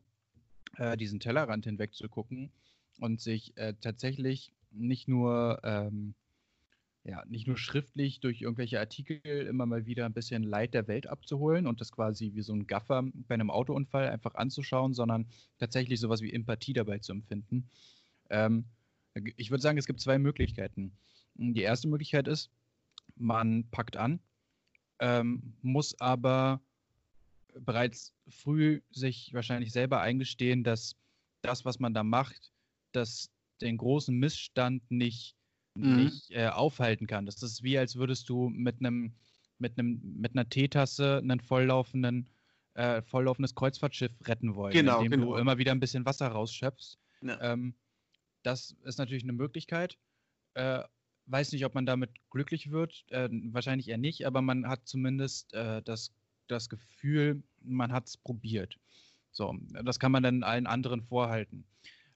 äh, 0.77 0.97
diesen 0.97 1.21
Tellerrand 1.21 1.65
hinweg 1.65 1.95
zu 1.95 2.09
gucken 2.09 2.53
und 3.01 3.21
sich 3.21 3.57
äh, 3.57 3.75
tatsächlich 3.81 4.53
nicht 4.71 5.09
nur, 5.09 5.61
ähm, 5.65 6.15
ja, 7.05 7.25
nicht 7.27 7.47
nur 7.47 7.57
schriftlich 7.57 8.21
durch 8.21 8.43
irgendwelche 8.43 8.79
Artikel 8.79 9.21
immer 9.25 9.67
mal 9.67 9.87
wieder 9.87 10.05
ein 10.05 10.13
bisschen 10.13 10.43
Leid 10.43 10.75
der 10.75 10.89
Welt 10.89 11.07
abzuholen 11.07 11.67
und 11.67 11.81
das 11.81 11.91
quasi 11.91 12.33
wie 12.35 12.43
so 12.43 12.53
ein 12.53 12.67
Gaffer 12.67 13.03
bei 13.15 13.35
einem 13.35 13.51
Autounfall 13.51 14.09
einfach 14.09 14.35
anzuschauen, 14.35 14.95
sondern 14.95 15.27
tatsächlich 15.59 16.01
sowas 16.01 16.21
wie 16.21 16.33
Empathie 16.33 16.75
dabei 16.75 16.99
zu 16.99 17.13
empfinden. 17.13 17.71
Ähm, 18.31 18.67
ich 19.37 19.51
würde 19.51 19.63
sagen, 19.63 19.79
es 19.79 19.87
gibt 19.87 20.01
zwei 20.01 20.19
Möglichkeiten. 20.19 20.93
Die 21.39 21.63
erste 21.63 21.89
Möglichkeit 21.89 22.29
ist, 22.29 22.51
man 23.17 23.69
packt 23.71 23.97
an, 23.97 24.21
ähm, 24.99 25.55
muss 25.63 25.99
aber 26.01 26.61
bereits 27.61 28.13
früh 28.29 28.81
sich 28.91 29.33
wahrscheinlich 29.33 29.73
selber 29.73 30.01
eingestehen, 30.01 30.65
dass 30.65 30.97
das, 31.43 31.65
was 31.65 31.79
man 31.79 31.95
da 31.95 32.03
macht, 32.03 32.53
dass 32.93 33.31
den 33.61 33.77
großen 33.77 34.17
Missstand 34.17 34.83
nicht, 34.91 35.37
mhm. 35.75 35.97
nicht 35.97 36.31
äh, 36.31 36.49
aufhalten 36.49 37.07
kann. 37.07 37.27
Das 37.27 37.43
ist 37.43 37.63
wie, 37.63 37.79
als 37.79 37.97
würdest 37.97 38.29
du 38.29 38.49
mit 38.49 38.81
einem 38.81 39.15
mit 39.61 39.77
einem 39.77 40.01
mit 40.03 40.35
einer 40.35 40.49
Teetasse 40.49 41.19
einen 41.19 41.41
volllaufenden 41.41 42.29
äh, 42.75 43.03
volllaufendes 43.03 43.55
Kreuzfahrtschiff 43.57 44.13
retten 44.25 44.55
wollen, 44.55 44.73
genau, 44.73 44.99
indem 45.03 45.21
genau. 45.21 45.33
du 45.33 45.41
immer 45.41 45.59
wieder 45.59 45.73
ein 45.73 45.81
bisschen 45.81 46.05
Wasser 46.07 46.29
rausschöpfst. 46.29 46.97
Ja. 47.23 47.41
Ähm, 47.41 47.75
das 48.45 48.77
ist 48.85 48.99
natürlich 48.99 49.25
eine 49.25 49.33
Möglichkeit. 49.33 49.99
Äh, 50.55 50.85
weiß 51.31 51.53
nicht, 51.53 51.65
ob 51.65 51.75
man 51.75 51.87
damit 51.87 52.11
glücklich 52.31 52.71
wird. 52.71 53.05
Äh, 53.11 53.29
wahrscheinlich 53.53 53.89
eher 53.89 53.99
nicht, 53.99 54.27
aber 54.27 54.43
man 54.43 54.69
hat 54.69 54.87
zumindest 54.87 55.53
äh, 55.55 55.83
das, 55.83 56.13
das 56.47 56.69
Gefühl, 56.69 57.43
man 57.63 57.93
hat 57.93 58.07
es 58.07 58.17
probiert. 58.17 58.79
So, 59.31 59.57
das 59.85 59.99
kann 59.99 60.13
man 60.13 60.23
dann 60.23 60.43
allen 60.43 60.67
anderen 60.67 61.03
vorhalten. 61.03 61.65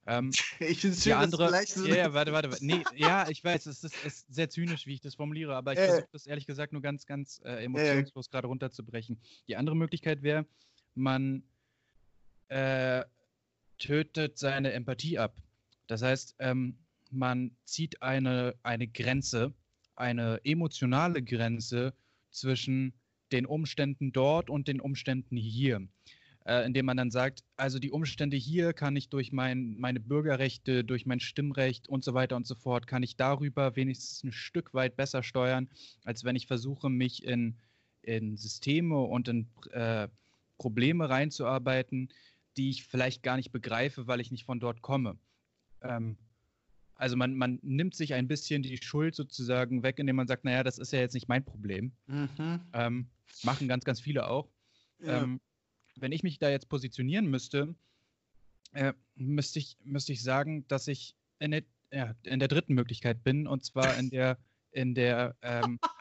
Ähm, 0.07 0.31
ich 0.61 0.81
finde 0.81 0.97
es 0.97 1.05
schön, 1.05 1.13
andere, 1.13 1.51
dass 1.51 1.75
so 1.75 1.87
ja, 1.87 1.97
ja, 1.97 2.15
warte, 2.15 2.33
warte, 2.33 2.51
warte. 2.51 2.65
Nee, 2.65 2.83
ja, 2.97 3.29
ich 3.29 3.45
weiß, 3.45 3.67
es 3.67 3.85
ist, 3.85 4.05
ist, 4.05 4.35
sehr 4.35 4.51
zynisch, 4.51 4.87
wie 4.87 4.95
ich 4.95 5.01
das 5.01 5.15
formuliere, 5.15 5.55
aber 5.55 5.75
ich 5.75 5.79
äh, 5.79 5.87
versuche 5.87 6.09
das 6.13 6.27
ehrlich 6.27 6.47
gesagt 6.47 6.73
nur 6.73 6.83
ganz, 6.83 7.07
ganz 7.07 7.41
äh, 7.45 7.65
emotionslos 7.65 8.27
äh, 8.27 8.31
gerade 8.31 8.49
runterzubrechen. 8.49 9.21
Die 9.47 9.57
andere 9.57 9.77
Möglichkeit 9.77 10.23
wäre, 10.23 10.47
man 10.95 11.45
äh, 12.49 13.05
tötet 13.79 14.39
seine 14.39 14.73
Empathie 14.73 15.19
ab. 15.19 15.37
Das 15.87 16.03
heißt, 16.03 16.37
ähm, 16.39 16.77
man 17.13 17.57
zieht 17.65 18.03
eine, 18.03 18.55
eine 18.63 18.89
Grenze, 18.89 19.53
eine 19.95 20.41
emotionale 20.45 21.23
Grenze 21.23 21.95
zwischen 22.31 22.95
den 23.31 23.47
Umständen 23.47 24.13
dort 24.13 24.51
und 24.51 24.69
den 24.69 24.81
Umständen 24.81 25.37
hier. 25.37 25.87
Äh, 26.45 26.67
indem 26.67 26.87
man 26.87 26.97
dann 26.97 27.13
sagt, 27.13 27.45
also 27.57 27.79
die 27.79 27.93
Umstände 27.93 28.37
hier 28.37 28.73
kann 28.73 28.97
ich 28.97 29.09
durch 29.09 29.31
mein, 29.31 29.77
meine 29.79 30.01
Bürgerrechte, 30.01 30.83
durch 30.83 31.07
mein 31.07 31.21
Stimmrecht 31.21 31.89
und 31.89 32.03
so 32.03 32.15
weiter 32.15 32.35
und 32.35 32.49
so 32.49 32.57
fort, 32.57 32.89
kann 32.89 33.05
ich 33.05 33.17
darüber 33.17 33.77
wenigstens 33.77 34.25
ein 34.25 34.33
Stück 34.33 34.75
weit 34.75 34.97
besser 34.97 35.23
steuern, 35.23 35.69
als 36.05 36.25
wenn 36.25 36.35
ich 36.35 36.49
versuche, 36.49 36.91
mich 36.91 37.23
in, 37.25 37.59
in 38.03 38.37
Systeme 38.37 38.99
und 39.03 39.29
in 39.29 39.47
äh, 39.71 40.09
Probleme 40.59 41.09
reinzuarbeiten, 41.09 42.09
die 42.57 42.71
ich 42.71 42.85
vielleicht 42.85 43.23
gar 43.23 43.37
nicht 43.37 43.53
begreife, 43.53 44.09
weil 44.09 44.21
ich 44.21 44.33
nicht 44.33 44.45
von 44.45 44.59
dort 44.59 44.83
komme. 44.83 45.17
Ähm, 45.81 46.17
also 46.95 47.17
man, 47.17 47.35
man 47.35 47.59
nimmt 47.63 47.95
sich 47.95 48.15
ein 48.15 48.29
bisschen 48.29 48.63
die 48.63 48.79
Schuld 48.83 49.15
sozusagen 49.15 49.83
weg, 49.83 49.99
indem 49.99 50.17
man 50.17 50.27
sagt, 50.27 50.45
naja, 50.45 50.63
das 50.63 50.79
ist 50.79 50.93
ja 50.93 51.01
jetzt 51.01 51.15
nicht 51.15 51.29
mein 51.29 51.45
Problem. 51.45 51.93
Mhm. 52.07 52.61
Ähm, 52.73 53.07
machen 53.43 53.69
ganz, 53.69 53.85
ganz 53.85 54.01
viele 54.01 54.29
auch. 54.29 54.49
Ja. 55.01 55.23
Ähm, 55.23 55.41
wenn 55.97 56.13
ich 56.13 56.23
mich 56.23 56.39
da 56.39 56.49
jetzt 56.49 56.69
positionieren 56.69 57.27
müsste, 57.27 57.75
äh, 58.73 58.93
müsste, 59.15 59.59
ich, 59.59 59.77
müsste 59.85 60.13
ich 60.13 60.23
sagen, 60.23 60.67
dass 60.69 60.89
ich 60.89 61.15
in 61.39 61.51
der, 61.51 61.63
ja, 61.93 62.15
in 62.23 62.39
der 62.39 62.49
dritten 62.49 62.75
Möglichkeit 62.75 63.23
bin, 63.23 63.47
und 63.47 63.65
zwar 63.65 63.97
in 63.99 64.11
der, 64.11 64.39
in 64.71 64.95
der 64.95 65.37
ähm, 65.43 65.79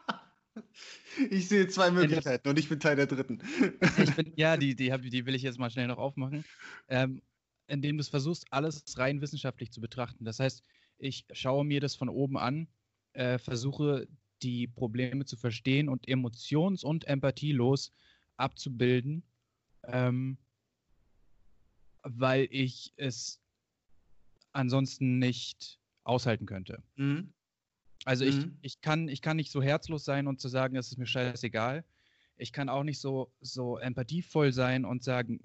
Ich 1.29 1.47
sehe 1.47 1.67
zwei 1.67 1.91
Möglichkeiten 1.91 2.47
und 2.49 2.59
ich 2.59 2.69
bin 2.69 2.79
Teil 2.79 2.95
der 2.95 3.07
dritten. 3.07 3.37
Bin, 3.37 4.33
ja, 4.35 4.57
die, 4.57 4.75
die, 4.75 4.91
hab, 4.91 5.01
die 5.01 5.25
will 5.25 5.35
ich 5.35 5.41
jetzt 5.41 5.59
mal 5.59 5.69
schnell 5.69 5.87
noch 5.87 5.97
aufmachen. 5.97 6.43
Ähm, 6.89 7.21
indem 7.67 7.97
du 7.97 8.01
es 8.01 8.09
versuchst, 8.09 8.45
alles 8.49 8.83
rein 8.97 9.21
wissenschaftlich 9.21 9.71
zu 9.71 9.79
betrachten. 9.79 10.25
Das 10.25 10.39
heißt, 10.39 10.63
ich 11.01 11.25
schaue 11.31 11.65
mir 11.65 11.81
das 11.81 11.95
von 11.95 12.09
oben 12.09 12.37
an, 12.37 12.67
äh, 13.13 13.37
versuche 13.37 14.07
die 14.43 14.67
Probleme 14.67 15.25
zu 15.25 15.35
verstehen 15.35 15.89
und 15.89 16.07
emotions- 16.07 16.83
und 16.83 17.05
empathielos 17.05 17.91
abzubilden, 18.37 19.23
ähm, 19.83 20.37
weil 22.03 22.47
ich 22.51 22.93
es 22.95 23.39
ansonsten 24.53 25.19
nicht 25.19 25.79
aushalten 26.03 26.45
könnte. 26.45 26.81
Mhm. 26.95 27.33
Also 28.05 28.25
ich, 28.25 28.37
mhm. 28.37 28.57
ich, 28.61 28.81
kann, 28.81 29.07
ich 29.07 29.21
kann 29.21 29.37
nicht 29.37 29.51
so 29.51 29.61
herzlos 29.61 30.05
sein 30.05 30.27
und 30.27 30.41
zu 30.41 30.47
sagen, 30.47 30.75
es 30.75 30.91
ist 30.91 30.97
mir 30.97 31.05
scheißegal. 31.05 31.83
Ich 32.37 32.51
kann 32.51 32.69
auch 32.69 32.83
nicht 32.83 32.99
so, 32.99 33.31
so 33.41 33.77
empathievoll 33.77 34.51
sein 34.51 34.85
und 34.85 35.03
sagen, 35.03 35.39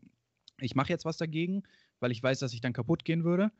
ich 0.59 0.74
mache 0.74 0.88
jetzt 0.88 1.04
was 1.04 1.18
dagegen, 1.18 1.64
weil 2.00 2.12
ich 2.12 2.22
weiß, 2.22 2.38
dass 2.38 2.54
ich 2.54 2.62
dann 2.62 2.72
kaputt 2.72 3.04
gehen 3.04 3.24
würde. 3.24 3.52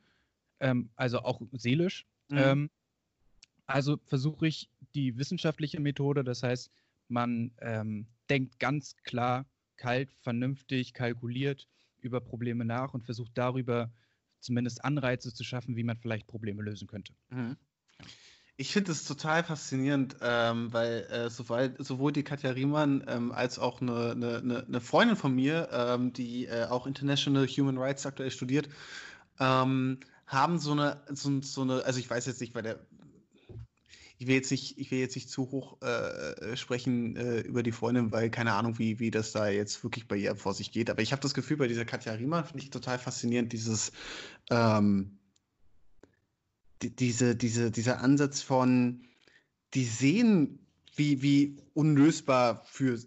Ähm, 0.59 0.89
also 0.95 1.19
auch 1.19 1.41
seelisch. 1.51 2.05
Mhm. 2.29 2.37
Ähm, 2.37 2.69
also 3.65 3.97
versuche 4.05 4.47
ich 4.47 4.69
die 4.95 5.17
wissenschaftliche 5.17 5.79
Methode, 5.79 6.23
das 6.23 6.41
heißt, 6.43 6.71
man 7.09 7.51
ähm, 7.59 8.07
denkt 8.29 8.59
ganz 8.59 8.95
klar, 9.03 9.45
kalt, 9.75 10.11
vernünftig, 10.21 10.93
kalkuliert 10.93 11.67
über 12.01 12.21
Probleme 12.21 12.65
nach 12.65 12.93
und 12.93 13.03
versucht 13.03 13.31
darüber 13.35 13.91
zumindest 14.39 14.83
Anreize 14.83 15.33
zu 15.33 15.43
schaffen, 15.43 15.75
wie 15.75 15.83
man 15.83 15.97
vielleicht 15.97 16.27
Probleme 16.27 16.63
lösen 16.63 16.87
könnte. 16.87 17.13
Mhm. 17.29 17.57
Ich 18.59 18.73
finde 18.73 18.91
es 18.91 19.05
total 19.05 19.43
faszinierend, 19.43 20.17
ähm, 20.21 20.73
weil 20.73 21.03
äh, 21.11 21.29
sowohl, 21.29 21.75
sowohl 21.77 22.11
die 22.11 22.23
Katja 22.23 22.49
Riemann 22.51 23.03
ähm, 23.07 23.31
als 23.31 23.59
auch 23.59 23.81
eine, 23.81 24.11
eine, 24.11 24.65
eine, 24.67 24.81
Freundin 24.81 25.15
von 25.15 25.35
mir, 25.35 25.69
ähm, 25.71 26.11
die 26.11 26.47
äh, 26.47 26.65
auch 26.65 26.87
International 26.87 27.45
Human 27.45 27.77
Rights 27.77 28.07
aktuell 28.07 28.31
studiert, 28.31 28.67
ähm, 29.39 29.99
haben 30.27 30.59
so 30.59 30.73
eine, 30.73 31.01
so, 31.13 31.41
so, 31.41 31.61
eine, 31.61 31.83
also 31.83 31.99
ich 31.99 32.09
weiß 32.09 32.25
jetzt 32.25 32.41
nicht, 32.41 32.53
weil 32.53 32.63
der, 32.63 32.79
ich 34.19 34.27
will 34.27 34.35
jetzt 34.35 34.51
nicht, 34.51 34.77
ich 34.77 34.91
will 34.91 34.99
jetzt 34.99 35.15
nicht 35.15 35.29
zu 35.29 35.51
hoch 35.51 35.81
äh, 35.81 36.57
sprechen 36.57 37.15
äh, 37.15 37.39
über 37.39 37.63
die 37.63 37.71
Freundin, 37.71 38.11
weil 38.11 38.29
keine 38.29 38.53
Ahnung, 38.53 38.77
wie, 38.77 38.99
wie 38.99 39.11
das 39.11 39.31
da 39.31 39.47
jetzt 39.47 39.83
wirklich 39.83 40.07
bei 40.07 40.17
ihr 40.17 40.35
vor 40.35 40.53
sich 40.53 40.71
geht. 40.71 40.89
Aber 40.89 41.01
ich 41.01 41.11
habe 41.11 41.21
das 41.21 41.33
Gefühl, 41.33 41.57
bei 41.57 41.67
dieser 41.67 41.85
Katja 41.85 42.13
Riemann 42.13 42.45
finde 42.45 42.63
ich 42.63 42.69
total 42.69 42.99
faszinierend, 42.99 43.53
dieses 43.53 43.91
ähm, 44.49 45.17
die, 46.81 46.95
diese, 46.95 47.35
diese, 47.35 47.71
dieser 47.71 48.01
Ansatz 48.01 48.41
von, 48.41 49.03
die 49.73 49.85
sehen, 49.85 50.59
wie, 50.95 51.21
wie 51.21 51.57
unlösbar 51.73 52.63
für 52.65 52.99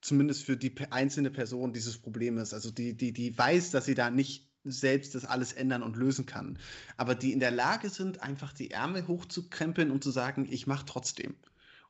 zumindest 0.00 0.44
für 0.44 0.56
die 0.56 0.74
einzelne 0.90 1.30
Person 1.30 1.72
dieses 1.72 1.98
Problem 1.98 2.38
ist. 2.38 2.54
Also 2.54 2.70
die, 2.70 2.94
die, 2.94 3.12
die 3.12 3.36
weiß, 3.36 3.70
dass 3.70 3.86
sie 3.86 3.94
da 3.94 4.10
nicht 4.10 4.47
selbst 4.70 5.14
das 5.14 5.24
alles 5.24 5.52
ändern 5.52 5.82
und 5.82 5.96
lösen 5.96 6.26
kann. 6.26 6.58
Aber 6.96 7.14
die 7.14 7.32
in 7.32 7.40
der 7.40 7.50
Lage 7.50 7.90
sind, 7.90 8.22
einfach 8.22 8.52
die 8.52 8.70
Ärmel 8.70 9.06
hochzukrempeln 9.06 9.90
und 9.90 10.04
zu 10.04 10.10
sagen, 10.10 10.46
ich 10.50 10.66
mache 10.66 10.86
trotzdem. 10.86 11.36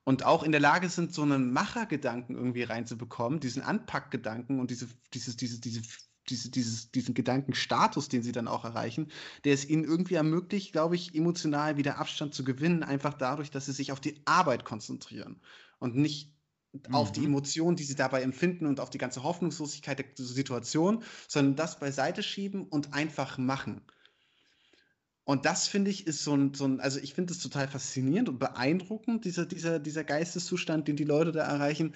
Und 0.05 0.25
auch 0.25 0.43
in 0.43 0.53
der 0.53 0.61
Lage 0.61 0.89
sind, 0.89 1.13
so 1.13 1.23
einen 1.23 1.53
Machergedanken 1.53 2.35
irgendwie 2.35 2.63
reinzubekommen, 2.63 3.41
diesen 3.41 3.63
Anpackgedanken 3.63 4.59
und 4.59 4.71
diese, 4.71 4.89
dieses, 5.13 5.37
diese, 5.37 5.61
diese 5.61 5.83
diese, 6.31 6.51
dieses, 6.51 6.91
diesen 6.91 7.15
Gedankenstatus, 7.15 8.09
den 8.09 8.23
sie 8.23 8.33
dann 8.33 8.49
auch 8.49 8.65
erreichen, 8.65 9.11
der 9.45 9.55
es 9.55 9.69
ihnen 9.69 9.85
irgendwie 9.85 10.15
ermöglicht, 10.15 10.73
glaube 10.73 10.95
ich, 10.95 11.15
emotional 11.15 11.77
wieder 11.77 11.99
Abstand 11.99 12.35
zu 12.35 12.45
gewinnen, 12.45 12.83
einfach 12.83 13.15
dadurch, 13.15 13.51
dass 13.51 13.67
sie 13.67 13.73
sich 13.73 13.93
auf 13.93 14.01
die 14.01 14.21
Arbeit 14.25 14.65
konzentrieren 14.65 15.41
und 15.79 15.97
nicht 15.97 16.35
mhm. 16.73 16.95
auf 16.95 17.13
die 17.13 17.21
mhm. 17.21 17.27
Emotionen, 17.27 17.77
die 17.77 17.85
sie 17.85 17.95
dabei 17.95 18.23
empfinden 18.23 18.67
und 18.67 18.81
auf 18.81 18.91
die 18.91 18.99
ganze 18.99 19.23
Hoffnungslosigkeit 19.23 19.99
der 19.99 20.07
Situation, 20.17 21.03
sondern 21.27 21.57
das 21.57 21.79
beiseite 21.79 22.23
schieben 22.23 22.65
und 22.65 22.95
einfach 22.95 23.39
machen. 23.39 23.83
Und 25.25 25.45
das 25.45 25.69
finde 25.69 25.91
ich 25.91 26.07
ist 26.07 26.25
so 26.25 26.35
ein, 26.35 26.55
so 26.55 26.65
ein 26.65 26.81
also 26.81 26.99
ich 27.01 27.13
finde 27.13 27.35
es 27.35 27.41
total 27.41 27.69
faszinierend 27.69 28.31
und 28.31 28.39
beeindruckend, 28.39 29.27
dieser, 29.27 29.45
dieser, 29.45 29.79
dieser 29.79 30.03
Geisteszustand, 30.03 30.89
den 30.89 30.97
die 30.97 31.05
Leute 31.05 31.33
da 31.33 31.45
erreichen. 31.45 31.95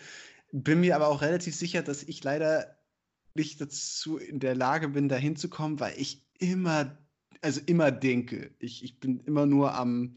Bin 0.53 0.81
mir 0.81 0.97
aber 0.97 1.09
auch 1.09 1.23
relativ 1.23 1.57
sicher, 1.57 1.83
dass 1.83 2.03
ich 2.03 2.23
leider 2.23 2.77
nicht 3.35 3.59
dazu 3.59 4.19
in 4.19 4.39
der 4.39 4.55
Lage 4.55 4.91
bin, 4.91 5.09
da 5.09 5.17
hinzukommen, 5.17 5.81
weil 5.81 5.95
ich 5.97 6.27
immer, 6.39 6.99
also 7.41 7.63
immer 7.65 7.91
denke. 7.91 8.55
Ich, 8.59 8.85
ich 8.85 9.01
bin 9.01 9.21
immer 9.21 9.47
nur 9.47 9.75
am, 9.75 10.17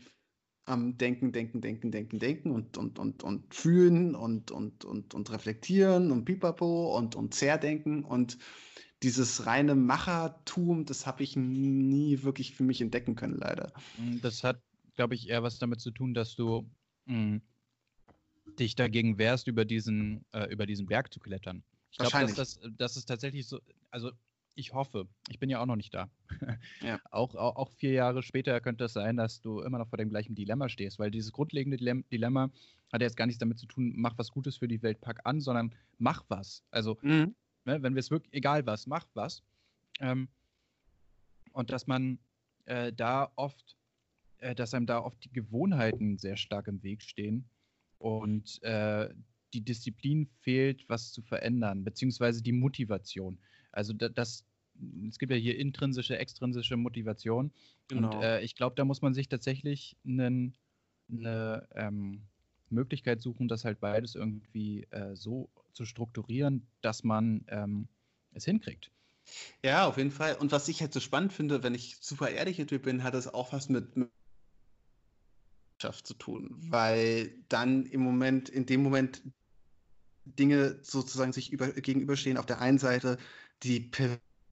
am 0.66 0.98
Denken, 0.98 1.32
Denken, 1.32 1.62
Denken, 1.62 1.92
Denken, 1.92 2.20
Denken 2.20 2.52
und, 2.52 2.78
und, 2.78 3.00
und, 3.00 3.24
und 3.24 3.54
fühlen 3.54 4.16
und, 4.16 4.52
und, 4.52 4.84
und, 4.84 5.14
und 5.14 5.32
reflektieren 5.32 6.12
und 6.12 6.26
pipapo 6.26 6.98
und, 6.98 7.16
und 7.16 7.34
zerdenken 7.34 8.04
und 8.04 8.38
dieses 9.04 9.46
reine 9.46 9.76
Machertum, 9.76 10.86
das 10.86 11.06
habe 11.06 11.24
ich 11.24 11.36
nie 11.36 12.24
wirklich 12.24 12.56
für 12.56 12.64
mich 12.64 12.82
entdecken 12.82 13.16
können, 13.16 13.38
leider. 13.38 13.72
Mm, 13.98 14.18
das 14.22 14.44
hat, 14.44 14.60
glaube 14.96 15.14
ich, 15.14 15.30
eher 15.30 15.44
was 15.44 15.60
damit 15.60 15.82
zu 15.82 15.92
tun, 15.92 16.14
dass 16.14 16.36
du 16.36 16.68
mh, 17.06 17.36
mm, 17.36 17.42
dich 18.58 18.76
dagegen 18.76 19.18
wehrst, 19.18 19.48
über 19.48 19.66
diesen, 19.66 20.26
äh, 20.32 20.52
über 20.52 20.66
diesen 20.66 20.88
Berg 20.88 21.14
zu 21.14 21.20
klettern. 21.20 21.64
Ich 21.92 21.98
glaube, 22.00 22.18
dass 22.20 22.36
das, 22.36 22.60
das 22.78 22.98
ist 22.98 23.06
tatsächlich 23.06 23.48
so, 23.48 23.60
also 23.92 24.12
ich 24.56 24.74
hoffe, 24.74 25.08
ich 25.30 25.40
bin 25.40 25.50
ja 25.50 25.62
auch 25.62 25.66
noch 25.66 25.76
nicht 25.76 25.94
da. 25.94 26.10
Ja. 26.82 27.00
auch, 27.12 27.36
auch, 27.36 27.56
auch, 27.58 27.70
vier 27.72 27.92
Jahre 27.92 28.24
später 28.24 28.60
könnte 28.62 28.86
es 28.86 28.94
sein, 28.94 29.18
dass 29.18 29.42
du 29.42 29.62
immer 29.62 29.78
noch 29.78 29.90
vor 29.90 29.98
dem 29.98 30.10
gleichen 30.10 30.36
Dilemma 30.36 30.70
stehst, 30.70 30.98
weil 30.98 31.12
dieses 31.12 31.32
grundlegende 31.32 31.78
Dilemma 31.78 32.50
hat 32.92 33.02
jetzt 33.02 33.18
gar 33.18 33.26
nichts 33.26 33.40
damit 33.40 33.60
zu 33.60 33.68
tun, 33.68 33.94
mach 33.96 34.18
was 34.18 34.32
Gutes 34.32 34.58
für 34.58 34.68
die 34.68 34.82
Welt, 34.82 35.02
pack 35.02 35.22
an, 35.26 35.42
sondern 35.42 35.76
mach 35.98 36.24
was. 36.30 36.64
Also, 36.72 36.98
mhm. 37.02 37.36
ne, 37.66 37.82
wenn 37.84 37.94
wir 37.96 38.00
es 38.00 38.12
wirklich, 38.12 38.34
egal 38.34 38.66
was, 38.66 38.88
mach 38.88 39.06
was. 39.14 39.44
Ähm, 40.00 40.30
und 41.52 41.70
dass 41.72 41.88
man 41.88 42.20
äh, 42.66 42.94
da 42.94 43.32
oft, 43.36 43.78
äh, 44.38 44.56
dass 44.56 44.74
einem 44.74 44.86
da 44.86 45.00
oft 45.00 45.24
die 45.24 45.32
Gewohnheiten 45.32 46.18
sehr 46.18 46.38
stark 46.38 46.68
im 46.68 46.82
Weg 46.84 47.02
stehen 47.02 47.50
und 47.98 48.62
äh, 48.64 49.10
die 49.54 49.64
Disziplin 49.64 50.28
fehlt, 50.42 50.88
was 50.90 51.12
zu 51.12 51.22
verändern, 51.22 51.84
beziehungsweise 51.84 52.44
die 52.44 52.52
Motivation. 52.52 53.38
Also 53.76 53.94
das, 53.94 54.46
es 55.08 55.20
gibt 55.20 55.32
ja 55.32 55.38
hier 55.38 55.58
intrinsische, 55.58 56.18
extrinsische 56.18 56.78
Motivation. 56.78 57.52
Genau. 57.88 58.16
Und 58.16 58.24
äh, 58.24 58.42
ich 58.42 58.56
glaube, 58.56 58.76
da 58.76 58.86
muss 58.86 59.02
man 59.02 59.14
sich 59.14 59.30
tatsächlich 59.30 59.98
eine 60.06 60.54
ähm, 61.10 62.24
Möglichkeit 62.70 63.22
suchen, 63.22 63.48
das 63.48 63.66
halt 63.66 63.80
beides 63.80 64.16
irgendwie 64.16 64.84
äh, 64.92 65.16
so 65.16 65.50
zu 65.74 65.86
strukturieren, 65.86 66.68
dass 66.82 67.04
man 67.04 67.46
ähm, 67.50 67.88
es 68.32 68.46
hinkriegt. 68.46 68.92
Ja, 69.64 69.88
auf 69.88 69.98
jeden 69.98 70.12
Fall. 70.12 70.36
Und 70.36 70.52
was 70.52 70.68
ich 70.68 70.82
halt 70.82 70.94
so 70.94 71.00
spannend 71.00 71.34
finde, 71.34 71.64
wenn 71.64 71.74
ich 71.74 71.98
super 72.00 72.30
ehrlich 72.30 72.60
mit 72.60 72.72
dir 72.72 72.82
bin, 72.82 73.04
hat 73.04 73.14
das 73.14 73.34
auch 73.34 73.54
was 73.54 73.70
mit, 73.70 73.96
mit 73.98 74.10
zu 76.04 76.14
tun, 76.16 76.56
weil 76.58 77.36
dann 77.50 77.86
im 77.86 78.02
Moment, 78.02 78.50
in 78.50 78.66
dem 78.66 78.82
Moment 78.82 79.22
Dinge 80.26 80.80
sozusagen 80.82 81.34
sich 81.34 81.52
über, 81.52 81.72
gegenüberstehen. 81.72 82.38
Auf 82.38 82.46
der 82.46 82.60
einen 82.60 82.80
Seite 82.80 83.18
die 83.66 83.80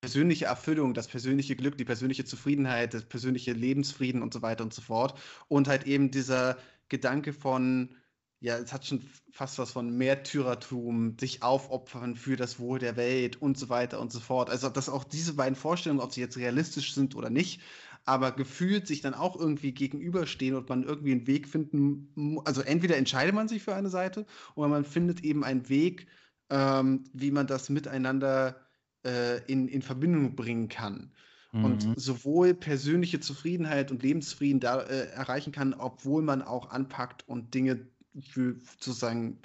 persönliche 0.01 0.45
Erfüllung, 0.45 0.93
das 0.93 1.07
persönliche 1.07 1.55
Glück, 1.55 1.77
die 1.77 1.85
persönliche 1.85 2.25
Zufriedenheit, 2.25 2.93
das 2.93 3.03
persönliche 3.05 3.53
Lebensfrieden 3.53 4.21
und 4.21 4.33
so 4.33 4.41
weiter 4.41 4.63
und 4.63 4.73
so 4.73 4.81
fort. 4.81 5.17
Und 5.47 5.67
halt 5.67 5.85
eben 5.87 6.11
dieser 6.11 6.57
Gedanke 6.89 7.31
von, 7.31 7.95
ja, 8.41 8.57
es 8.57 8.73
hat 8.73 8.85
schon 8.85 9.01
fast 9.31 9.59
was 9.59 9.71
von 9.71 9.95
Märtyrertum, 9.97 11.17
sich 11.19 11.43
aufopfern 11.43 12.15
für 12.15 12.35
das 12.35 12.59
Wohl 12.59 12.79
der 12.79 12.97
Welt 12.97 13.41
und 13.41 13.57
so 13.57 13.69
weiter 13.69 14.01
und 14.01 14.11
so 14.11 14.19
fort. 14.19 14.49
Also, 14.49 14.67
dass 14.69 14.89
auch 14.89 15.05
diese 15.05 15.35
beiden 15.35 15.55
Vorstellungen, 15.55 16.01
ob 16.01 16.11
sie 16.11 16.21
jetzt 16.21 16.37
realistisch 16.37 16.93
sind 16.93 17.15
oder 17.15 17.29
nicht, 17.29 17.61
aber 18.05 18.31
gefühlt 18.33 18.87
sich 18.87 18.99
dann 19.01 19.13
auch 19.13 19.39
irgendwie 19.39 19.71
gegenüberstehen 19.71 20.55
und 20.55 20.67
man 20.67 20.83
irgendwie 20.83 21.13
einen 21.13 21.27
Weg 21.27 21.47
finden, 21.47 22.41
also 22.45 22.61
entweder 22.61 22.97
entscheidet 22.97 23.33
man 23.33 23.47
sich 23.47 23.63
für 23.63 23.75
eine 23.75 23.89
Seite 23.89 24.25
oder 24.55 24.67
man 24.67 24.83
findet 24.83 25.23
eben 25.23 25.45
einen 25.45 25.69
Weg, 25.69 26.07
ähm, 26.49 27.05
wie 27.13 27.31
man 27.31 27.47
das 27.47 27.69
miteinander 27.69 28.57
äh, 29.03 29.37
in, 29.45 29.67
in 29.67 29.81
Verbindung 29.81 30.35
bringen 30.35 30.69
kann. 30.69 31.11
Mhm. 31.51 31.65
Und 31.65 31.99
sowohl 31.99 32.53
persönliche 32.53 33.19
Zufriedenheit 33.19 33.91
und 33.91 34.03
Lebensfrieden 34.03 34.59
da 34.59 34.81
äh, 34.81 35.07
erreichen 35.09 35.51
kann, 35.51 35.73
obwohl 35.73 36.21
man 36.21 36.41
auch 36.41 36.71
anpackt 36.71 37.27
und 37.27 37.53
Dinge 37.53 37.87
für 38.21 38.55
sozusagen 38.59 39.39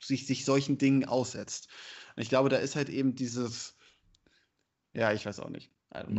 sich, 0.00 0.26
sich 0.26 0.44
solchen 0.44 0.78
Dingen 0.78 1.04
aussetzt. 1.04 1.68
Und 2.16 2.22
ich 2.22 2.28
glaube, 2.28 2.48
da 2.48 2.56
ist 2.56 2.76
halt 2.76 2.88
eben 2.88 3.14
dieses, 3.14 3.76
ja, 4.92 5.12
ich 5.12 5.24
weiß 5.26 5.40
auch 5.40 5.50
nicht. 5.50 5.70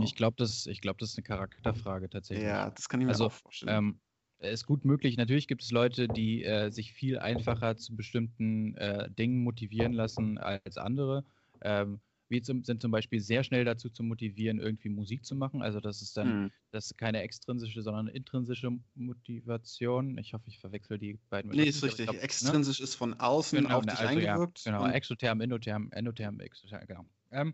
Ich 0.01 0.15
glaube, 0.15 0.35
das, 0.37 0.69
glaub, 0.79 0.97
das 0.99 1.09
ist 1.09 1.17
eine 1.17 1.23
Charakterfrage 1.23 2.09
tatsächlich. 2.09 2.47
Ja, 2.47 2.69
das 2.69 2.87
kann 2.87 3.01
ich 3.01 3.07
mir 3.07 3.11
also, 3.11 3.25
auch 3.25 3.33
vorstellen. 3.33 3.75
Ähm, 3.75 3.99
ist 4.39 4.65
gut 4.65 4.85
möglich. 4.85 5.17
Natürlich 5.17 5.47
gibt 5.47 5.63
es 5.63 5.71
Leute, 5.71 6.07
die 6.07 6.43
äh, 6.43 6.69
sich 6.69 6.93
viel 6.93 7.19
einfacher 7.19 7.75
zu 7.75 7.95
bestimmten 7.95 8.75
äh, 8.75 9.09
Dingen 9.11 9.43
motivieren 9.43 9.93
lassen 9.93 10.37
als 10.37 10.77
andere. 10.77 11.25
Ähm, 11.61 11.99
wir 12.27 12.43
sind 12.43 12.81
zum 12.81 12.91
Beispiel 12.91 13.19
sehr 13.19 13.43
schnell 13.43 13.65
dazu 13.65 13.89
zu 13.89 14.01
motivieren, 14.01 14.59
irgendwie 14.59 14.89
Musik 14.89 15.25
zu 15.25 15.35
machen. 15.35 15.61
Also 15.61 15.79
das 15.79 16.01
ist 16.01 16.17
dann, 16.17 16.43
mhm. 16.43 16.51
das 16.71 16.87
ist 16.87 16.97
keine 16.97 17.21
extrinsische, 17.21 17.81
sondern 17.83 18.07
intrinsische 18.07 18.71
Motivation. 18.95 20.17
Ich 20.17 20.33
hoffe, 20.33 20.45
ich 20.47 20.59
verwechsel 20.59 20.97
die 20.97 21.19
beiden. 21.29 21.51
Nee, 21.51 21.65
ist 21.65 21.83
richtig. 21.83 22.05
Glaub, 22.05 22.15
ne? 22.15 22.21
Extrinsisch 22.21 22.79
ne? 22.79 22.83
ist 22.83 22.95
von 22.95 23.13
außen 23.13 23.59
genau, 23.59 23.77
auf 23.77 23.85
dich 23.85 23.99
also, 23.99 24.07
eingewirkt. 24.07 24.65
Ja, 24.65 24.79
genau, 24.79 24.91
exotherm, 24.91 25.41
endotherm, 25.41 25.91
endotherm, 25.91 26.39
exotherm, 26.39 26.87
genau. 26.87 27.05
Ähm, 27.31 27.53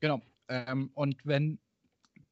genau. 0.00 0.20
Ähm, 0.48 0.90
und 0.94 1.24
wenn 1.24 1.60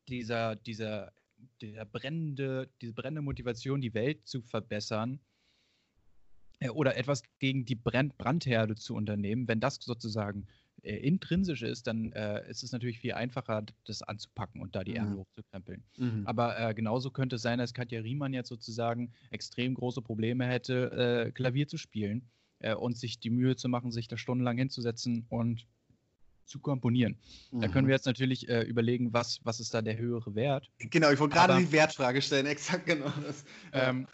dieser, 0.08 0.56
dieser, 0.56 1.12
dieser 1.60 1.84
brennende, 1.84 2.68
diese 2.80 2.92
brennende 2.92 3.22
Motivation, 3.22 3.80
die 3.80 3.94
Welt 3.94 4.26
zu 4.26 4.42
verbessern, 4.42 5.20
äh, 6.60 6.70
oder 6.70 6.96
etwas 6.96 7.22
gegen 7.38 7.64
die 7.64 7.74
Brand 7.74 8.18
Brandherde 8.18 8.74
zu 8.74 8.94
unternehmen, 8.94 9.46
wenn 9.48 9.60
das 9.60 9.76
sozusagen 9.76 10.46
äh, 10.82 10.96
intrinsisch 10.96 11.62
ist, 11.62 11.86
dann 11.86 12.12
äh, 12.12 12.48
ist 12.48 12.62
es 12.62 12.72
natürlich 12.72 12.98
viel 13.00 13.12
einfacher, 13.12 13.64
das 13.84 14.02
anzupacken 14.02 14.60
und 14.60 14.74
da 14.74 14.84
die 14.84 14.96
Ärmel 14.96 15.14
mhm. 15.14 15.18
hochzukrempeln. 15.18 15.82
Mhm. 15.96 16.22
Aber 16.26 16.58
äh, 16.58 16.74
genauso 16.74 17.10
könnte 17.10 17.36
es 17.36 17.42
sein, 17.42 17.58
dass 17.58 17.74
Katja 17.74 18.00
Riemann 18.00 18.32
jetzt 18.32 18.48
sozusagen 18.48 19.12
extrem 19.30 19.74
große 19.74 20.02
Probleme 20.02 20.46
hätte, 20.46 21.26
äh, 21.26 21.32
Klavier 21.32 21.68
zu 21.68 21.78
spielen 21.78 22.28
äh, 22.60 22.74
und 22.74 22.96
sich 22.96 23.18
die 23.18 23.30
Mühe 23.30 23.56
zu 23.56 23.68
machen, 23.68 23.90
sich 23.90 24.08
da 24.08 24.16
stundenlang 24.16 24.58
hinzusetzen 24.58 25.26
und 25.28 25.66
zu 26.44 26.60
komponieren. 26.60 27.16
Mhm. 27.50 27.60
Da 27.60 27.68
können 27.68 27.84
mhm. 27.84 27.88
wir 27.88 27.94
jetzt 27.96 28.06
natürlich 28.06 28.48
äh, 28.48 28.62
überlegen, 28.62 29.12
was, 29.12 29.40
was 29.44 29.60
ist 29.60 29.74
da 29.74 29.82
der 29.82 29.98
höhere 29.98 30.34
Wert. 30.34 30.70
Genau, 30.78 31.10
ich 31.10 31.18
wollte 31.18 31.34
gerade 31.34 31.58
die 31.58 31.72
Wertfrage 31.72 32.22
stellen, 32.22 32.46
exakt 32.46 32.86
genau 32.86 33.12
das. 33.24 33.44
Ähm, 33.72 34.06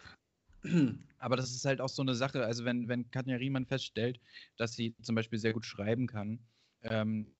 aber 1.18 1.36
das 1.36 1.50
ist 1.50 1.64
halt 1.64 1.80
auch 1.80 1.88
so 1.88 2.02
eine 2.02 2.14
Sache, 2.14 2.44
also 2.44 2.64
wenn, 2.64 2.88
wenn 2.88 3.10
Katja 3.10 3.36
Riemann 3.36 3.66
feststellt, 3.66 4.18
dass 4.56 4.72
sie 4.72 4.94
zum 5.02 5.14
Beispiel 5.14 5.38
sehr 5.38 5.52
gut 5.52 5.66
schreiben 5.66 6.06
kann, 6.06 6.40
ähm, 6.84 7.34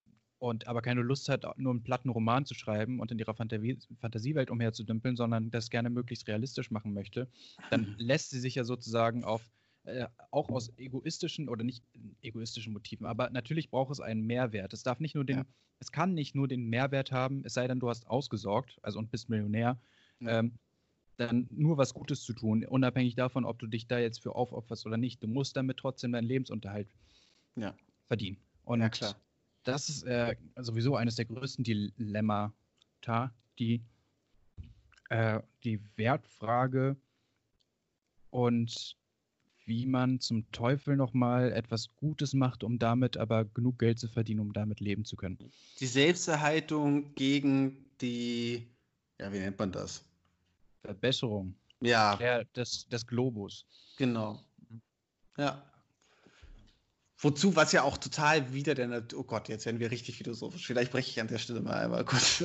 und 0.44 0.66
aber 0.66 0.82
keine 0.82 1.00
Lust 1.00 1.30
hat, 1.30 1.46
nur 1.56 1.72
einen 1.72 1.82
platten 1.82 2.10
Roman 2.10 2.44
zu 2.44 2.52
schreiben 2.52 3.00
und 3.00 3.10
in 3.10 3.18
ihrer 3.18 3.32
Fantasie 3.32 3.78
Fantasiewelt 3.98 4.50
umherzudümpeln, 4.50 5.16
sondern 5.16 5.50
das 5.50 5.70
gerne 5.70 5.88
möglichst 5.88 6.28
realistisch 6.28 6.70
machen 6.70 6.92
möchte, 6.92 7.28
dann 7.70 7.94
lässt 7.98 8.28
sie 8.28 8.40
sich 8.40 8.56
ja 8.56 8.64
sozusagen 8.64 9.24
auf, 9.24 9.48
äh, 9.84 10.06
auch 10.30 10.50
aus 10.50 10.70
egoistischen 10.76 11.48
oder 11.48 11.64
nicht 11.64 11.82
egoistischen 12.20 12.74
Motiven, 12.74 13.06
aber 13.06 13.30
natürlich 13.30 13.70
braucht 13.70 13.92
es 13.92 14.00
einen 14.00 14.26
Mehrwert. 14.26 14.74
Es 14.74 14.82
darf 14.82 15.00
nicht 15.00 15.14
nur 15.14 15.24
den, 15.24 15.38
ja. 15.38 15.46
es 15.78 15.92
kann 15.92 16.12
nicht 16.12 16.34
nur 16.34 16.46
den 16.46 16.68
Mehrwert 16.68 17.10
haben, 17.10 17.42
es 17.46 17.54
sei 17.54 17.66
denn, 17.66 17.80
du 17.80 17.88
hast 17.88 18.06
ausgesorgt, 18.06 18.78
also 18.82 18.98
und 18.98 19.10
bist 19.10 19.30
Millionär, 19.30 19.78
ja. 20.20 20.40
ähm, 20.40 20.58
dann 21.16 21.46
nur 21.52 21.78
was 21.78 21.94
Gutes 21.94 22.22
zu 22.22 22.34
tun, 22.34 22.66
unabhängig 22.66 23.14
davon, 23.14 23.46
ob 23.46 23.58
du 23.60 23.66
dich 23.66 23.86
da 23.86 23.98
jetzt 23.98 24.20
für 24.20 24.34
aufopferst 24.34 24.84
oder 24.84 24.98
nicht. 24.98 25.22
Du 25.22 25.28
musst 25.28 25.56
damit 25.56 25.78
trotzdem 25.78 26.12
deinen 26.12 26.26
Lebensunterhalt 26.26 26.88
ja. 27.56 27.74
verdienen. 28.08 28.36
Und 28.64 28.80
ja, 28.80 28.90
klar 28.90 29.14
das 29.64 29.88
ist 29.88 30.04
äh, 30.04 30.36
sowieso 30.56 30.96
eines 30.96 31.16
der 31.16 31.24
größten 31.24 31.64
Dilemmata, 31.64 33.32
die, 33.58 33.82
äh, 35.08 35.40
die 35.64 35.80
Wertfrage 35.96 36.96
und 38.30 38.96
wie 39.66 39.86
man 39.86 40.20
zum 40.20 40.50
Teufel 40.52 40.96
nochmal 40.96 41.52
etwas 41.52 41.94
Gutes 41.96 42.34
macht, 42.34 42.64
um 42.64 42.78
damit 42.78 43.16
aber 43.16 43.46
genug 43.46 43.78
Geld 43.78 43.98
zu 43.98 44.08
verdienen, 44.08 44.40
um 44.40 44.52
damit 44.52 44.80
leben 44.80 45.04
zu 45.04 45.16
können. 45.16 45.38
Die 45.80 45.86
Selbsterhaltung 45.86 47.14
gegen 47.14 47.86
die, 48.00 48.66
ja, 49.18 49.32
wie 49.32 49.38
nennt 49.38 49.58
man 49.58 49.72
das? 49.72 50.04
Verbesserung. 50.82 51.54
Ja. 51.80 52.16
Der, 52.16 52.44
des, 52.44 52.86
des 52.88 53.06
Globus. 53.06 53.64
Genau. 53.96 54.38
Ja. 55.38 55.64
Wozu, 57.18 57.54
was 57.54 57.72
ja 57.72 57.82
auch 57.82 57.96
total 57.96 58.52
wieder 58.52 58.74
der 58.74 58.88
Natur. 58.88 59.20
Oh 59.20 59.22
Gott, 59.22 59.48
jetzt 59.48 59.66
werden 59.66 59.78
wir 59.78 59.90
richtig 59.90 60.16
philosophisch. 60.16 60.66
Vielleicht 60.66 60.90
breche 60.90 61.10
ich 61.10 61.20
an 61.20 61.28
der 61.28 61.38
Stelle 61.38 61.60
mal 61.60 61.74
einmal 61.74 62.04
kurz. 62.04 62.44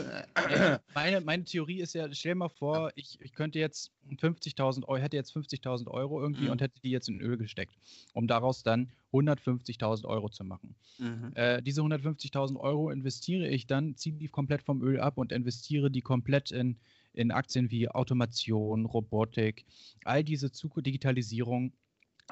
Meine, 0.94 1.22
meine 1.22 1.44
Theorie 1.44 1.82
ist 1.82 1.94
ja, 1.94 2.08
stell 2.14 2.34
dir 2.34 2.36
mal 2.36 2.50
vor, 2.50 2.92
ich, 2.96 3.18
ich 3.20 3.34
könnte 3.34 3.58
jetzt 3.58 3.92
50.000 4.10 4.86
Euro, 4.86 5.02
hätte 5.02 5.18
jetzt 5.18 5.36
50.000 5.36 5.88
Euro 5.88 6.22
irgendwie 6.22 6.46
mhm. 6.46 6.52
und 6.52 6.62
hätte 6.62 6.80
die 6.82 6.92
jetzt 6.92 7.10
in 7.10 7.20
Öl 7.20 7.38
gesteckt, 7.38 7.76
um 8.14 8.28
daraus 8.28 8.64
dann 8.64 8.92
150.000 9.12 10.06
Euro 10.06 10.30
zu 10.30 10.44
machen. 10.44 10.76
Mhm. 11.00 11.32
Äh, 11.34 11.62
diese 11.64 11.82
150.000 11.82 12.58
Euro 12.58 12.92
investiere 12.92 13.48
ich 13.48 13.66
dann, 13.66 13.96
ziehe 13.96 14.16
die 14.16 14.28
komplett 14.28 14.62
vom 14.62 14.84
Öl 14.84 15.00
ab 15.00 15.18
und 15.18 15.32
investiere 15.32 15.90
die 15.90 16.02
komplett 16.02 16.52
in, 16.52 16.78
in 17.14 17.32
Aktien 17.32 17.72
wie 17.72 17.90
Automation, 17.90 18.86
Robotik, 18.86 19.66
all 20.04 20.24
diese 20.24 20.52
Zukunft, 20.52 20.86
Digitalisierung 20.86 21.74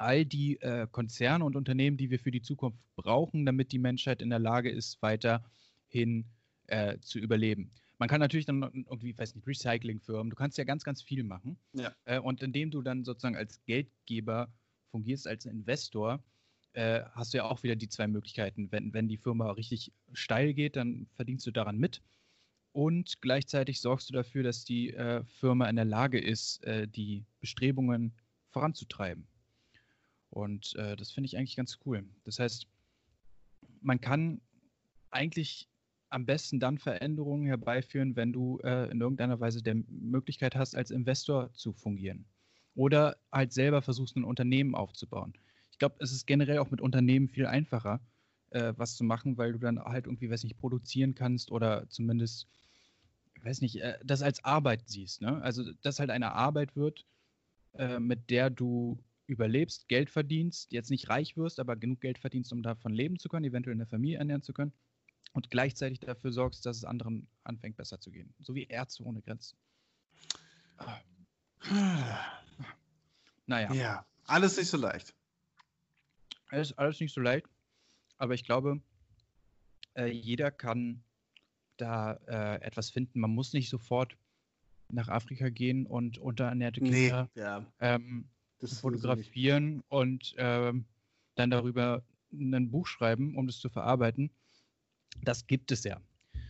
all 0.00 0.24
die 0.24 0.60
äh, 0.60 0.86
Konzerne 0.90 1.44
und 1.44 1.56
Unternehmen, 1.56 1.96
die 1.96 2.10
wir 2.10 2.18
für 2.18 2.30
die 2.30 2.42
Zukunft 2.42 2.78
brauchen, 2.96 3.46
damit 3.46 3.72
die 3.72 3.78
Menschheit 3.78 4.22
in 4.22 4.30
der 4.30 4.38
Lage 4.38 4.70
ist, 4.70 5.00
weiterhin 5.02 6.26
äh, 6.66 6.98
zu 7.00 7.18
überleben. 7.18 7.70
Man 7.98 8.08
kann 8.08 8.20
natürlich 8.20 8.46
dann 8.46 8.62
irgendwie, 8.62 9.16
weiß 9.16 9.34
nicht, 9.34 9.46
Recyclingfirmen, 9.46 10.30
du 10.30 10.36
kannst 10.36 10.56
ja 10.56 10.64
ganz, 10.64 10.84
ganz 10.84 11.02
viel 11.02 11.24
machen. 11.24 11.58
Ja. 11.72 11.92
Äh, 12.04 12.20
und 12.20 12.42
indem 12.42 12.70
du 12.70 12.82
dann 12.82 13.04
sozusagen 13.04 13.36
als 13.36 13.64
Geldgeber 13.64 14.52
fungierst, 14.90 15.26
als 15.26 15.46
Investor, 15.46 16.22
äh, 16.74 17.02
hast 17.12 17.34
du 17.34 17.38
ja 17.38 17.44
auch 17.44 17.62
wieder 17.62 17.74
die 17.74 17.88
zwei 17.88 18.06
Möglichkeiten. 18.06 18.70
Wenn, 18.70 18.92
wenn 18.94 19.08
die 19.08 19.16
Firma 19.16 19.50
richtig 19.50 19.92
steil 20.12 20.54
geht, 20.54 20.76
dann 20.76 21.08
verdienst 21.14 21.46
du 21.46 21.50
daran 21.50 21.78
mit. 21.78 22.02
Und 22.72 23.20
gleichzeitig 23.20 23.80
sorgst 23.80 24.08
du 24.08 24.14
dafür, 24.14 24.44
dass 24.44 24.64
die 24.64 24.92
äh, 24.92 25.24
Firma 25.24 25.68
in 25.68 25.76
der 25.76 25.84
Lage 25.84 26.20
ist, 26.20 26.62
äh, 26.64 26.86
die 26.86 27.24
Bestrebungen 27.40 28.12
voranzutreiben. 28.50 29.26
Und 30.38 30.76
äh, 30.76 30.94
das 30.94 31.10
finde 31.10 31.26
ich 31.26 31.36
eigentlich 31.36 31.56
ganz 31.56 31.78
cool. 31.84 32.04
Das 32.22 32.38
heißt, 32.38 32.68
man 33.80 34.00
kann 34.00 34.40
eigentlich 35.10 35.68
am 36.10 36.26
besten 36.26 36.60
dann 36.60 36.78
Veränderungen 36.78 37.46
herbeiführen, 37.46 38.14
wenn 38.14 38.32
du 38.32 38.60
äh, 38.62 38.88
in 38.90 39.00
irgendeiner 39.00 39.40
Weise 39.40 39.62
der 39.62 39.74
Möglichkeit 39.88 40.54
hast, 40.54 40.76
als 40.76 40.92
Investor 40.92 41.52
zu 41.54 41.72
fungieren. 41.72 42.24
Oder 42.76 43.16
halt 43.32 43.52
selber 43.52 43.82
versuchst, 43.82 44.16
ein 44.16 44.22
Unternehmen 44.22 44.76
aufzubauen. 44.76 45.34
Ich 45.72 45.78
glaube, 45.78 45.96
es 45.98 46.12
ist 46.12 46.26
generell 46.26 46.58
auch 46.58 46.70
mit 46.70 46.80
Unternehmen 46.80 47.28
viel 47.28 47.46
einfacher, 47.46 48.00
äh, 48.50 48.74
was 48.76 48.96
zu 48.96 49.02
machen, 49.02 49.38
weil 49.38 49.52
du 49.52 49.58
dann 49.58 49.80
halt 49.80 50.06
irgendwie, 50.06 50.30
weiß 50.30 50.44
nicht, 50.44 50.58
produzieren 50.58 51.16
kannst 51.16 51.50
oder 51.50 51.88
zumindest, 51.88 52.46
weiß 53.42 53.60
nicht, 53.60 53.82
äh, 53.82 53.98
das 54.04 54.22
als 54.22 54.44
Arbeit 54.44 54.88
siehst. 54.88 55.20
Ne? 55.20 55.42
Also, 55.42 55.72
dass 55.82 55.98
halt 55.98 56.10
eine 56.10 56.32
Arbeit 56.32 56.76
wird, 56.76 57.04
äh, 57.74 57.98
mit 57.98 58.30
der 58.30 58.50
du 58.50 59.02
überlebst, 59.28 59.88
Geld 59.88 60.10
verdienst, 60.10 60.72
jetzt 60.72 60.90
nicht 60.90 61.08
reich 61.08 61.36
wirst, 61.36 61.60
aber 61.60 61.76
genug 61.76 62.00
Geld 62.00 62.18
verdienst, 62.18 62.52
um 62.52 62.62
davon 62.62 62.92
leben 62.92 63.18
zu 63.18 63.28
können, 63.28 63.44
eventuell 63.44 63.76
eine 63.76 63.86
Familie 63.86 64.18
ernähren 64.18 64.42
zu 64.42 64.52
können 64.52 64.72
und 65.32 65.50
gleichzeitig 65.50 66.00
dafür 66.00 66.32
sorgst, 66.32 66.64
dass 66.64 66.78
es 66.78 66.84
anderen 66.84 67.28
anfängt 67.44 67.76
besser 67.76 68.00
zu 68.00 68.10
gehen. 68.10 68.34
So 68.40 68.54
wie 68.54 68.64
Ärzte 68.64 69.04
ohne 69.04 69.20
Grenzen. 69.20 69.58
Naja. 73.46 73.72
Ja, 73.72 74.06
alles 74.26 74.56
nicht 74.56 74.68
so 74.68 74.76
leicht. 74.76 75.14
Es 76.50 76.70
ist 76.70 76.78
alles 76.78 76.98
nicht 77.00 77.14
so 77.14 77.20
leicht, 77.20 77.46
aber 78.16 78.34
ich 78.34 78.44
glaube, 78.44 78.80
äh, 79.94 80.06
jeder 80.06 80.50
kann 80.50 81.02
da 81.76 82.14
äh, 82.26 82.62
etwas 82.62 82.90
finden. 82.90 83.20
Man 83.20 83.30
muss 83.30 83.52
nicht 83.52 83.68
sofort 83.68 84.16
nach 84.90 85.08
Afrika 85.08 85.50
gehen 85.50 85.86
und 85.86 86.18
unterernährte 86.18 86.80
Kinder 86.80 87.28
nee, 87.34 87.40
ja. 87.40 87.66
ähm, 87.80 88.28
das 88.60 88.80
fotografieren 88.80 89.82
und 89.88 90.34
ähm, 90.38 90.84
dann 91.34 91.50
darüber 91.50 92.02
ein 92.32 92.70
Buch 92.70 92.86
schreiben, 92.86 93.36
um 93.36 93.46
das 93.46 93.58
zu 93.58 93.68
verarbeiten. 93.68 94.30
Das 95.22 95.46
gibt 95.46 95.72
es 95.72 95.84
ja. 95.84 96.00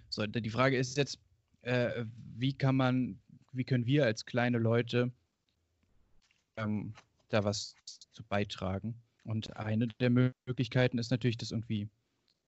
So, 0.09 0.27
die 0.27 0.51
Frage 0.51 0.77
ist 0.77 0.97
jetzt, 0.97 1.19
äh, 1.63 2.05
wie 2.37 2.53
kann 2.53 2.77
man, 2.77 3.21
wie 3.53 3.65
können 3.65 3.87
wir 3.87 4.05
als 4.05 4.25
kleine 4.25 4.59
Leute 4.59 5.13
ähm, 6.57 6.95
da 7.29 7.45
was 7.45 7.75
zu 8.13 8.25
beitragen? 8.25 8.95
Und 9.25 9.57
eine 9.57 9.89
der 10.01 10.11
Möglichkeiten 10.11 10.99
ist 10.99 11.11
natürlich, 11.11 11.37
das 11.37 11.51
irgendwie 11.51 11.89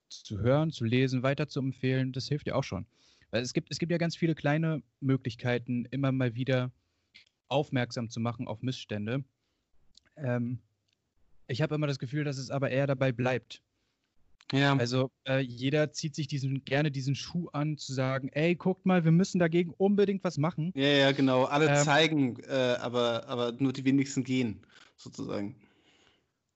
zu 0.09 0.39
hören, 0.39 0.73
zu 0.73 0.85
lesen, 0.85 1.23
weiter 1.23 1.49
zu 1.49 1.61
empfehlen. 1.61 2.13
Das 2.13 2.29
hilft 2.29 2.47
ja 2.47 2.55
auch 2.55 2.65
schon. 2.65 2.87
Weil 3.31 3.43
es 3.43 3.53
gibt, 3.53 3.71
es 3.71 3.79
gibt 3.79 3.93
ja 3.93 3.99
ganz 3.99 4.17
viele 4.17 4.35
kleine 4.35 4.83
Möglichkeiten, 5.01 5.85
immer 5.91 6.11
mal 6.11 6.35
wieder 6.35 6.73
aufmerksam 7.49 8.09
zu 8.09 8.21
machen 8.21 8.49
auf 8.49 8.63
Missstände. 8.63 9.25
Ähm, 10.23 10.59
ich 11.47 11.63
habe 11.63 11.75
immer 11.75 11.87
das 11.87 11.99
Gefühl, 11.99 12.25
dass 12.25 12.39
es 12.39 12.51
aber 12.51 12.71
eher 12.71 12.87
dabei 12.87 13.13
bleibt. 13.13 13.63
Ja. 14.53 14.77
Also 14.77 15.11
äh, 15.27 15.39
jeder 15.39 15.93
zieht 15.93 16.15
sich 16.15 16.27
diesen, 16.27 16.65
gerne 16.65 16.91
diesen 16.91 17.15
Schuh 17.15 17.49
an, 17.53 17.77
zu 17.77 17.93
sagen, 17.93 18.29
ey, 18.31 18.57
guckt 18.57 18.85
mal, 18.85 19.05
wir 19.05 19.13
müssen 19.13 19.39
dagegen 19.39 19.73
unbedingt 19.77 20.25
was 20.25 20.39
machen. 20.39 20.73
Ja, 20.75 20.89
ja, 20.89 21.13
genau. 21.13 21.45
Alle 21.45 21.69
ähm, 21.69 21.85
zeigen, 21.85 22.41
äh, 22.49 22.77
aber, 22.81 23.29
aber 23.29 23.53
nur 23.53 23.73
die 23.73 23.85
wenigsten 23.85 24.25
gehen, 24.25 24.61
sozusagen. 24.97 25.55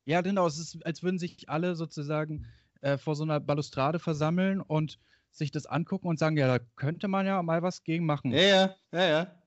Ja, 0.06 0.20
genau. 0.20 0.46
Es 0.46 0.58
ist, 0.58 0.84
als 0.84 1.02
würden 1.02 1.18
sich 1.18 1.48
alle 1.48 1.76
sozusagen 1.76 2.46
äh, 2.80 2.98
vor 2.98 3.14
so 3.14 3.22
einer 3.22 3.40
Balustrade 3.40 3.98
versammeln 3.98 4.60
und 4.60 4.98
sich 5.30 5.50
das 5.50 5.66
angucken 5.66 6.08
und 6.08 6.18
sagen, 6.18 6.36
ja, 6.36 6.46
da 6.46 6.64
könnte 6.76 7.08
man 7.08 7.26
ja 7.26 7.42
mal 7.42 7.62
was 7.62 7.84
gegen 7.84 8.06
machen. 8.06 8.32
Ja, 8.32 8.40
ja, 8.40 8.76
ja, 8.92 9.08
ja. 9.08 9.42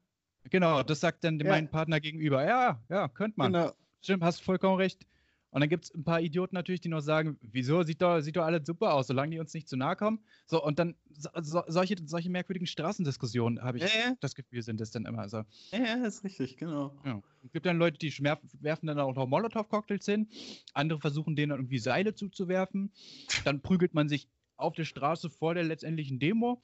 Genau, 0.49 0.83
das 0.83 1.01
sagt 1.01 1.23
dann 1.23 1.39
Ja. 1.39 1.49
mein 1.49 1.69
Partner 1.69 1.99
gegenüber. 1.99 2.45
Ja, 2.45 2.81
ja, 2.89 3.07
könnte 3.09 3.37
man. 3.37 3.53
Genau. 3.53 3.73
Stimmt, 4.01 4.23
hast 4.23 4.41
vollkommen 4.41 4.77
recht. 4.77 5.05
Und 5.49 5.61
dann 5.61 5.69
gibt 5.69 5.85
es 5.85 5.95
ein 5.95 6.03
paar 6.03 6.21
Idioten 6.21 6.55
natürlich, 6.55 6.81
die 6.81 6.89
noch 6.89 6.99
sagen, 6.99 7.37
wieso, 7.41 7.81
sieht 7.83 8.01
doch, 8.01 8.19
sieht 8.19 8.35
doch 8.35 8.43
alles 8.43 8.67
super 8.67 8.93
aus, 8.93 9.07
solange 9.07 9.31
die 9.31 9.39
uns 9.39 9.53
nicht 9.53 9.67
zu 9.67 9.77
nahe 9.77 9.95
kommen. 9.95 10.19
So, 10.45 10.63
und 10.63 10.77
dann 10.77 10.95
so, 11.09 11.29
so, 11.41 11.63
solche, 11.67 11.95
solche 12.05 12.29
merkwürdigen 12.29 12.67
Straßendiskussionen, 12.67 13.63
habe 13.63 13.77
ich 13.77 13.83
ja, 13.83 14.15
das 14.19 14.35
Gefühl, 14.35 14.61
sind 14.61 14.81
das 14.81 14.91
dann 14.91 15.05
immer 15.05 15.29
so. 15.29 15.37
ja, 15.71 15.79
ja, 15.79 16.05
ist 16.05 16.23
richtig, 16.23 16.57
genau. 16.57 16.93
Ja. 17.05 17.21
Es 17.43 17.51
gibt 17.53 17.65
dann 17.65 17.77
Leute, 17.77 17.97
die 17.97 18.11
werfen 18.59 18.87
dann 18.87 18.99
auch 18.99 19.15
noch 19.15 19.25
Molotow-Cocktails 19.25 20.05
hin. 20.05 20.27
Andere 20.73 20.99
versuchen 20.99 21.35
denen 21.35 21.51
dann 21.51 21.59
irgendwie 21.59 21.79
Seile 21.79 22.13
zuzuwerfen. 22.13 22.91
Dann 23.45 23.61
prügelt 23.61 23.93
man 23.93 24.09
sich 24.09 24.27
auf 24.57 24.75
der 24.75 24.85
Straße 24.85 25.29
vor 25.29 25.53
der 25.53 25.63
letztendlichen 25.63 26.19
Demo. 26.19 26.61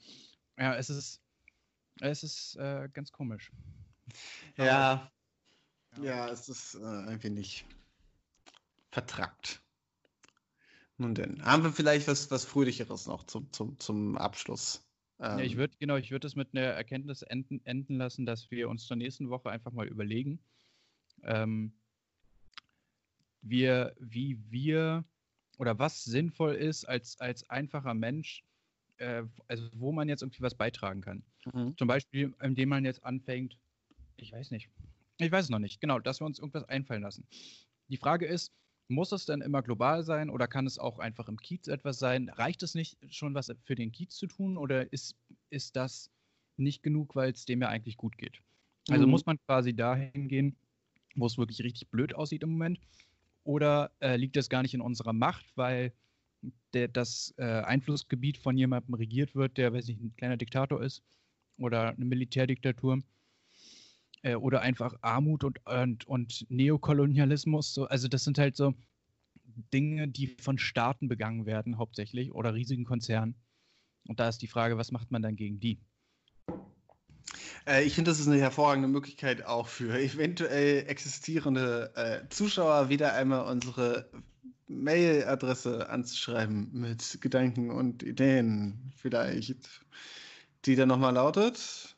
Ja, 0.58 0.76
es 0.76 0.90
ist, 0.90 1.20
es 2.00 2.22
ist 2.22 2.56
äh, 2.56 2.88
ganz 2.92 3.12
komisch. 3.12 3.50
Ja, 4.58 5.10
Ja. 6.02 6.28
es 6.28 6.48
ist 6.48 6.74
äh, 6.74 6.84
ein 6.84 7.22
wenig 7.22 7.64
vertrackt. 8.90 9.60
Nun 10.96 11.14
denn, 11.14 11.44
haben 11.44 11.64
wir 11.64 11.72
vielleicht 11.72 12.06
was, 12.06 12.30
was 12.30 12.44
Fröhlicheres 12.44 13.06
noch 13.06 13.24
zum, 13.24 13.52
zum, 13.52 13.78
zum 13.80 14.16
Abschluss? 14.16 14.86
Ja, 15.18 15.38
ich 15.40 15.52
Ähm, 15.52 15.58
würde, 15.58 15.74
genau, 15.78 15.96
ich 15.96 16.10
würde 16.10 16.26
es 16.26 16.36
mit 16.36 16.48
einer 16.52 16.66
Erkenntnis 16.66 17.22
enden, 17.22 17.60
enden 17.64 17.96
lassen, 17.96 18.26
dass 18.26 18.50
wir 18.50 18.68
uns 18.68 18.86
zur 18.86 18.96
nächsten 18.96 19.30
Woche 19.30 19.50
einfach 19.50 19.72
mal 19.72 19.86
überlegen, 19.88 20.38
ähm, 21.22 21.72
wir, 23.42 23.94
wie 23.98 24.38
wir 24.50 25.04
oder 25.58 25.78
was 25.78 26.04
sinnvoll 26.04 26.54
ist 26.54 26.84
als, 26.84 27.18
als 27.20 27.48
einfacher 27.50 27.94
Mensch, 27.94 28.44
äh, 28.98 29.24
also 29.48 29.68
wo 29.74 29.92
man 29.92 30.08
jetzt 30.08 30.22
irgendwie 30.22 30.42
was 30.42 30.54
beitragen 30.54 31.00
kann. 31.00 31.22
mhm. 31.52 31.76
Zum 31.76 31.88
Beispiel, 31.88 32.34
indem 32.40 32.68
man 32.68 32.84
jetzt 32.84 33.04
anfängt, 33.04 33.58
ich 34.16 34.32
weiß 34.32 34.50
nicht, 34.50 34.68
ich 35.18 35.30
weiß 35.32 35.44
es 35.44 35.50
noch 35.50 35.58
nicht, 35.58 35.80
genau, 35.80 35.98
dass 35.98 36.20
wir 36.20 36.26
uns 36.26 36.38
irgendwas 36.38 36.68
einfallen 36.68 37.02
lassen. 37.02 37.26
Die 37.88 37.96
Frage 37.96 38.26
ist, 38.26 38.52
muss 38.88 39.12
es 39.12 39.26
denn 39.26 39.40
immer 39.40 39.62
global 39.62 40.02
sein 40.04 40.28
oder 40.30 40.46
kann 40.48 40.66
es 40.66 40.78
auch 40.78 40.98
einfach 40.98 41.28
im 41.28 41.38
Kiez 41.38 41.68
etwas 41.68 41.98
sein? 41.98 42.28
Reicht 42.28 42.62
es 42.62 42.74
nicht 42.74 42.98
schon 43.14 43.34
was 43.34 43.50
für 43.64 43.74
den 43.74 43.92
Kiez 43.92 44.14
zu 44.16 44.26
tun 44.26 44.58
oder 44.58 44.92
ist, 44.92 45.16
ist 45.50 45.76
das 45.76 46.10
nicht 46.56 46.82
genug, 46.82 47.16
weil 47.16 47.32
es 47.32 47.46
dem 47.46 47.62
ja 47.62 47.68
eigentlich 47.68 47.96
gut 47.96 48.18
geht? 48.18 48.42
Also 48.90 49.06
Mhm. 49.06 49.10
muss 49.10 49.24
man 49.26 49.38
quasi 49.46 49.74
dahin 49.74 50.28
gehen, 50.28 50.56
wo 51.16 51.26
es 51.26 51.38
wirklich 51.38 51.62
richtig 51.62 51.90
blöd 51.90 52.14
aussieht 52.14 52.42
im 52.42 52.50
Moment? 52.50 52.80
Oder 53.44 53.92
äh, 54.00 54.16
liegt 54.16 54.36
das 54.36 54.48
gar 54.48 54.62
nicht 54.62 54.74
in 54.74 54.80
unserer 54.80 55.12
Macht, 55.12 55.46
weil 55.56 55.92
der, 56.72 56.88
das 56.88 57.34
äh, 57.38 57.44
Einflussgebiet 57.44 58.38
von 58.38 58.56
jemandem 58.56 58.94
regiert 58.94 59.34
wird, 59.34 59.56
der, 59.58 59.72
weiß 59.72 59.88
ich, 59.88 59.98
ein 60.00 60.14
kleiner 60.16 60.36
Diktator 60.36 60.82
ist 60.82 61.02
oder 61.58 61.90
eine 61.90 62.04
Militärdiktatur 62.04 63.02
äh, 64.24 64.34
oder 64.34 64.62
einfach 64.62 64.94
Armut 65.02 65.44
und, 65.44 65.64
und, 65.66 66.06
und 66.06 66.46
Neokolonialismus. 66.48 67.74
So. 67.74 67.86
Also 67.86 68.08
das 68.08 68.24
sind 68.24 68.38
halt 68.38 68.56
so 68.56 68.74
Dinge, 69.72 70.08
die 70.08 70.26
von 70.40 70.58
Staaten 70.58 71.08
begangen 71.08 71.46
werden 71.46 71.78
hauptsächlich 71.78 72.32
oder 72.32 72.54
riesigen 72.54 72.84
Konzernen. 72.84 73.36
Und 74.08 74.18
da 74.20 74.28
ist 74.28 74.38
die 74.38 74.48
Frage, 74.48 74.76
was 74.76 74.90
macht 74.90 75.10
man 75.10 75.22
dann 75.22 75.36
gegen 75.36 75.60
die? 75.60 75.78
Äh, 77.66 77.84
ich 77.84 77.94
finde, 77.94 78.10
das 78.10 78.18
ist 78.18 78.26
eine 78.26 78.40
hervorragende 78.40 78.88
Möglichkeit 78.88 79.44
auch 79.44 79.68
für 79.68 79.98
eventuell 79.98 80.86
existierende 80.88 81.92
äh, 81.94 82.28
Zuschauer, 82.30 82.88
wieder 82.88 83.14
einmal 83.14 83.46
unsere 83.46 84.10
Mailadresse 84.66 85.90
anzuschreiben 85.90 86.70
mit 86.72 87.18
Gedanken 87.20 87.70
und 87.70 88.02
Ideen 88.02 88.92
vielleicht, 88.96 89.84
die 90.64 90.76
dann 90.76 90.88
nochmal 90.88 91.12
lautet. 91.12 91.93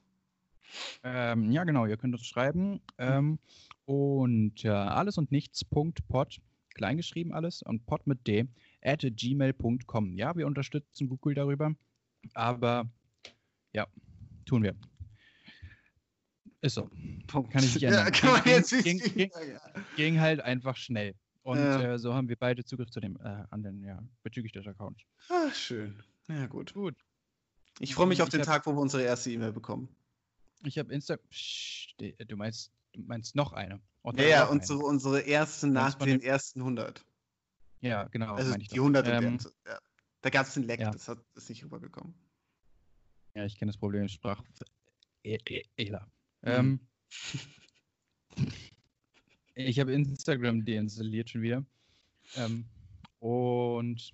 Ähm, 1.02 1.50
ja, 1.50 1.64
genau, 1.64 1.86
ihr 1.86 1.96
könnt 1.96 2.14
uns 2.14 2.26
schreiben. 2.26 2.80
Ähm, 2.98 3.38
und 3.84 4.64
äh, 4.64 4.68
alles 4.68 5.16
und 5.18 5.30
nichts.pod, 5.32 6.38
kleingeschrieben 6.74 7.32
alles, 7.32 7.62
und 7.62 7.86
pod 7.86 8.06
mit 8.06 8.26
D, 8.26 8.46
at 8.82 9.00
gmail.com. 9.02 10.14
Ja, 10.14 10.36
wir 10.36 10.46
unterstützen 10.46 11.08
Google 11.08 11.34
darüber, 11.34 11.72
aber 12.34 12.88
ja, 13.72 13.86
tun 14.44 14.62
wir. 14.62 14.74
Ist 16.62 16.74
so. 16.74 16.88
Punkt. 17.26 17.52
Kann 17.52 17.62
ich 17.62 17.74
nicht 17.74 17.82
Ja, 17.82 17.90
ändern. 18.06 18.12
kann 18.12 18.30
man 18.32 18.42
Ging- 18.42 18.52
jetzt 18.52 18.84
ging- 18.84 18.98
ging- 18.98 19.30
ja. 19.30 19.60
Ging 19.96 20.20
halt 20.20 20.40
einfach 20.40 20.76
schnell. 20.76 21.14
Und 21.42 21.58
Ja. 21.58 21.94
äh, 21.94 21.98
so 21.98 22.12
haben 22.14 22.28
wir 22.28 22.36
beide 22.36 22.64
Zugriff 22.64 22.90
zu 22.90 22.98
dem 22.98 23.16
äh, 23.22 23.44
anderen, 23.50 23.84
ja, 23.84 24.02
bezüglich 24.24 24.52
des 24.52 24.66
Accounts. 24.66 25.00
Ah, 25.28 25.50
schön. 25.52 25.94
Ja, 26.28 26.46
gut. 26.46 26.74
Gut. 26.74 26.96
Ich 27.78 27.94
freue 27.94 28.06
mich 28.06 28.20
auf 28.22 28.30
den 28.30 28.42
Tag, 28.42 28.66
wo 28.66 28.72
wir 28.72 28.80
unsere 28.80 29.02
erste 29.04 29.30
E-Mail 29.30 29.52
bekommen. 29.52 29.88
Ich 30.64 30.78
habe 30.78 30.92
Insta. 30.92 31.16
Psst, 31.16 31.94
du 32.00 32.36
meinst, 32.36 32.72
du 32.92 33.02
meinst 33.02 33.34
noch 33.34 33.52
eine. 33.52 33.80
Und 34.02 34.18
Ja, 34.20 34.26
ja, 34.26 34.40
noch 34.44 34.50
eine. 34.52 34.78
unsere, 34.78 35.20
erste 35.20 35.66
nach 35.66 35.94
den 35.94 36.22
ersten 36.22 36.60
100. 36.60 37.04
Ja, 37.80 38.04
genau. 38.04 38.34
Also 38.34 38.54
die 38.54 38.66
doch. 38.68 38.76
100 38.76 39.06
Ähm, 39.08 39.24
ähm, 39.24 39.38
ja. 39.66 39.78
Da 40.22 40.30
gab 40.30 40.46
es 40.46 40.54
den 40.54 40.64
Leck, 40.64 40.80
ja. 40.80 40.90
das 40.90 41.08
hat, 41.08 41.18
ist 41.34 41.48
nicht 41.48 41.62
rübergekommen. 41.62 42.14
Ja, 43.34 43.44
ich 43.44 43.56
kenne 43.58 43.70
das 43.70 43.78
Problem 43.78 44.08
Sprach. 44.08 44.42
E 45.22 45.38
e 45.48 45.62
Ela. 45.76 46.06
Mhm. 46.42 46.50
Ähm, 46.50 46.80
ich 49.54 49.78
habe 49.78 49.92
Instagram 49.92 50.64
deinstalliert 50.64 51.30
schon 51.30 51.42
wieder. 51.42 51.64
Ähm, 52.36 52.64
und 53.18 54.12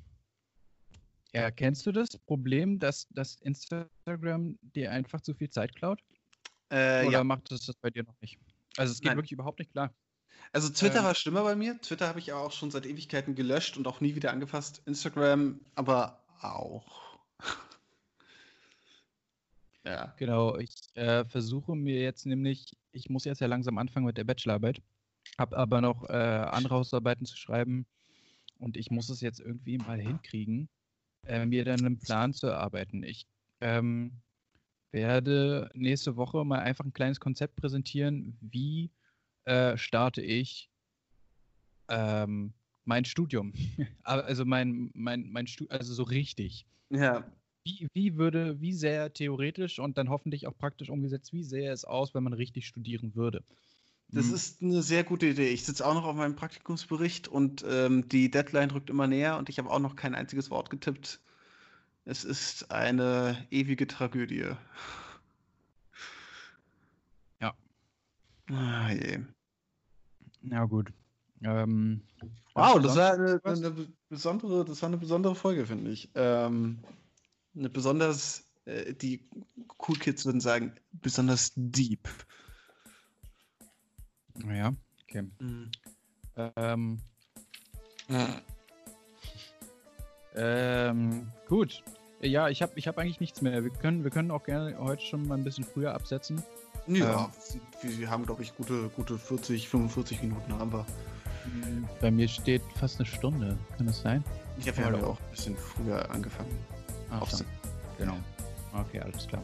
ja, 1.32 1.50
kennst 1.50 1.86
du 1.86 1.92
das 1.92 2.18
Problem, 2.18 2.78
dass, 2.78 3.08
dass 3.10 3.36
Instagram 3.36 4.58
dir 4.60 4.90
einfach 4.90 5.20
zu 5.20 5.34
viel 5.34 5.48
Zeit 5.48 5.74
klaut? 5.74 6.02
Äh, 6.72 7.06
Oder 7.06 7.18
ja. 7.18 7.24
macht 7.24 7.52
es 7.52 7.66
das 7.66 7.76
bei 7.76 7.90
dir 7.90 8.02
noch 8.02 8.18
nicht? 8.22 8.38
Also 8.78 8.92
es 8.92 9.00
geht 9.00 9.08
Nein. 9.08 9.18
wirklich 9.18 9.32
überhaupt 9.32 9.58
nicht 9.58 9.72
klar. 9.72 9.92
Also 10.52 10.70
Twitter 10.70 11.00
ähm, 11.00 11.04
war 11.04 11.14
schlimmer 11.14 11.42
bei 11.42 11.54
mir. 11.54 11.78
Twitter 11.82 12.08
habe 12.08 12.18
ich 12.18 12.32
auch 12.32 12.50
schon 12.50 12.70
seit 12.70 12.86
Ewigkeiten 12.86 13.34
gelöscht 13.34 13.76
und 13.76 13.86
auch 13.86 14.00
nie 14.00 14.14
wieder 14.14 14.32
angefasst. 14.32 14.80
Instagram 14.86 15.60
aber 15.74 16.24
auch. 16.40 17.18
ja. 19.84 20.14
Genau, 20.16 20.56
ich 20.56 20.74
äh, 20.94 21.26
versuche 21.26 21.76
mir 21.76 22.00
jetzt 22.00 22.24
nämlich, 22.24 22.74
ich 22.92 23.10
muss 23.10 23.26
jetzt 23.26 23.42
ja 23.42 23.48
langsam 23.48 23.76
anfangen 23.76 24.06
mit 24.06 24.16
der 24.16 24.24
Bachelorarbeit, 24.24 24.80
habe 25.38 25.58
aber 25.58 25.82
noch 25.82 26.08
äh, 26.08 26.12
andere 26.12 26.76
Hausarbeiten 26.76 27.26
zu 27.26 27.36
schreiben 27.36 27.84
und 28.58 28.78
ich 28.78 28.90
muss 28.90 29.10
es 29.10 29.20
jetzt 29.20 29.40
irgendwie 29.40 29.76
mal 29.76 30.00
hinkriegen, 30.00 30.70
äh, 31.26 31.44
mir 31.44 31.66
dann 31.66 31.80
einen 31.80 31.98
Plan 31.98 32.32
zu 32.32 32.46
erarbeiten. 32.46 33.02
Ich 33.02 33.26
ähm, 33.60 34.22
werde 34.92 35.70
nächste 35.74 36.16
Woche 36.16 36.44
mal 36.44 36.60
einfach 36.60 36.84
ein 36.84 36.92
kleines 36.92 37.20
Konzept 37.20 37.56
präsentieren, 37.56 38.38
wie 38.40 38.92
äh, 39.44 39.76
starte 39.76 40.22
ich 40.22 40.70
ähm, 41.88 42.54
mein 42.84 43.04
Studium. 43.04 43.52
Also 44.04 44.44
mein, 44.44 44.90
mein, 44.94 45.30
mein 45.30 45.46
Stu 45.46 45.66
also 45.68 45.94
so 45.94 46.02
richtig 46.02 46.66
Ja. 46.90 47.32
wie, 47.64 47.88
wie 47.92 48.16
würde, 48.16 48.60
wie 48.60 48.72
sehr 48.72 49.12
theoretisch 49.12 49.78
und 49.80 49.98
dann 49.98 50.10
hoffentlich 50.10 50.46
auch 50.46 50.56
praktisch 50.56 50.90
umgesetzt, 50.90 51.32
wie 51.32 51.44
sähe 51.44 51.70
es 51.72 51.84
aus, 51.84 52.14
wenn 52.14 52.22
man 52.24 52.32
richtig 52.34 52.66
studieren 52.66 53.14
würde? 53.14 53.44
Das 54.14 54.30
Hm, 54.30 54.32
ist 54.32 54.62
eine 54.62 54.82
sehr 54.82 55.04
gute 55.04 55.26
Idee. 55.26 55.48
Ich 55.48 55.64
sitze 55.64 55.86
auch 55.86 55.92
noch 55.94 56.04
auf 56.04 56.16
meinem 56.16 56.34
Praktikumsbericht 56.36 57.28
und 57.28 57.62
ähm, 57.66 58.08
die 58.08 58.30
Deadline 58.30 58.70
rückt 58.70 58.88
immer 58.90 59.06
näher 59.06 59.36
und 59.38 59.48
ich 59.50 59.58
habe 59.58 59.70
auch 59.70 59.78
noch 59.80 59.96
kein 59.96 60.14
einziges 60.14 60.50
Wort 60.50 60.70
getippt. 60.70 61.20
Es 62.04 62.24
ist 62.24 62.70
eine 62.70 63.46
ewige 63.50 63.86
Tragödie. 63.86 64.54
Ja. 67.40 67.54
Ah, 68.50 68.90
je. 68.90 69.20
Ja, 70.42 70.64
gut. 70.64 70.92
Ähm, 71.42 72.02
Wow, 72.54 72.80
das 72.82 72.96
war 72.96 73.14
eine, 73.14 73.40
eine 73.44 73.70
be- 73.70 73.92
besondere, 74.10 74.64
das 74.64 74.82
war 74.82 74.88
eine 74.88 74.98
besondere 74.98 75.34
Folge, 75.34 75.64
finde 75.64 75.90
ich. 75.90 76.10
Ähm, 76.14 76.82
eine 77.56 77.70
besonders, 77.70 78.44
äh, 78.66 78.92
die 78.92 79.26
Cool 79.88 79.96
Kids 79.98 80.26
würden 80.26 80.40
sagen, 80.40 80.74
besonders 80.92 81.52
deep. 81.56 82.08
Ja, 84.46 84.74
okay. 85.04 85.26
Ähm, 86.36 87.00
ähm, 90.34 91.32
gut. 91.52 91.82
Ja, 92.22 92.48
ich 92.48 92.62
habe 92.62 92.72
ich 92.76 92.88
hab 92.88 92.96
eigentlich 92.96 93.20
nichts 93.20 93.42
mehr. 93.42 93.62
Wir 93.62 93.70
können, 93.70 94.04
wir 94.04 94.10
können 94.10 94.30
auch 94.30 94.42
gerne 94.42 94.74
heute 94.78 95.04
schon 95.04 95.28
mal 95.28 95.36
ein 95.36 95.44
bisschen 95.44 95.64
früher 95.64 95.92
absetzen. 95.92 96.42
Ja, 96.86 97.30
wir, 97.82 97.98
wir 97.98 98.10
haben, 98.10 98.24
glaube 98.24 98.42
ich, 98.42 98.54
gute, 98.56 98.88
gute 98.96 99.18
40, 99.18 99.68
45 99.68 100.22
Minuten 100.22 100.58
haben 100.58 100.72
wir. 100.72 100.86
Bei 102.00 102.10
mir 102.10 102.26
steht 102.26 102.62
fast 102.76 102.98
eine 102.98 103.06
Stunde. 103.06 103.58
Kann 103.76 103.86
das 103.86 104.00
sein? 104.00 104.24
Ich 104.58 104.66
habe 104.68 104.80
ja 104.80 105.04
auch 105.04 105.20
ein 105.20 105.30
bisschen 105.30 105.56
früher 105.56 106.10
angefangen. 106.10 106.56
Ach, 107.10 107.28
so. 107.28 107.44
genau. 107.98 108.16
Okay, 108.72 109.00
alles 109.00 109.26
klar. 109.26 109.42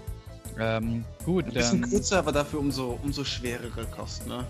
Ähm, 0.59 1.05
gut, 1.27 1.45
Ein 1.45 1.53
bisschen 1.53 1.83
dann. 1.83 1.91
kürzer, 1.91 2.21
aber 2.21 2.33
dafür 2.33 2.61
umso, 2.61 2.99
umso 3.03 3.23
schwerere 3.23 3.85
Kosten, 3.95 4.31
ne? 4.31 4.47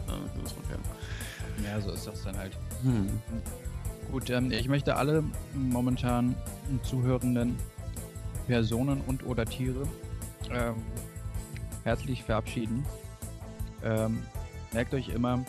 Ja, 1.65 1.81
so 1.81 1.91
ist 1.91 2.07
das 2.07 2.23
dann 2.23 2.37
halt. 2.37 2.57
Hm. 2.85 3.21
Gut, 4.11 4.31
ähm, 4.31 4.51
ich 4.51 4.69
möchte 4.69 4.97
alle 4.97 5.23
momentan 5.55 6.35
zuhörenden 6.83 7.57
Personen 8.47 9.03
und 9.07 9.25
oder 9.27 9.45
Tiere 9.45 9.87
ähm, 10.51 10.77
herzlich 11.85 12.23
verabschieden. 12.23 12.85
Ähm, 13.85 14.23
merkt 14.73 14.95
euch 14.95 15.11
immer, 15.11 15.45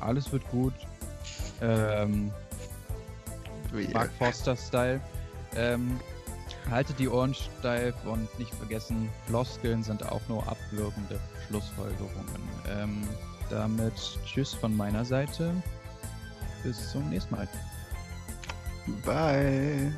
alles 0.00 0.30
wird 0.32 0.46
gut. 0.50 0.74
Ähm, 1.60 2.30
Mark 3.92 4.10
Forster-Style. 4.18 5.00
Ähm, 5.56 5.98
haltet 6.70 6.98
die 6.98 7.08
Ohren 7.08 7.34
steif 7.34 7.94
und 8.04 8.38
nicht 8.38 8.54
vergessen, 8.54 9.08
Floskeln 9.26 9.82
sind 9.82 10.06
auch 10.10 10.20
nur 10.28 10.46
abwirkende 10.46 11.18
Schlussfolgerungen. 11.46 12.26
Ähm, 12.70 13.02
damit 13.50 13.94
Tschüss 14.24 14.54
von 14.54 14.76
meiner 14.76 15.04
Seite. 15.04 15.52
Bis 16.62 16.92
zum 16.92 17.08
nächsten 17.10 17.34
Mal. 17.34 17.48
Bye. 18.86 19.92